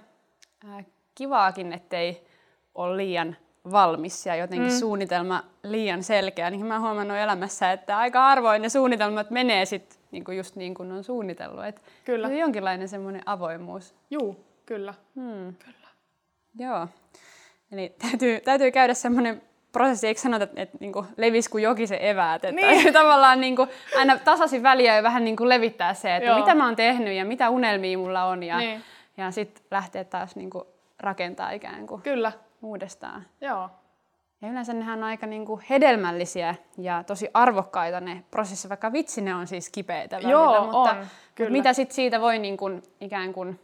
äh, 0.69 0.85
kivaakin, 1.15 1.73
ettei 1.73 2.27
ole 2.75 2.97
liian 2.97 3.35
valmis 3.71 4.25
ja 4.25 4.35
jotenkin 4.35 4.71
mm. 4.71 4.79
suunnitelma 4.79 5.43
liian 5.63 6.03
selkeä, 6.03 6.49
niin 6.49 6.65
mä 6.65 6.73
oon 6.73 6.83
huomannut 6.83 7.17
elämässä, 7.17 7.71
että 7.71 7.97
aika 7.97 8.21
harvoin 8.21 8.61
ne 8.61 8.69
suunnitelmat 8.69 9.31
menee 9.31 9.65
sit 9.65 9.99
niinku 10.11 10.31
just 10.31 10.55
niin 10.55 10.73
kuin 10.73 10.91
on 10.91 11.03
suunnitellut. 11.03 11.65
Et 11.65 11.83
Kyllä. 12.05 12.27
Se 12.27 12.33
on 12.33 12.39
jonkinlainen 12.39 12.87
semmoinen 12.87 13.21
avoimuus. 13.25 13.95
Juu, 14.11 14.45
kyllä. 14.65 14.93
Hmm. 15.15 15.55
kyllä. 15.55 15.87
Joo. 16.59 16.87
Eli 17.71 17.95
täytyy, 18.01 18.39
täytyy 18.39 18.71
käydä 18.71 18.93
semmoinen 18.93 19.41
prosessi, 19.71 20.07
eikö 20.07 20.21
sanota, 20.21 20.43
että, 20.43 20.61
että 20.61 20.77
niin 20.79 20.93
levis 21.17 21.49
kuin 21.49 21.63
joki 21.63 21.87
se 21.87 21.97
eväät, 22.01 22.45
että 22.45 22.61
niin. 22.61 22.93
tavallaan 22.99 23.41
niin 23.41 23.55
kuin, 23.55 23.69
aina 23.97 24.17
tasaisin 24.17 24.63
väliä 24.63 24.95
ja 24.95 25.03
vähän 25.03 25.23
niin 25.23 25.35
kuin 25.35 25.49
levittää 25.49 25.93
se, 25.93 26.15
että 26.15 26.29
Joo. 26.29 26.39
mitä 26.39 26.55
mä 26.55 26.65
oon 26.65 26.75
tehnyt 26.75 27.13
ja 27.13 27.25
mitä 27.25 27.49
unelmia 27.49 27.97
mulla 27.97 28.25
on 28.25 28.43
ja, 28.43 28.57
niin. 28.57 28.83
ja 29.17 29.31
sitten 29.31 29.63
lähteä 29.71 30.03
taas 30.03 30.35
niin 30.35 30.49
kuin 30.49 30.63
rakentaa 30.99 31.51
ikään 31.51 31.87
kuin 31.87 32.01
Kyllä. 32.01 32.31
Uudestaan. 32.61 33.25
Joo. 33.41 33.69
Ja 34.41 34.49
yleensä 34.49 34.73
nehän 34.73 34.97
on 34.97 35.03
aika 35.03 35.27
niin 35.27 35.45
kuin 35.45 35.61
hedelmällisiä 35.69 36.55
ja 36.77 37.03
tosi 37.03 37.27
arvokkaita 37.33 37.99
ne 37.99 38.23
prosessit, 38.31 38.69
vaikka 38.69 38.93
vitsi 38.93 39.21
ne 39.21 39.35
on 39.35 39.47
siis 39.47 39.69
kipeitä 39.69 40.15
välillä, 40.15 40.31
Joo, 40.31 40.63
mutta, 40.63 40.77
on. 40.77 41.07
Kyllä. 41.35 41.51
mitä 41.51 41.73
sitten 41.73 41.95
siitä 41.95 42.21
voi 42.21 42.39
niin 42.39 42.57
kuin, 42.57 42.83
ikään 43.01 43.33
kuin 43.33 43.59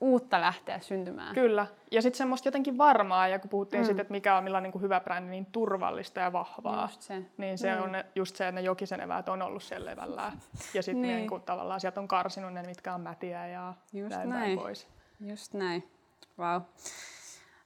uutta 0.00 0.40
lähteä 0.40 0.80
syntymään. 0.80 1.34
Kyllä. 1.34 1.66
Ja 1.90 2.02
sitten 2.02 2.18
semmoista 2.18 2.48
jotenkin 2.48 2.78
varmaa, 2.78 3.28
ja 3.28 3.38
kun 3.38 3.50
puhuttiin 3.50 3.82
mm. 3.82 3.86
sitten, 3.86 4.02
että 4.02 4.12
mikä 4.12 4.36
on 4.36 4.44
millä 4.44 4.60
niin 4.60 4.80
hyvä 4.80 5.00
brändi, 5.00 5.30
niin 5.30 5.46
turvallista 5.46 6.20
ja 6.20 6.32
vahvaa. 6.32 6.82
Just 6.82 7.02
se. 7.02 7.22
Niin 7.36 7.58
se 7.58 7.74
mm. 7.74 7.82
on 7.82 7.90
just 8.14 8.36
se, 8.36 8.48
että 8.48 8.60
ne 8.60 8.60
jokisen 8.60 9.00
eväät 9.00 9.28
on 9.28 9.42
ollut 9.42 9.62
siellä 9.62 9.90
levällään. 9.90 10.32
Ja 10.74 10.82
sitten 10.82 11.02
niin. 11.02 11.26
niin 11.26 11.42
tavallaan 11.42 11.80
sieltä 11.80 12.00
on 12.00 12.08
karsinut 12.08 12.52
ne, 12.52 12.62
mitkä 12.62 12.94
on 12.94 13.00
mätiä 13.00 13.46
ja 13.46 13.74
just 13.92 14.16
näin, 14.16 14.28
näin. 14.30 14.58
pois. 14.58 14.86
Just 15.20 15.54
näin. 15.54 15.90
Wow. 16.38 16.62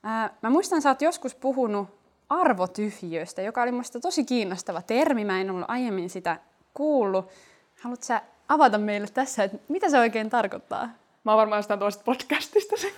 Äh, 0.07 0.31
mä 0.43 0.51
muistan, 0.51 0.77
että 0.77 0.83
sä 0.83 0.91
oot 0.91 1.03
joskus 1.03 1.35
puhunut 1.35 1.89
arvotyhjiöstä, 2.29 3.43
joka 3.43 3.63
oli 3.63 3.73
musta 3.73 4.01
tosi 4.01 4.25
kiinnostava 4.25 4.83
termi. 4.83 5.25
Mä 5.25 5.41
en 5.41 5.51
ollut 5.51 5.71
aiemmin 5.71 6.11
sitä 6.11 6.37
kuullut. 6.75 7.29
Haluatko 7.83 8.05
sä 8.05 8.23
avata 8.49 8.79
meille 8.79 9.07
tässä, 9.15 9.45
että 9.45 9.59
mitä 9.69 9.91
se 9.91 9.99
oikein 9.99 10.31
tarkoittaa? 10.31 10.89
Mä 11.25 11.33
oon 11.33 11.39
varmaan 11.39 11.59
jostain 11.59 11.81
toisesta 11.81 12.05
podcastista 12.05 12.77
sen 12.77 12.91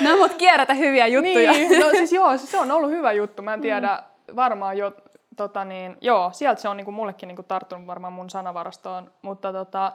No 0.08 0.16
mut 0.16 0.34
kierrätä 0.34 0.74
hyviä 0.74 1.06
juttuja. 1.06 1.52
Niin, 1.52 1.80
no 1.80 1.90
siis 1.90 2.12
joo, 2.18 2.38
se 2.38 2.60
on 2.60 2.70
ollut 2.70 2.90
hyvä 2.90 3.12
juttu. 3.12 3.42
Mä 3.42 3.54
en 3.54 3.60
tiedä, 3.60 4.02
mm. 4.28 4.36
varmaan 4.36 4.78
jo, 4.78 4.92
tota 5.36 5.64
niin, 5.64 5.96
joo, 6.00 6.30
sieltä 6.32 6.60
se 6.60 6.68
on 6.68 6.76
niinku 6.76 6.92
mullekin 6.92 7.26
niinku 7.26 7.42
tarttunut 7.42 7.86
varmaan 7.86 8.12
mun 8.12 8.30
sanavarastoon, 8.30 9.10
mutta 9.22 9.52
tota, 9.52 9.92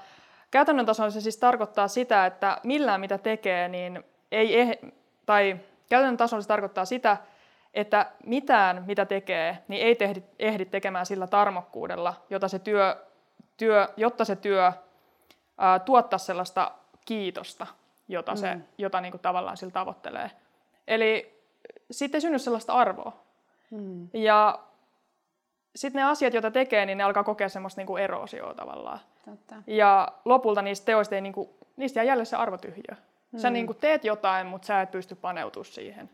käytännön 0.51 0.85
tasolla 0.85 1.09
se 1.09 1.21
siis 1.21 1.37
tarkoittaa 1.37 1.87
sitä, 1.87 2.25
että 2.25 2.57
millään 2.63 3.01
mitä 3.01 3.17
tekee, 3.17 3.67
niin 3.67 4.03
ei, 4.31 4.59
eh, 4.59 4.77
tai 5.25 5.59
käytännön 5.93 6.17
tasolla 6.17 6.41
se 6.41 6.47
tarkoittaa 6.47 6.85
sitä, 6.85 7.17
että 7.73 8.11
mitään 8.25 8.83
mitä 8.87 9.05
tekee, 9.05 9.63
niin 9.67 9.81
ei 9.81 9.95
tehdi, 9.95 10.23
ehdi 10.39 10.65
tekemään 10.65 11.05
sillä 11.05 11.27
tarmokkuudella, 11.27 12.13
jota 12.29 12.47
se 12.47 12.59
työ, 12.59 13.05
työ, 13.57 13.87
jotta 13.97 14.25
se 14.25 14.35
työ 14.35 14.71
ää, 15.57 15.79
tuottaa 15.79 16.19
sellaista 16.19 16.71
kiitosta, 17.05 17.67
jota, 18.07 18.31
mm. 18.31 18.37
se, 18.37 18.57
jota 18.77 19.01
niin 19.01 19.11
kuin 19.11 19.21
tavallaan 19.21 19.57
sillä 19.57 19.71
tavoittelee. 19.71 20.31
Eli 20.87 21.41
sitten 21.91 22.17
ei 22.17 22.21
synny 22.21 22.39
sellaista 22.39 22.73
arvoa. 22.73 23.23
Mm. 23.71 24.07
Ja 24.13 24.59
sitten 25.75 25.99
ne 25.99 26.09
asiat, 26.09 26.33
joita 26.33 26.51
tekee, 26.51 26.85
niin 26.85 26.97
ne 26.97 27.03
alkaa 27.03 27.23
kokea 27.23 27.49
semmoista 27.49 27.79
niin 27.79 27.87
kuin 27.87 28.03
erosioa 28.03 28.53
tavallaan. 28.53 28.99
Totta. 29.25 29.55
Ja 29.67 30.07
lopulta 30.25 30.61
niistä 30.61 30.85
teoista 30.85 31.15
ei, 31.15 31.21
niin 31.21 31.33
kuin, 31.33 31.49
niistä 31.75 31.99
jää 31.99 32.03
jäljellä 32.03 32.25
se 32.25 32.35
arvotyhjö. 32.35 32.95
Mm. 33.33 33.39
Sä 33.39 33.49
niin 33.49 33.65
kuin 33.65 33.77
teet 33.77 34.05
jotain, 34.05 34.47
mutta 34.47 34.65
sä 34.65 34.81
et 34.81 34.91
pysty 34.91 35.15
paneutumaan 35.15 35.65
siihen. 35.65 36.09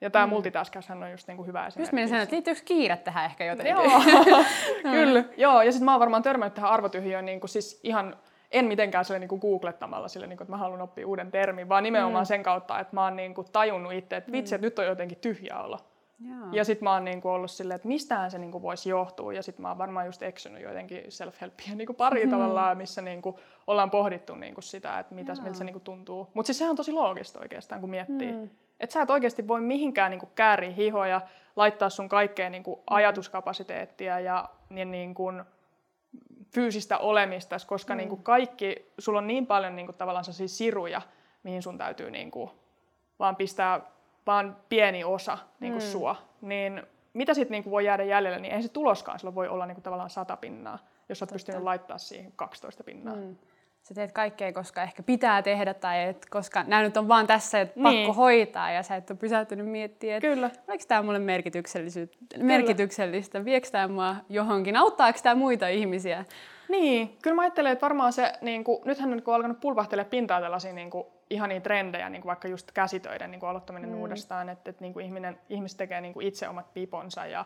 Ja 0.00 0.10
tämä 0.10 0.26
mm. 0.26 0.30
multitaskashan 0.30 1.02
on 1.02 1.10
just 1.10 1.28
niinku 1.28 1.44
hyvä 1.44 1.66
esimerkki. 1.66 1.82
Just 1.82 1.92
minä 1.92 2.06
sanoin, 2.06 2.22
että 2.22 2.34
liittyykö 2.34 2.60
kiire 2.64 2.96
tähän 2.96 3.24
ehkä 3.24 3.44
jotenkin? 3.44 3.74
Joo, 3.74 4.02
kyllä. 4.94 5.24
Joo, 5.36 5.62
ja 5.62 5.72
sitten 5.72 5.84
mä 5.84 5.92
oon 5.92 6.00
varmaan 6.00 6.22
törmännyt 6.22 6.54
tähän 6.54 6.70
arvotyhjöön 6.70 7.26
niin 7.26 7.40
kuin 7.40 7.50
siis 7.50 7.80
ihan 7.82 8.16
en 8.50 8.64
mitenkään 8.64 9.04
sille 9.04 9.18
niin 9.18 9.40
googlettamalla 9.40 10.08
sille, 10.08 10.26
niin 10.26 10.36
kuin, 10.36 10.44
että 10.44 10.52
mä 10.52 10.56
haluan 10.56 10.80
oppia 10.80 11.06
uuden 11.06 11.30
termin, 11.30 11.68
vaan 11.68 11.82
nimenomaan 11.82 12.24
mm. 12.24 12.26
sen 12.26 12.42
kautta, 12.42 12.80
että 12.80 12.94
mä 12.96 13.04
oon 13.04 13.16
niin 13.16 13.34
kuin 13.34 13.46
tajunnut 13.52 13.92
itse, 13.92 14.16
että 14.16 14.32
vitsi, 14.32 14.52
mm. 14.52 14.54
että 14.54 14.66
nyt 14.66 14.78
on 14.78 14.86
jotenkin 14.86 15.18
tyhjä 15.18 15.58
olo. 15.58 15.78
Jaa. 16.20 16.48
Ja 16.52 16.64
sitten 16.64 16.84
mä 16.84 16.92
oon 16.92 17.04
niin 17.04 17.22
kuin 17.22 17.32
ollut 17.32 17.50
silleen, 17.50 17.76
että 17.76 17.88
mistähän 17.88 18.30
se 18.30 18.38
niin 18.38 18.52
kuin 18.52 18.62
voisi 18.62 18.88
johtua. 18.88 19.32
Ja 19.32 19.42
sitten 19.42 19.62
mä 19.62 19.68
oon 19.68 19.78
varmaan 19.78 20.06
just 20.06 20.22
eksynyt 20.22 20.62
jotenkin 20.62 21.02
self-helpia 21.08 21.74
niin 21.76 21.86
kuin 21.86 21.96
pari 21.96 22.24
mm. 22.24 22.30
tavallaan, 22.30 22.76
missä 22.76 23.02
niin 23.02 23.22
kuin 23.22 23.36
ollaan 23.66 23.90
pohdittu 23.90 24.34
niin 24.34 24.54
kuin 24.54 24.64
sitä, 24.64 24.98
että 24.98 25.14
mitäs, 25.14 25.40
miltä 25.42 25.58
se 25.58 25.64
niin 25.64 25.74
kuin 25.74 25.84
tuntuu. 25.84 26.30
Mutta 26.34 26.46
siis 26.46 26.58
sehän 26.58 26.70
on 26.70 26.76
tosi 26.76 26.92
loogista 26.92 27.40
oikeastaan, 27.40 27.80
kun 27.80 27.90
miettii. 27.90 28.32
Mm. 28.32 28.50
Että 28.80 28.94
sä 28.94 29.02
et 29.02 29.10
oikeasti 29.10 29.48
voi 29.48 29.60
mihinkään 29.60 30.10
niin 30.10 30.20
kuin 30.20 30.30
kääri 30.34 30.74
hihoja, 30.76 31.20
laittaa 31.56 31.90
sun 31.90 32.08
kaikkeen 32.08 32.52
niin 32.52 32.62
kuin 32.62 32.80
ajatuskapasiteettia 32.90 34.20
ja 34.20 34.48
niin, 34.70 34.90
niin 34.90 35.14
kuin 35.14 35.44
fyysistä 36.54 36.98
olemista, 36.98 37.56
koska 37.66 37.94
mm. 37.94 37.98
niin 37.98 38.08
kuin 38.08 38.22
kaikki, 38.22 38.92
sulla 38.98 39.18
on 39.18 39.26
niin 39.26 39.46
paljon 39.46 39.76
niin 39.76 39.86
kuin, 39.86 39.96
tavallaan 39.96 40.24
siruja, 40.46 41.02
mihin 41.42 41.62
sun 41.62 41.78
täytyy 41.78 42.10
niin 42.10 42.30
kuin, 42.30 42.50
vaan 43.18 43.36
pistää 43.36 43.80
vaan 44.26 44.56
pieni 44.68 45.04
osa 45.04 45.38
niin 45.60 45.72
kuin 45.72 45.82
mm. 45.82 45.88
sua, 45.88 46.16
niin 46.40 46.82
mitä 47.12 47.34
sitten 47.34 47.62
niin 47.62 47.70
voi 47.70 47.84
jäädä 47.84 48.02
jäljelle, 48.02 48.38
niin 48.38 48.54
ei 48.54 48.62
se 48.62 48.68
tuloskaan 48.68 49.18
sillä 49.18 49.34
voi 49.34 49.48
olla 49.48 49.66
niin 49.66 49.74
kuin, 49.74 49.82
tavallaan 49.82 50.10
sata 50.10 50.36
pinnaa, 50.36 50.78
jos 51.08 51.22
olet 51.22 51.32
pystynyt 51.32 51.62
laittaa 51.62 51.98
siihen 51.98 52.32
12 52.36 52.84
pinnaa. 52.84 53.16
Mm 53.16 53.36
sä 53.88 53.94
teet 53.94 54.12
kaikkea, 54.12 54.52
koska 54.52 54.82
ehkä 54.82 55.02
pitää 55.02 55.42
tehdä 55.42 55.74
tai 55.74 56.04
et, 56.04 56.26
koska 56.30 56.62
nämä 56.62 56.82
nyt 56.82 56.96
on 56.96 57.08
vaan 57.08 57.26
tässä, 57.26 57.60
että 57.60 57.80
niin. 57.80 58.06
pakko 58.06 58.22
hoitaa 58.22 58.70
ja 58.70 58.82
sä 58.82 58.96
et 58.96 59.10
ole 59.10 59.18
pysähtynyt 59.18 59.66
miettimään, 59.66 60.16
että 60.16 60.28
Kyllä. 60.28 60.50
oliko 60.68 60.84
tämä 60.88 61.02
mulle 61.02 61.18
merkityksellistä, 62.38 63.44
viekö 63.44 63.68
tämä 63.70 63.88
mua 63.88 64.16
johonkin, 64.28 64.76
auttaako 64.76 65.18
tämä 65.22 65.34
muita 65.34 65.68
ihmisiä? 65.68 66.24
Niin, 66.68 67.16
kyllä 67.22 67.34
mä 67.34 67.42
ajattelen, 67.42 67.72
että 67.72 67.82
varmaan 67.82 68.12
se, 68.12 68.32
niin 68.40 68.64
kuin, 68.64 68.78
nythän 68.84 69.10
on 69.10 69.16
niin 69.16 69.34
alkanut 69.34 69.60
pulvahtelemaan 69.60 70.10
pintaa 70.10 70.40
tällaisia 70.40 70.72
niin 70.72 70.90
kuin, 70.90 71.06
ihania 71.30 71.60
trendejä, 71.60 72.08
niin 72.08 72.22
kuin 72.22 72.28
vaikka 72.28 72.48
just 72.48 72.72
käsitöiden 72.72 73.30
niin 73.30 73.40
kuin 73.40 73.50
aloittaminen 73.50 73.90
mm. 73.90 73.96
uudestaan, 73.96 74.48
että, 74.48 74.70
että 74.70 74.84
niin 74.84 74.92
kuin 74.92 75.06
ihminen, 75.06 75.40
ihmiset 75.48 75.78
tekee 75.78 76.00
niin 76.00 76.14
kuin 76.14 76.26
itse 76.26 76.48
omat 76.48 76.74
piponsa 76.74 77.26
ja 77.26 77.44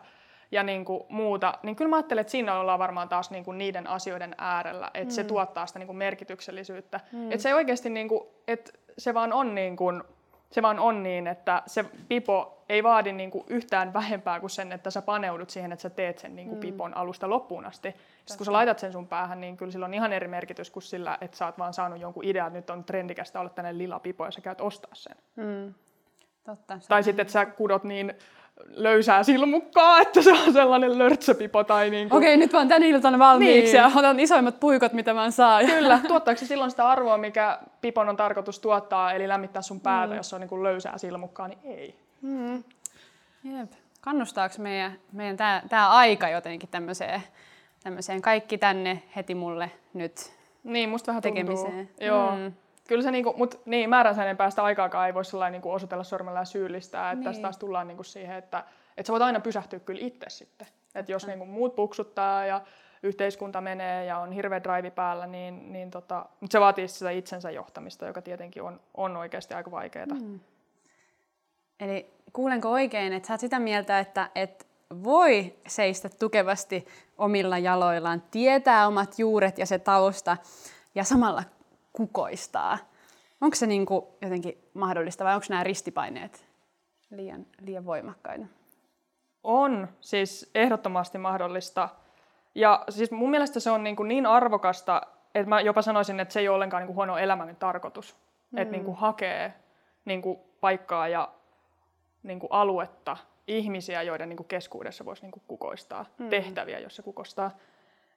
ja 0.51 0.63
niin 0.63 0.85
kuin 0.85 1.03
muuta, 1.09 1.53
niin 1.63 1.75
kyllä 1.75 1.89
mä 1.89 1.95
ajattelen, 1.95 2.21
että 2.21 2.31
siinä 2.31 2.59
ollaan 2.59 2.79
varmaan 2.79 3.09
taas 3.09 3.31
niin 3.31 3.43
kuin 3.43 3.57
niiden 3.57 3.87
asioiden 3.87 4.35
äärellä, 4.37 4.91
että 4.93 5.11
mm. 5.11 5.15
se 5.15 5.23
tuottaa 5.23 5.67
sitä 5.67 5.79
niin 5.79 5.87
kuin 5.87 5.97
merkityksellisyyttä. 5.97 6.99
Mm. 7.11 7.31
Että 7.31 7.43
se 7.43 7.55
oikeasti, 7.55 7.89
niin 7.89 8.07
kuin, 8.07 8.23
että 8.47 8.71
se 8.97 9.13
vaan 9.13 9.33
on 9.33 9.55
niin 9.55 9.75
kuin, 9.75 10.03
se 10.51 10.61
vaan 10.61 10.79
on 10.79 11.03
niin, 11.03 11.27
että 11.27 11.63
se 11.65 11.85
pipo 12.07 12.58
ei 12.69 12.83
vaadi 12.83 13.11
niin 13.11 13.31
kuin 13.31 13.43
yhtään 13.47 13.93
vähempää 13.93 14.39
kuin 14.39 14.49
sen, 14.49 14.71
että 14.71 14.91
sä 14.91 15.01
paneudut 15.01 15.49
siihen, 15.49 15.71
että 15.71 15.83
sä 15.83 15.89
teet 15.89 16.19
sen 16.19 16.35
niin 16.35 16.47
kuin 16.47 16.57
mm. 16.57 16.61
pipon 16.61 16.97
alusta 16.97 17.29
loppuun 17.29 17.65
asti. 17.65 17.89
Sitten 17.89 18.37
kun 18.37 18.45
sä 18.45 18.51
laitat 18.51 18.79
sen 18.79 18.91
sun 18.91 19.07
päähän, 19.07 19.41
niin 19.41 19.57
kyllä 19.57 19.71
sillä 19.71 19.85
on 19.85 19.93
ihan 19.93 20.13
eri 20.13 20.27
merkitys 20.27 20.69
kuin 20.69 20.83
sillä, 20.83 21.17
että 21.21 21.37
sä 21.37 21.45
oot 21.45 21.57
vaan 21.57 21.73
saanut 21.73 21.99
jonkun 21.99 22.23
idean, 22.23 22.47
että 22.47 22.59
nyt 22.59 22.69
on 22.69 22.83
trendikästä 22.83 23.39
olla 23.39 23.49
tänne 23.49 23.77
lila 23.77 23.99
pipo 23.99 24.25
ja 24.25 24.31
sä 24.31 24.41
käyt 24.41 24.61
ostaa 24.61 24.91
sen. 24.93 25.15
Mm. 25.35 25.73
Totta. 26.43 26.79
Tai 26.87 27.03
sitten, 27.03 27.21
että 27.21 27.31
sä 27.31 27.45
kudot 27.45 27.83
niin 27.83 28.13
löysää 28.67 29.23
silmukkaa, 29.23 29.99
että 29.99 30.21
se 30.21 30.31
on 30.31 30.53
sellainen 30.53 30.97
lörtsöpipo. 30.97 31.63
Tai 31.63 31.89
niin 31.89 32.09
kuin... 32.09 32.17
Okei, 32.17 32.37
nyt 32.37 32.53
vaan 32.53 32.67
tän 32.67 32.83
iltana 32.83 33.19
valmiiksi 33.19 33.73
niin. 33.73 33.75
ja 33.75 33.91
otan 33.95 34.19
isoimmat 34.19 34.59
puikot, 34.59 34.93
mitä 34.93 35.13
mä 35.13 35.31
saan. 35.31 35.65
Kyllä, 35.65 35.99
tuottaako 36.07 36.39
se 36.39 36.45
silloin 36.45 36.71
sitä 36.71 36.89
arvoa, 36.89 37.17
mikä 37.17 37.59
pipon 37.81 38.09
on 38.09 38.17
tarkoitus 38.17 38.59
tuottaa, 38.59 39.13
eli 39.13 39.27
lämmittää 39.27 39.61
sun 39.61 39.79
päätä, 39.79 40.13
mm. 40.13 40.17
jos 40.17 40.29
se 40.29 40.35
on 40.35 40.41
niin 40.41 40.49
kuin 40.49 40.63
löysää 40.63 40.97
silmukkaa, 40.97 41.47
niin 41.47 41.59
ei. 41.63 42.08
Mm. 42.21 42.63
Jep. 43.43 43.71
Kannustaako 44.01 44.55
meidän, 44.57 44.99
meidän 45.11 45.37
tämä 45.69 45.89
aika 45.89 46.29
jotenkin 46.29 46.69
tämmöiseen, 46.69 47.23
tämmöiseen 47.83 48.21
kaikki 48.21 48.57
tänne 48.57 49.03
heti 49.15 49.35
mulle 49.35 49.71
nyt 49.93 50.33
niin, 50.63 50.89
musta 50.89 51.07
vähän 51.07 51.21
tekemiseen? 51.21 51.87
Tuntuu. 51.87 52.07
Joo. 52.07 52.35
Mm 52.35 52.53
kyllä 52.89 53.03
se 53.03 53.11
niinku, 53.11 53.33
mut 53.37 53.61
niin, 53.65 53.89
määränsäinen 53.89 54.37
päästä 54.37 54.63
aikaakaan 54.63 55.07
ei 55.07 55.13
voi 55.13 55.25
sellainen 55.25 55.51
niinku 55.51 55.71
osoitella 55.71 56.03
sormella 56.03 56.39
ja 56.39 56.45
syyllistää, 56.45 57.11
että 57.11 57.15
niin. 57.15 57.23
tässä 57.23 57.41
taas 57.41 57.57
tullaan 57.57 57.87
niinku 57.87 58.03
siihen, 58.03 58.35
että, 58.35 58.63
että 58.97 59.07
sä 59.07 59.13
voit 59.13 59.23
aina 59.23 59.39
pysähtyä 59.39 59.79
kyllä 59.79 59.99
itse 60.03 60.29
sitten. 60.29 60.67
Että 60.95 61.11
jos 61.11 61.27
niinku 61.27 61.45
muut 61.45 61.75
puksuttaa 61.75 62.45
ja 62.45 62.61
yhteiskunta 63.03 63.61
menee 63.61 64.05
ja 64.05 64.17
on 64.17 64.31
hirveä 64.31 64.63
drive 64.63 64.91
päällä, 64.91 65.27
niin, 65.27 65.71
niin 65.71 65.91
tota, 65.91 66.25
mutta 66.39 66.51
se 66.51 66.59
vaatii 66.59 66.87
sitä 66.87 67.09
itsensä 67.09 67.51
johtamista, 67.51 68.05
joka 68.05 68.21
tietenkin 68.21 68.63
on, 68.63 68.79
on 68.93 69.17
oikeasti 69.17 69.53
aika 69.53 69.71
vaikeaa. 69.71 70.05
Mm. 70.05 70.39
Eli 71.79 72.13
kuulenko 72.33 72.71
oikein, 72.71 73.13
että 73.13 73.27
sä 73.27 73.33
oot 73.33 73.39
sitä 73.39 73.59
mieltä, 73.59 73.99
että, 73.99 74.29
että 74.35 74.65
voi 75.03 75.55
seistä 75.67 76.09
tukevasti 76.19 76.87
omilla 77.17 77.57
jaloillaan, 77.57 78.23
tietää 78.31 78.87
omat 78.87 79.19
juuret 79.19 79.57
ja 79.57 79.65
se 79.65 79.79
tausta 79.79 80.37
ja 80.95 81.03
samalla 81.03 81.43
kukoistaa. 81.93 82.77
Onko 83.41 83.55
se 83.55 83.67
niin 83.67 83.85
kuin 83.85 84.05
jotenkin 84.21 84.57
mahdollista 84.73 85.25
vai 85.25 85.35
onko 85.35 85.45
nämä 85.49 85.63
ristipaineet 85.63 86.45
liian, 87.11 87.45
liian 87.61 87.85
voimakkaita? 87.85 88.45
On 89.43 89.87
siis 90.01 90.51
ehdottomasti 90.55 91.17
mahdollista. 91.17 91.89
Ja 92.55 92.83
siis 92.89 93.11
mun 93.11 93.29
mielestä 93.29 93.59
se 93.59 93.71
on 93.71 93.83
niin, 93.83 93.95
kuin 93.95 94.07
niin 94.07 94.25
arvokasta, 94.25 95.01
että 95.35 95.49
mä 95.49 95.61
jopa 95.61 95.81
sanoisin, 95.81 96.19
että 96.19 96.33
se 96.33 96.39
ei 96.39 96.47
ole 96.47 96.55
ollenkaan 96.55 96.81
niin 96.81 96.87
kuin 96.87 96.95
huono 96.95 97.17
elämän 97.17 97.55
tarkoitus. 97.55 98.15
Mm. 98.51 98.57
Että 98.57 98.71
niin 98.71 98.85
kuin 98.85 98.97
hakee 98.97 99.53
niin 100.05 100.21
kuin 100.21 100.39
paikkaa 100.61 101.07
ja 101.07 101.29
niin 102.23 102.39
kuin 102.39 102.51
aluetta 102.51 103.17
ihmisiä, 103.47 104.03
joiden 104.03 104.29
niin 104.29 104.37
kuin 104.37 104.47
keskuudessa 104.47 105.05
voisi 105.05 105.21
niin 105.21 105.31
kuin 105.31 105.43
kukoistaa, 105.47 106.05
mm. 106.17 106.29
tehtäviä, 106.29 106.79
joissa 106.79 107.03
kukostaa. 107.03 107.51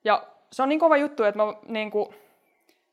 Ja 0.05 0.27
se 0.53 0.63
on 0.63 0.69
niin 0.69 0.79
kova 0.81 0.97
juttu, 0.97 1.25
että 1.25 1.43
mä, 1.43 1.55
niin 1.69 1.91
kuin, 1.91 2.09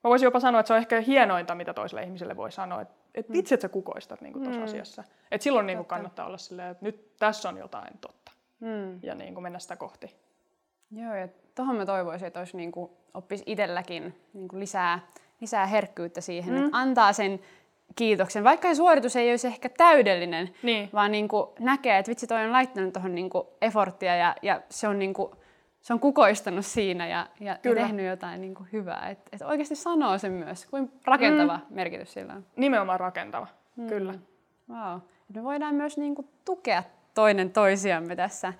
mä 0.04 0.10
voisin 0.10 0.26
jopa 0.26 0.40
sanoa, 0.40 0.60
että 0.60 0.68
se 0.68 0.74
on 0.74 0.80
ehkä 0.80 1.02
hienointa, 1.02 1.56
mitä 1.56 1.74
toiselle 1.74 2.04
ihmiselle 2.04 2.38
voi 2.38 2.52
sanoa, 2.52 2.82
että 2.82 2.94
et 3.16 3.32
vitsi, 3.32 3.54
että 3.54 3.62
sä 3.62 3.70
kukoistat 3.70 4.22
niin 4.22 4.34
tuossa 4.34 4.60
mm. 4.60 4.64
asiassa. 4.64 5.04
Et 5.32 5.42
silloin 5.42 5.66
niin 5.66 5.78
kuin 5.78 5.88
kannattaa 5.88 6.26
olla 6.26 6.38
silleen, 6.38 6.72
että 6.72 6.86
nyt 6.86 7.18
tässä 7.20 7.50
on 7.50 7.58
jotain 7.58 7.98
totta 8.02 8.32
mm. 8.60 9.00
ja 9.04 9.16
niin 9.16 9.34
kuin 9.34 9.44
mennä 9.44 9.60
sitä 9.60 9.76
kohti. 9.76 10.16
Joo, 10.92 11.16
ja 11.16 11.28
tuohon 11.56 11.76
mä 11.76 11.86
toivoisin, 11.86 12.28
että 12.28 12.40
olisi 12.40 12.58
niin 12.58 12.72
kuin, 12.72 12.92
oppisi 13.14 13.44
itselläkin 13.46 14.16
niin 14.34 14.48
kuin 14.48 14.60
lisää, 14.60 15.00
lisää 15.42 15.66
herkkyyttä 15.66 16.22
siihen, 16.22 16.54
mm. 16.54 16.66
että 16.66 16.78
antaa 16.78 17.14
sen 17.14 17.40
kiitoksen, 17.96 18.44
vaikka 18.44 18.68
se 18.68 18.76
suoritus 18.76 19.16
ei 19.16 19.30
olisi 19.30 19.48
ehkä 19.48 19.70
täydellinen, 19.70 20.50
niin. 20.64 20.90
vaan 20.94 21.12
niin 21.12 21.28
kuin 21.28 21.48
näkee, 21.60 21.98
että 21.98 22.10
vitsi 22.10 22.28
toi 22.28 22.46
on 22.46 22.52
laittanut 22.52 22.94
tuohon 22.94 23.16
niin 23.16 23.30
efforttia 23.62 24.16
ja, 24.16 24.36
ja 24.42 24.62
se, 24.70 24.88
on 24.88 25.00
niin 25.00 25.14
kuin, 25.14 25.32
se 25.82 25.94
on 25.94 26.00
kukoistanut 26.00 26.66
siinä 26.66 27.08
ja, 27.08 27.28
ja, 27.40 27.58
ja 27.64 27.76
tehnyt 27.76 28.06
jotain 28.06 28.42
niin 28.42 28.56
kuin 28.56 28.70
hyvää. 28.74 29.10
Että 29.10 29.30
et 29.34 29.42
oikeasti 29.42 29.76
sanoo 29.76 30.18
sen 30.18 30.32
myös, 30.32 30.66
kuin 30.66 30.92
rakentava 31.06 31.58
mm. 31.58 31.76
merkitys 31.76 32.14
sillä 32.14 32.34
on. 32.34 32.46
Nimenomaan 32.56 33.00
rakentava, 33.00 33.48
mm. 33.76 33.88
kyllä. 33.88 34.14
Wow. 34.70 35.00
Me 35.36 35.44
voidaan 35.44 35.76
myös 35.76 35.98
niin 35.98 36.16
kuin 36.16 36.28
tukea 36.46 36.84
toinen 37.14 37.52
toisiamme 37.52 38.16
tässä 38.16 38.54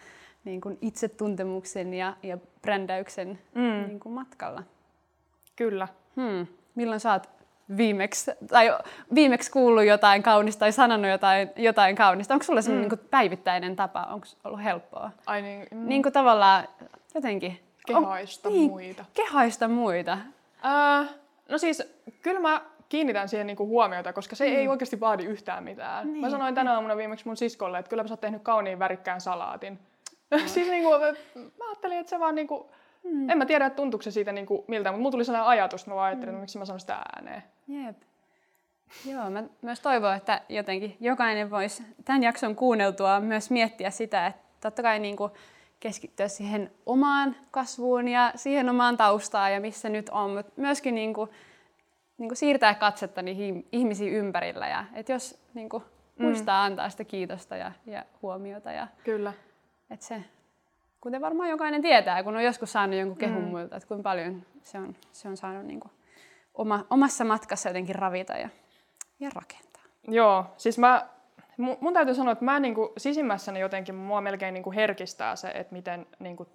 niin 0.44 0.62
kuin 0.62 0.78
itsetuntemuksen 0.82 1.94
ja, 1.94 2.16
ja 2.24 2.38
brändäyksen 2.62 3.40
mm. 3.56 3.88
niin 3.88 4.00
kuin 4.00 4.14
matkalla. 4.14 4.64
Kyllä. 5.56 5.88
Hmm. 6.16 6.48
Milloin 6.76 7.00
sä 7.00 7.12
oot 7.12 7.30
viimeksi, 7.78 8.32
tai 8.48 8.78
viimeksi 9.16 9.52
kuullut 9.52 9.84
jotain 9.84 10.24
kaunista 10.24 10.60
tai 10.60 10.72
sanonut 10.72 11.12
jotain, 11.12 11.50
jotain 11.56 11.96
kaunista? 11.96 12.34
Onko 12.34 12.44
sulla 12.44 12.62
semmoinen 12.62 12.92
mm. 12.92 12.98
niin 12.98 13.08
päivittäinen 13.10 13.76
tapa? 13.76 14.04
Onko 14.04 14.28
ollut 14.44 14.64
helppoa? 14.64 15.12
Ai 15.26 15.42
niin, 15.42 15.68
mm. 15.72 15.88
niin 15.88 16.04
kuin 16.04 16.14
tavallaan 16.14 16.68
jotenkin... 17.16 17.60
Kehaista 17.88 18.50
on, 18.50 18.54
niin, 18.54 18.72
muita. 18.72 19.06
Kehaista 19.14 19.68
muita. 19.68 20.18
Uh, 20.64 21.08
no 21.50 21.58
siis, 21.58 21.84
kyllä 22.22 22.40
mä 22.40 22.62
kiinnitän 22.90 23.30
siihen 23.30 23.48
niinku 23.48 23.68
huomiota, 23.68 24.14
koska 24.14 24.36
se 24.36 24.50
mm. 24.50 24.56
ei 24.56 24.68
oikeasti 24.68 25.00
vaadi 25.00 25.24
yhtään 25.24 25.64
mitään. 25.64 26.08
Niin. 26.08 26.22
Mä 26.22 26.30
sanoin 26.30 26.56
tänä 26.56 26.74
aamuna 26.74 26.98
viimeksi 26.98 27.26
mun 27.26 27.38
siskolle, 27.38 27.80
että 27.80 27.90
kyllä 27.90 28.08
sä 28.08 28.14
oot 28.14 28.22
tehnyt 28.22 28.42
kauniin 28.42 28.80
värikkään 28.80 29.22
salaatin. 29.22 29.80
Mm. 30.32 30.48
siis 30.54 30.70
niinku, 30.70 30.90
mä 31.36 31.70
ajattelin, 31.70 31.98
että 31.98 32.10
se 32.10 32.20
vaan 32.20 32.36
niinku, 32.36 32.72
mm. 33.04 33.30
en 33.30 33.38
mä 33.38 33.46
tiedä, 33.46 33.66
että 33.66 33.78
tuntuuko 33.78 34.04
se 34.04 34.12
siitä 34.12 34.32
niinku 34.32 34.66
miltä, 34.68 34.90
mutta 34.90 35.00
mulla 35.00 35.12
tuli 35.12 35.26
sellainen 35.26 35.50
ajatus, 35.50 35.88
mä 35.88 35.96
vaan 35.96 36.08
ajattelin, 36.08 36.34
mm. 36.34 36.38
että 36.38 36.42
miksi 36.42 36.58
mä 36.58 36.66
sanon 36.66 36.80
sitä 36.80 37.02
ääneen. 37.16 37.44
Jep. 37.70 37.98
Joo, 39.06 39.30
mä 39.30 39.44
myös 39.62 39.80
toivon, 39.80 40.16
että 40.16 40.42
jotenkin 40.50 40.98
jokainen 41.00 41.52
voisi 41.52 41.84
tämän 42.06 42.24
jakson 42.24 42.56
kuunneltua 42.56 43.20
myös 43.20 43.52
miettiä 43.52 43.90
sitä, 43.90 44.28
että 44.28 44.42
totta 44.62 44.82
kai 44.82 45.00
niin 45.00 45.16
kuin 45.16 45.32
keskittyä 45.80 46.28
siihen 46.28 46.72
omaan 46.86 47.36
kasvuun 47.52 48.08
ja 48.08 48.32
siihen 48.36 48.70
omaan 48.70 48.98
taustaan 48.98 49.54
ja 49.54 49.62
missä 49.62 49.90
nyt 49.90 50.10
on, 50.10 50.32
mutta 50.32 50.52
myöskin 50.56 50.96
niin 50.96 51.14
kuin, 51.14 51.30
niin 52.18 52.30
kuin 52.30 52.38
siirtää 52.38 52.76
katsetta 52.76 53.22
niihin 53.22 53.68
ihmisiin 53.72 54.14
ympärillä. 54.14 54.68
Ja, 54.68 54.86
että 54.94 55.12
jos 55.12 55.40
niin 55.54 55.70
kuin, 55.70 55.84
mm. 55.84 56.26
muistaa 56.26 56.64
antaa 56.64 56.90
sitä 56.90 57.04
kiitosta 57.04 57.56
ja, 57.56 57.72
ja 57.86 58.06
huomiota. 58.22 58.72
Ja, 58.72 58.88
Kyllä. 59.04 59.34
Että 59.92 60.06
se, 60.06 60.24
kuten 61.02 61.22
varmaan 61.22 61.50
jokainen 61.50 61.82
tietää, 61.82 62.24
kun 62.24 62.36
on 62.36 62.44
joskus 62.44 62.72
saanut 62.72 63.00
jonkun 63.00 63.18
kehun 63.18 63.44
mm. 63.44 63.50
muilta, 63.50 63.76
että 63.76 63.88
kuinka 63.88 64.04
paljon 64.04 64.44
se 64.64 64.78
on, 64.78 64.96
se 65.12 65.28
on 65.28 65.38
saanut 65.38 65.66
niin 65.66 65.80
kuin, 65.80 65.92
oma, 66.60 66.86
omassa 66.90 67.26
matkassa 67.26 67.70
jotenkin 67.70 67.96
ravita 67.96 68.34
ja, 68.34 68.50
ja 69.20 69.30
rakentaa. 69.36 69.84
Joo, 70.08 70.46
siis 70.58 70.78
mä, 70.78 71.08
mun, 71.58 71.78
mun 71.82 71.94
täytyy 71.94 72.16
sanoa, 72.16 72.32
että 72.32 72.46
mä 72.46 72.60
niinku, 72.60 72.94
sisimmässäni 72.98 73.60
jotenkin 73.60 73.96
mua 73.96 74.22
melkein 74.22 74.54
niinku 74.54 74.72
herkistää 74.72 75.36
se, 75.36 75.48
että 75.48 75.74
miten 75.76 76.08
niinku, 76.20 76.48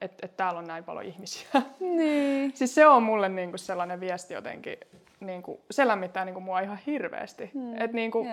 että 0.00 0.26
et 0.26 0.36
täällä 0.36 0.58
on 0.58 0.64
näin 0.64 0.84
paljon 0.84 1.04
ihmisiä. 1.04 1.48
Niin. 1.80 2.56
siis 2.56 2.74
se 2.74 2.86
on 2.86 3.02
mulle 3.02 3.28
niinku 3.28 3.58
sellainen 3.58 4.00
viesti 4.00 4.34
jotenkin, 4.34 4.76
niinku, 5.20 5.60
se 5.70 5.86
lämmittää 5.86 6.24
niinku 6.24 6.40
mua 6.40 6.60
ihan 6.60 6.78
hirveästi. 6.86 7.50
Mm. 7.54 7.80
Et 7.80 7.92
niinku, 7.92 8.26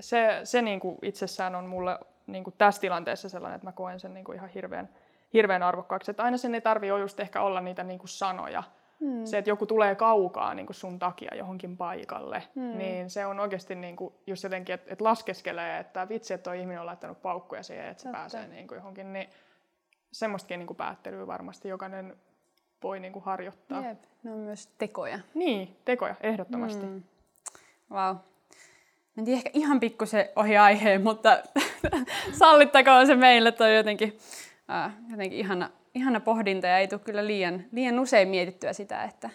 se 0.00 0.40
se 0.44 0.62
niinku 0.62 0.98
itsessään 1.02 1.54
on 1.54 1.66
mulle 1.66 1.98
niinku 2.26 2.50
tässä 2.50 2.80
tilanteessa 2.80 3.28
sellainen, 3.28 3.56
että 3.56 3.66
mä 3.66 3.72
koen 3.72 4.00
sen 4.00 4.14
niinku 4.14 4.32
ihan 4.32 4.48
hirveän, 4.48 4.88
hirveän 5.32 5.62
arvokkaaksi. 5.62 6.10
Että 6.10 6.22
aina 6.22 6.36
sen 6.36 6.54
ei 6.54 6.60
tarvitse 6.60 6.98
just 6.98 7.20
ehkä 7.20 7.42
olla 7.42 7.60
niitä 7.60 7.84
niinku 7.84 8.06
sanoja, 8.06 8.62
Hmm. 9.00 9.26
Se, 9.26 9.38
että 9.38 9.50
joku 9.50 9.66
tulee 9.66 9.94
kaukaa 9.94 10.54
niin 10.54 10.66
kuin 10.66 10.76
sun 10.76 10.98
takia 10.98 11.34
johonkin 11.34 11.76
paikalle, 11.76 12.42
hmm. 12.54 12.78
niin 12.78 13.10
se 13.10 13.26
on 13.26 13.40
oikeasti 13.40 13.74
niin 13.74 13.96
kuin, 13.96 14.14
just 14.26 14.44
jotenkin, 14.44 14.74
että, 14.74 14.92
että 14.92 15.04
laskeskelee, 15.04 15.78
että 15.78 16.08
vitsi, 16.08 16.34
että 16.34 16.44
tuo 16.44 16.52
ihminen 16.52 16.80
on 16.80 16.86
laittanut 16.86 17.22
paukkuja 17.22 17.62
siihen, 17.62 17.86
että 17.86 18.02
se 18.02 18.08
Totta. 18.08 18.18
pääsee 18.18 18.48
niin 18.48 18.68
kuin 18.68 18.76
johonkin. 18.76 19.12
Niin 19.12 19.28
semmoistakin 20.12 20.58
niin 20.58 20.66
kuin 20.66 20.76
päättelyä 20.76 21.26
varmasti 21.26 21.68
jokainen 21.68 22.16
voi 22.82 23.00
niin 23.00 23.12
kuin 23.12 23.24
harjoittaa. 23.24 23.86
Jep, 23.86 24.02
ne 24.22 24.32
on 24.32 24.38
myös 24.38 24.66
tekoja. 24.78 25.18
Niin, 25.34 25.76
tekoja, 25.84 26.14
ehdottomasti. 26.20 26.86
Hmm. 26.86 27.02
Wow. 27.90 28.16
Mentiin 29.16 29.36
ehkä 29.36 29.50
ihan 29.52 29.80
pikkusen 29.80 30.28
ohi 30.36 30.56
aiheen, 30.56 31.02
mutta 31.02 31.42
sallittakoon 32.38 33.06
se 33.06 33.14
meille 33.14 33.52
toi 33.52 33.76
jotenkin, 33.76 34.18
uh, 34.68 35.10
jotenkin 35.10 35.38
ihana, 35.38 35.70
ihana 35.94 36.20
pohdinta 36.20 36.66
ja 36.66 36.78
ei 36.78 36.88
tule 36.88 37.00
kyllä 37.00 37.26
liian, 37.26 37.64
liian 37.72 37.98
usein 37.98 38.28
mietittyä 38.28 38.72
sitä, 38.72 39.04
että, 39.04 39.30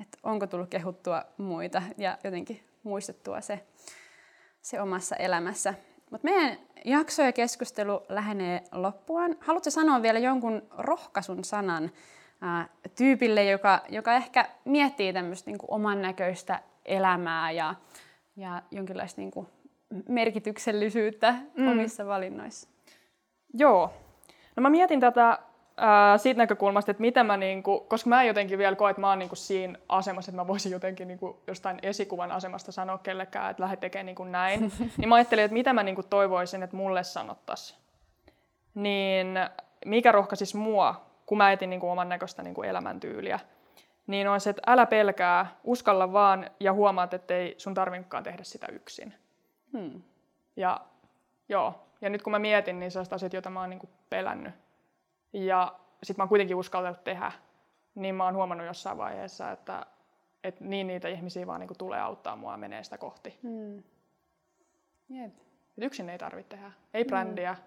että 0.00 0.18
onko 0.22 0.46
tullut 0.46 0.68
kehuttua 0.68 1.22
muita 1.36 1.82
ja 1.98 2.18
jotenkin 2.24 2.60
muistettua 2.82 3.40
se, 3.40 3.66
se 4.62 4.80
omassa 4.80 5.16
elämässä. 5.16 5.74
Mutta 6.10 6.24
meidän 6.24 6.58
jakso 6.84 7.22
ja 7.22 7.32
keskustelu 7.32 8.02
lähenee 8.08 8.62
loppuun. 8.72 9.36
Haluatko 9.40 9.70
sanoa 9.70 10.02
vielä 10.02 10.18
jonkun 10.18 10.62
rohkaisun 10.78 11.44
sanan 11.44 11.90
ää, 12.40 12.68
tyypille, 12.96 13.44
joka, 13.44 13.80
joka 13.88 14.14
ehkä 14.14 14.48
miettii 14.64 15.12
tämmöistä 15.12 15.50
niin 15.50 15.58
oman 15.68 16.02
näköistä 16.02 16.60
elämää 16.84 17.50
ja, 17.50 17.74
ja 18.36 18.62
jonkinlaista 18.70 19.20
niin 19.20 19.30
kuin 19.30 19.46
merkityksellisyyttä 20.08 21.34
mm. 21.56 21.68
omissa 21.68 22.06
valinnoissa? 22.06 22.68
Joo. 23.54 23.94
No 24.56 24.60
mä 24.60 24.70
mietin 24.70 25.00
tätä 25.00 25.38
ää, 25.76 26.18
siitä 26.18 26.38
näkökulmasta, 26.38 26.90
että 26.90 27.00
mitä 27.00 27.24
mä, 27.24 27.36
niinku, 27.36 27.80
koska 27.80 28.10
mä 28.10 28.24
jotenkin 28.24 28.58
vielä 28.58 28.76
koen, 28.76 28.90
että 28.90 29.00
mä 29.00 29.08
oon 29.08 29.18
niinku 29.18 29.36
siinä 29.36 29.78
asemassa, 29.88 30.30
että 30.30 30.42
mä 30.42 30.46
voisin 30.46 30.72
jotenkin 30.72 31.08
niinku 31.08 31.42
jostain 31.46 31.78
esikuvan 31.82 32.32
asemasta 32.32 32.72
sanoa 32.72 32.98
kellekään, 32.98 33.50
että 33.50 33.62
lähde 33.62 33.76
tekemään 33.76 34.06
niinku 34.06 34.24
näin, 34.24 34.72
niin 34.98 35.08
mä 35.08 35.14
ajattelin, 35.14 35.44
että 35.44 35.52
mitä 35.52 35.72
mä 35.72 35.82
niinku 35.82 36.02
toivoisin, 36.02 36.62
että 36.62 36.76
mulle 36.76 37.04
sanottaisiin. 37.04 37.80
Niin 38.74 39.38
mikä 39.86 40.12
rohkaisisi 40.12 40.56
mua, 40.56 41.06
kun 41.26 41.38
mä 41.38 41.52
etin 41.52 41.70
niinku 41.70 41.88
oman 41.88 42.08
näköistä 42.08 42.42
niinku 42.42 42.62
elämäntyyliä, 42.62 43.40
niin 44.06 44.28
on 44.28 44.40
se, 44.40 44.50
että 44.50 44.62
älä 44.66 44.86
pelkää, 44.86 45.46
uskalla 45.64 46.12
vaan 46.12 46.50
ja 46.60 46.72
huomaat, 46.72 47.14
että 47.14 47.34
ei 47.34 47.54
sun 47.58 47.74
tarvinnutkaan 47.74 48.22
tehdä 48.22 48.44
sitä 48.44 48.66
yksin. 48.72 49.14
Hmm. 49.72 50.02
Ja 50.56 50.80
joo, 51.48 51.86
ja 52.00 52.10
nyt 52.10 52.22
kun 52.22 52.30
mä 52.30 52.38
mietin, 52.38 52.80
niin 52.80 52.90
sellaiset 52.90 53.12
asiat, 53.12 53.32
joita 53.32 53.50
mä 53.50 53.60
oon 53.60 53.70
niinku 53.70 53.88
pelännyt, 54.10 54.54
ja 55.32 55.78
sitten 56.02 56.20
mä 56.20 56.22
oon 56.22 56.28
kuitenkin 56.28 56.56
uskaltanut 56.56 57.04
tehdä, 57.04 57.32
niin 57.94 58.14
mä 58.14 58.24
oon 58.24 58.34
huomannut 58.34 58.66
jossain 58.66 58.98
vaiheessa, 58.98 59.50
että, 59.50 59.86
että 60.44 60.64
niin 60.64 60.86
niitä 60.86 61.08
ihmisiä 61.08 61.46
vaan 61.46 61.60
niin 61.60 61.78
tulee 61.78 62.00
auttaa 62.00 62.36
mua 62.36 62.56
menee 62.56 62.84
sitä 62.84 62.98
kohti. 62.98 63.38
Mm. 63.42 63.82
Jep. 65.08 65.32
Et 65.78 65.84
yksin 65.84 66.10
ei 66.10 66.18
tarvitse 66.18 66.48
tehdä. 66.48 66.72
Ei 66.94 67.04
mm. 67.04 67.08
brändiä, 67.08 67.52
mm. 67.52 67.58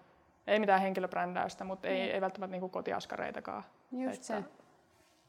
ei 0.46 0.58
mitään 0.58 0.80
henkilöbrändäystä, 0.80 1.64
mutta 1.64 1.88
ei, 1.88 2.00
ei 2.00 2.20
välttämättä 2.20 2.56
niin 2.56 2.70
kotiaskareitakaan. 2.70 3.64
Just 3.92 4.14
että... 4.14 4.26
se. 4.26 4.44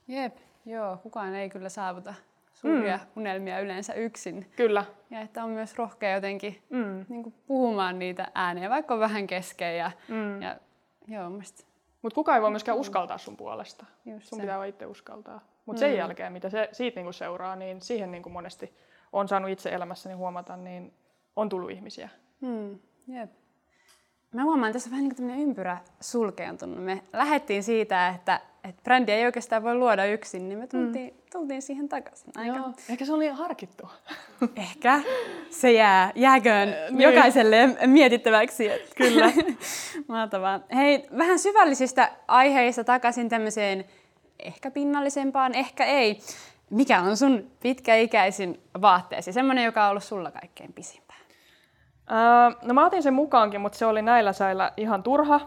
Jep, 0.08 0.38
joo, 0.66 0.98
kukaan 0.98 1.36
ei 1.36 1.50
kyllä 1.50 1.70
saavuta 1.70 2.14
suuria 2.54 2.98
mm. 2.98 3.04
unelmia 3.16 3.60
yleensä 3.60 3.94
yksin. 3.94 4.52
Kyllä. 4.56 4.86
Ja 5.10 5.22
että 5.22 5.44
on 5.44 5.50
myös 5.50 5.78
rohkea 5.78 6.12
jotenkin 6.12 6.62
mm. 6.70 7.06
niin 7.10 7.24
kuin 7.24 7.36
puhumaan 7.48 8.00
niitä 8.00 8.32
ääneen, 8.36 8.70
vaikka 8.70 8.94
on 8.94 9.00
vähän 9.00 9.28
kesken. 9.28 9.78
Ja, 9.78 9.92
mm. 10.08 10.42
ja 10.42 10.58
joo, 11.08 11.30
mielestäni 11.30 11.71
mutta 12.02 12.16
kukaan 12.16 12.36
ei 12.36 12.41
voi 12.41 12.49
myöskään 12.49 12.78
uskaltaa 12.78 13.18
sun 13.18 13.38
puolesta. 13.38 13.86
Just 14.06 14.28
sun 14.28 14.38
se. 14.38 14.41
pitää 14.41 14.66
itse 14.66 14.86
uskaltaa. 14.86 15.39
Mutta 15.66 15.80
mm. 15.80 15.88
sen 15.88 15.97
jälkeen, 15.97 16.34
mitä 16.34 16.49
se, 16.49 16.70
siitä 16.72 16.95
niinku 16.95 17.12
seuraa, 17.12 17.56
niin 17.56 17.82
siihen 17.82 18.12
niinku 18.12 18.30
monesti 18.30 18.76
on 19.14 19.28
saanut 19.28 19.49
itse 19.49 19.70
elämässäni 19.70 20.16
huomata, 20.16 20.58
niin 20.58 20.93
on 21.36 21.49
tullut 21.49 21.72
ihmisiä. 21.72 22.10
Mm. 22.41 22.80
Jep. 23.08 23.32
Mä 24.34 24.43
huomaan, 24.43 24.70
että 24.70 24.76
tässä 24.76 24.88
on 24.88 24.91
vähän 24.91 25.04
niin 25.04 25.16
kuin 25.16 25.30
ympyrä 25.30 25.78
sulkeutunut. 26.02 26.84
Me 26.84 27.04
lähdettiin 27.14 27.64
siitä, 27.64 28.10
että, 28.10 28.41
että 28.64 28.82
brändi 28.84 29.12
ei 29.12 29.26
oikeastaan 29.26 29.64
voi 29.64 29.76
luoda 29.76 30.05
yksin, 30.05 30.49
niin 30.49 30.59
me 30.59 30.68
tultiin, 30.68 31.14
mm. 31.14 31.20
tultiin 31.32 31.62
siihen 31.62 31.89
takaisin. 31.89 32.32
Aika... 32.36 32.57
Joo, 32.57 32.74
ehkä 32.89 33.05
se 33.05 33.14
oli 33.14 33.28
harkittu. 33.28 33.89
Ehkä. 34.55 35.01
Se 35.49 35.72
jää, 35.72 36.12
jääköön 36.16 36.70
niin. 36.89 37.01
jokaiselle 37.01 37.70
mietittäväksi. 37.86 38.70
Kyllä. 38.97 39.32
Mahtavaa. 40.07 40.59
Hei, 40.76 41.07
vähän 41.18 41.39
syvällisistä 41.39 42.12
aiheista 42.28 42.84
takaisin 42.84 43.30
tämmöiseen 43.30 43.86
ehkä 44.39 44.72
pinnallisempaan, 44.72 45.55
ehkä 45.55 45.86
ei. 45.86 46.20
Mikä 46.70 47.01
on 47.01 47.18
sun 47.18 47.51
pitkäikäisin 47.59 48.59
vaatteesi? 48.82 49.34
Semmoinen, 49.34 49.66
joka 49.66 49.84
on 49.84 49.89
ollut 49.89 50.03
sulla 50.03 50.32
kaikkein 50.32 50.74
pisimpään. 50.74 51.20
Öö, 52.12 52.59
no 52.62 52.74
mä 52.74 52.86
otin 52.86 53.03
sen 53.03 53.14
mukaankin, 53.14 53.62
mutta 53.62 53.78
se 53.78 53.86
oli 53.86 54.01
näillä 54.01 54.34
säillä 54.34 54.72
ihan 54.78 55.03
turha. 55.03 55.39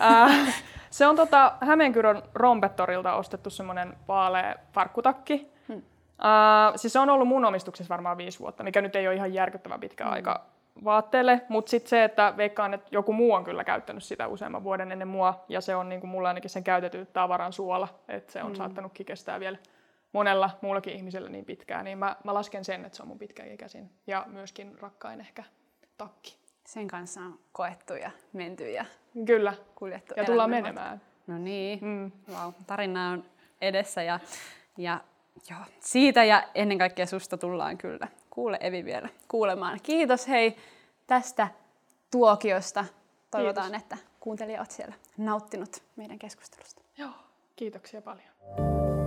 se 0.90 1.06
on 1.06 1.16
tota 1.16 1.52
Hämeenkyrön 1.60 2.22
Rompettorilta 2.34 3.14
ostettu 3.14 3.50
semmoinen 3.50 3.96
vaalea 4.08 4.54
farkkutakki. 4.72 5.50
Hmm. 5.68 5.76
Öö, 5.76 6.78
siis 6.78 6.92
se 6.92 6.98
on 6.98 7.10
ollut 7.10 7.28
mun 7.28 7.44
omistuksessa 7.44 7.92
varmaan 7.92 8.18
viisi 8.18 8.38
vuotta, 8.38 8.62
mikä 8.62 8.80
nyt 8.80 8.96
ei 8.96 9.06
ole 9.06 9.16
ihan 9.16 9.34
järkyttävä 9.34 9.78
pitkä 9.78 10.04
hmm. 10.04 10.12
aika 10.12 10.46
vaatteelle, 10.84 11.40
mutta 11.48 11.70
sitten 11.70 11.90
se, 11.90 12.04
että 12.04 12.34
veikkaan, 12.36 12.74
että 12.74 12.88
joku 12.92 13.12
muu 13.12 13.32
on 13.32 13.44
kyllä 13.44 13.64
käyttänyt 13.64 14.04
sitä 14.04 14.26
useamman 14.26 14.64
vuoden 14.64 14.92
ennen 14.92 15.08
mua, 15.08 15.44
ja 15.48 15.60
se 15.60 15.76
on 15.76 15.88
niin 15.88 16.00
kuin 16.00 16.10
mulla 16.10 16.28
ainakin 16.28 16.50
sen 16.50 16.64
käytetty 16.64 17.06
tavaran 17.12 17.52
suola, 17.52 17.88
että 18.08 18.32
se 18.32 18.42
on 18.42 18.50
mm. 18.50 18.56
saattanutkin 18.56 19.06
kestää 19.06 19.40
vielä 19.40 19.58
monella 20.12 20.50
muullakin 20.60 20.94
ihmisellä 20.94 21.28
niin 21.28 21.44
pitkään, 21.44 21.84
niin 21.84 21.98
mä, 21.98 22.16
mä 22.24 22.34
lasken 22.34 22.64
sen, 22.64 22.84
että 22.84 22.96
se 22.96 23.02
on 23.02 23.08
mun 23.08 23.18
pitkäikäisin 23.18 23.90
ja 24.06 24.24
myöskin 24.26 24.78
rakkain 24.80 25.20
ehkä 25.20 25.44
takki. 25.98 26.39
Sen 26.70 26.88
kanssa 26.88 27.20
on 27.20 27.38
koettu 27.52 27.94
ja 27.94 28.10
menty 28.32 28.70
ja 28.70 28.84
Kyllä. 29.26 29.54
kuljettu. 29.74 30.14
Ja 30.16 30.24
tullaan 30.24 30.50
menemään. 30.50 31.00
No 31.26 31.38
niin, 31.38 31.78
mm. 31.82 32.12
wow. 32.34 32.52
tarina 32.66 33.10
on 33.10 33.24
edessä 33.60 34.02
ja, 34.02 34.20
ja 34.78 35.00
joo, 35.50 35.60
siitä 35.80 36.24
ja 36.24 36.48
ennen 36.54 36.78
kaikkea 36.78 37.06
susta 37.06 37.38
tullaan 37.38 37.78
kyllä. 37.78 38.08
Kuule 38.30 38.58
Evi 38.60 38.84
vielä 38.84 39.08
kuulemaan. 39.28 39.80
Kiitos 39.82 40.28
hei 40.28 40.56
tästä 41.06 41.48
tuokiosta. 42.10 42.84
Toivotaan, 43.30 43.70
Kiitos. 43.70 43.82
että 43.82 43.96
kuuntelijat 44.20 44.60
ovat 44.60 44.70
siellä 44.70 44.94
nauttinut 45.18 45.82
meidän 45.96 46.18
keskustelusta. 46.18 46.82
Joo, 46.98 47.12
kiitoksia 47.56 48.02
paljon. 48.02 48.99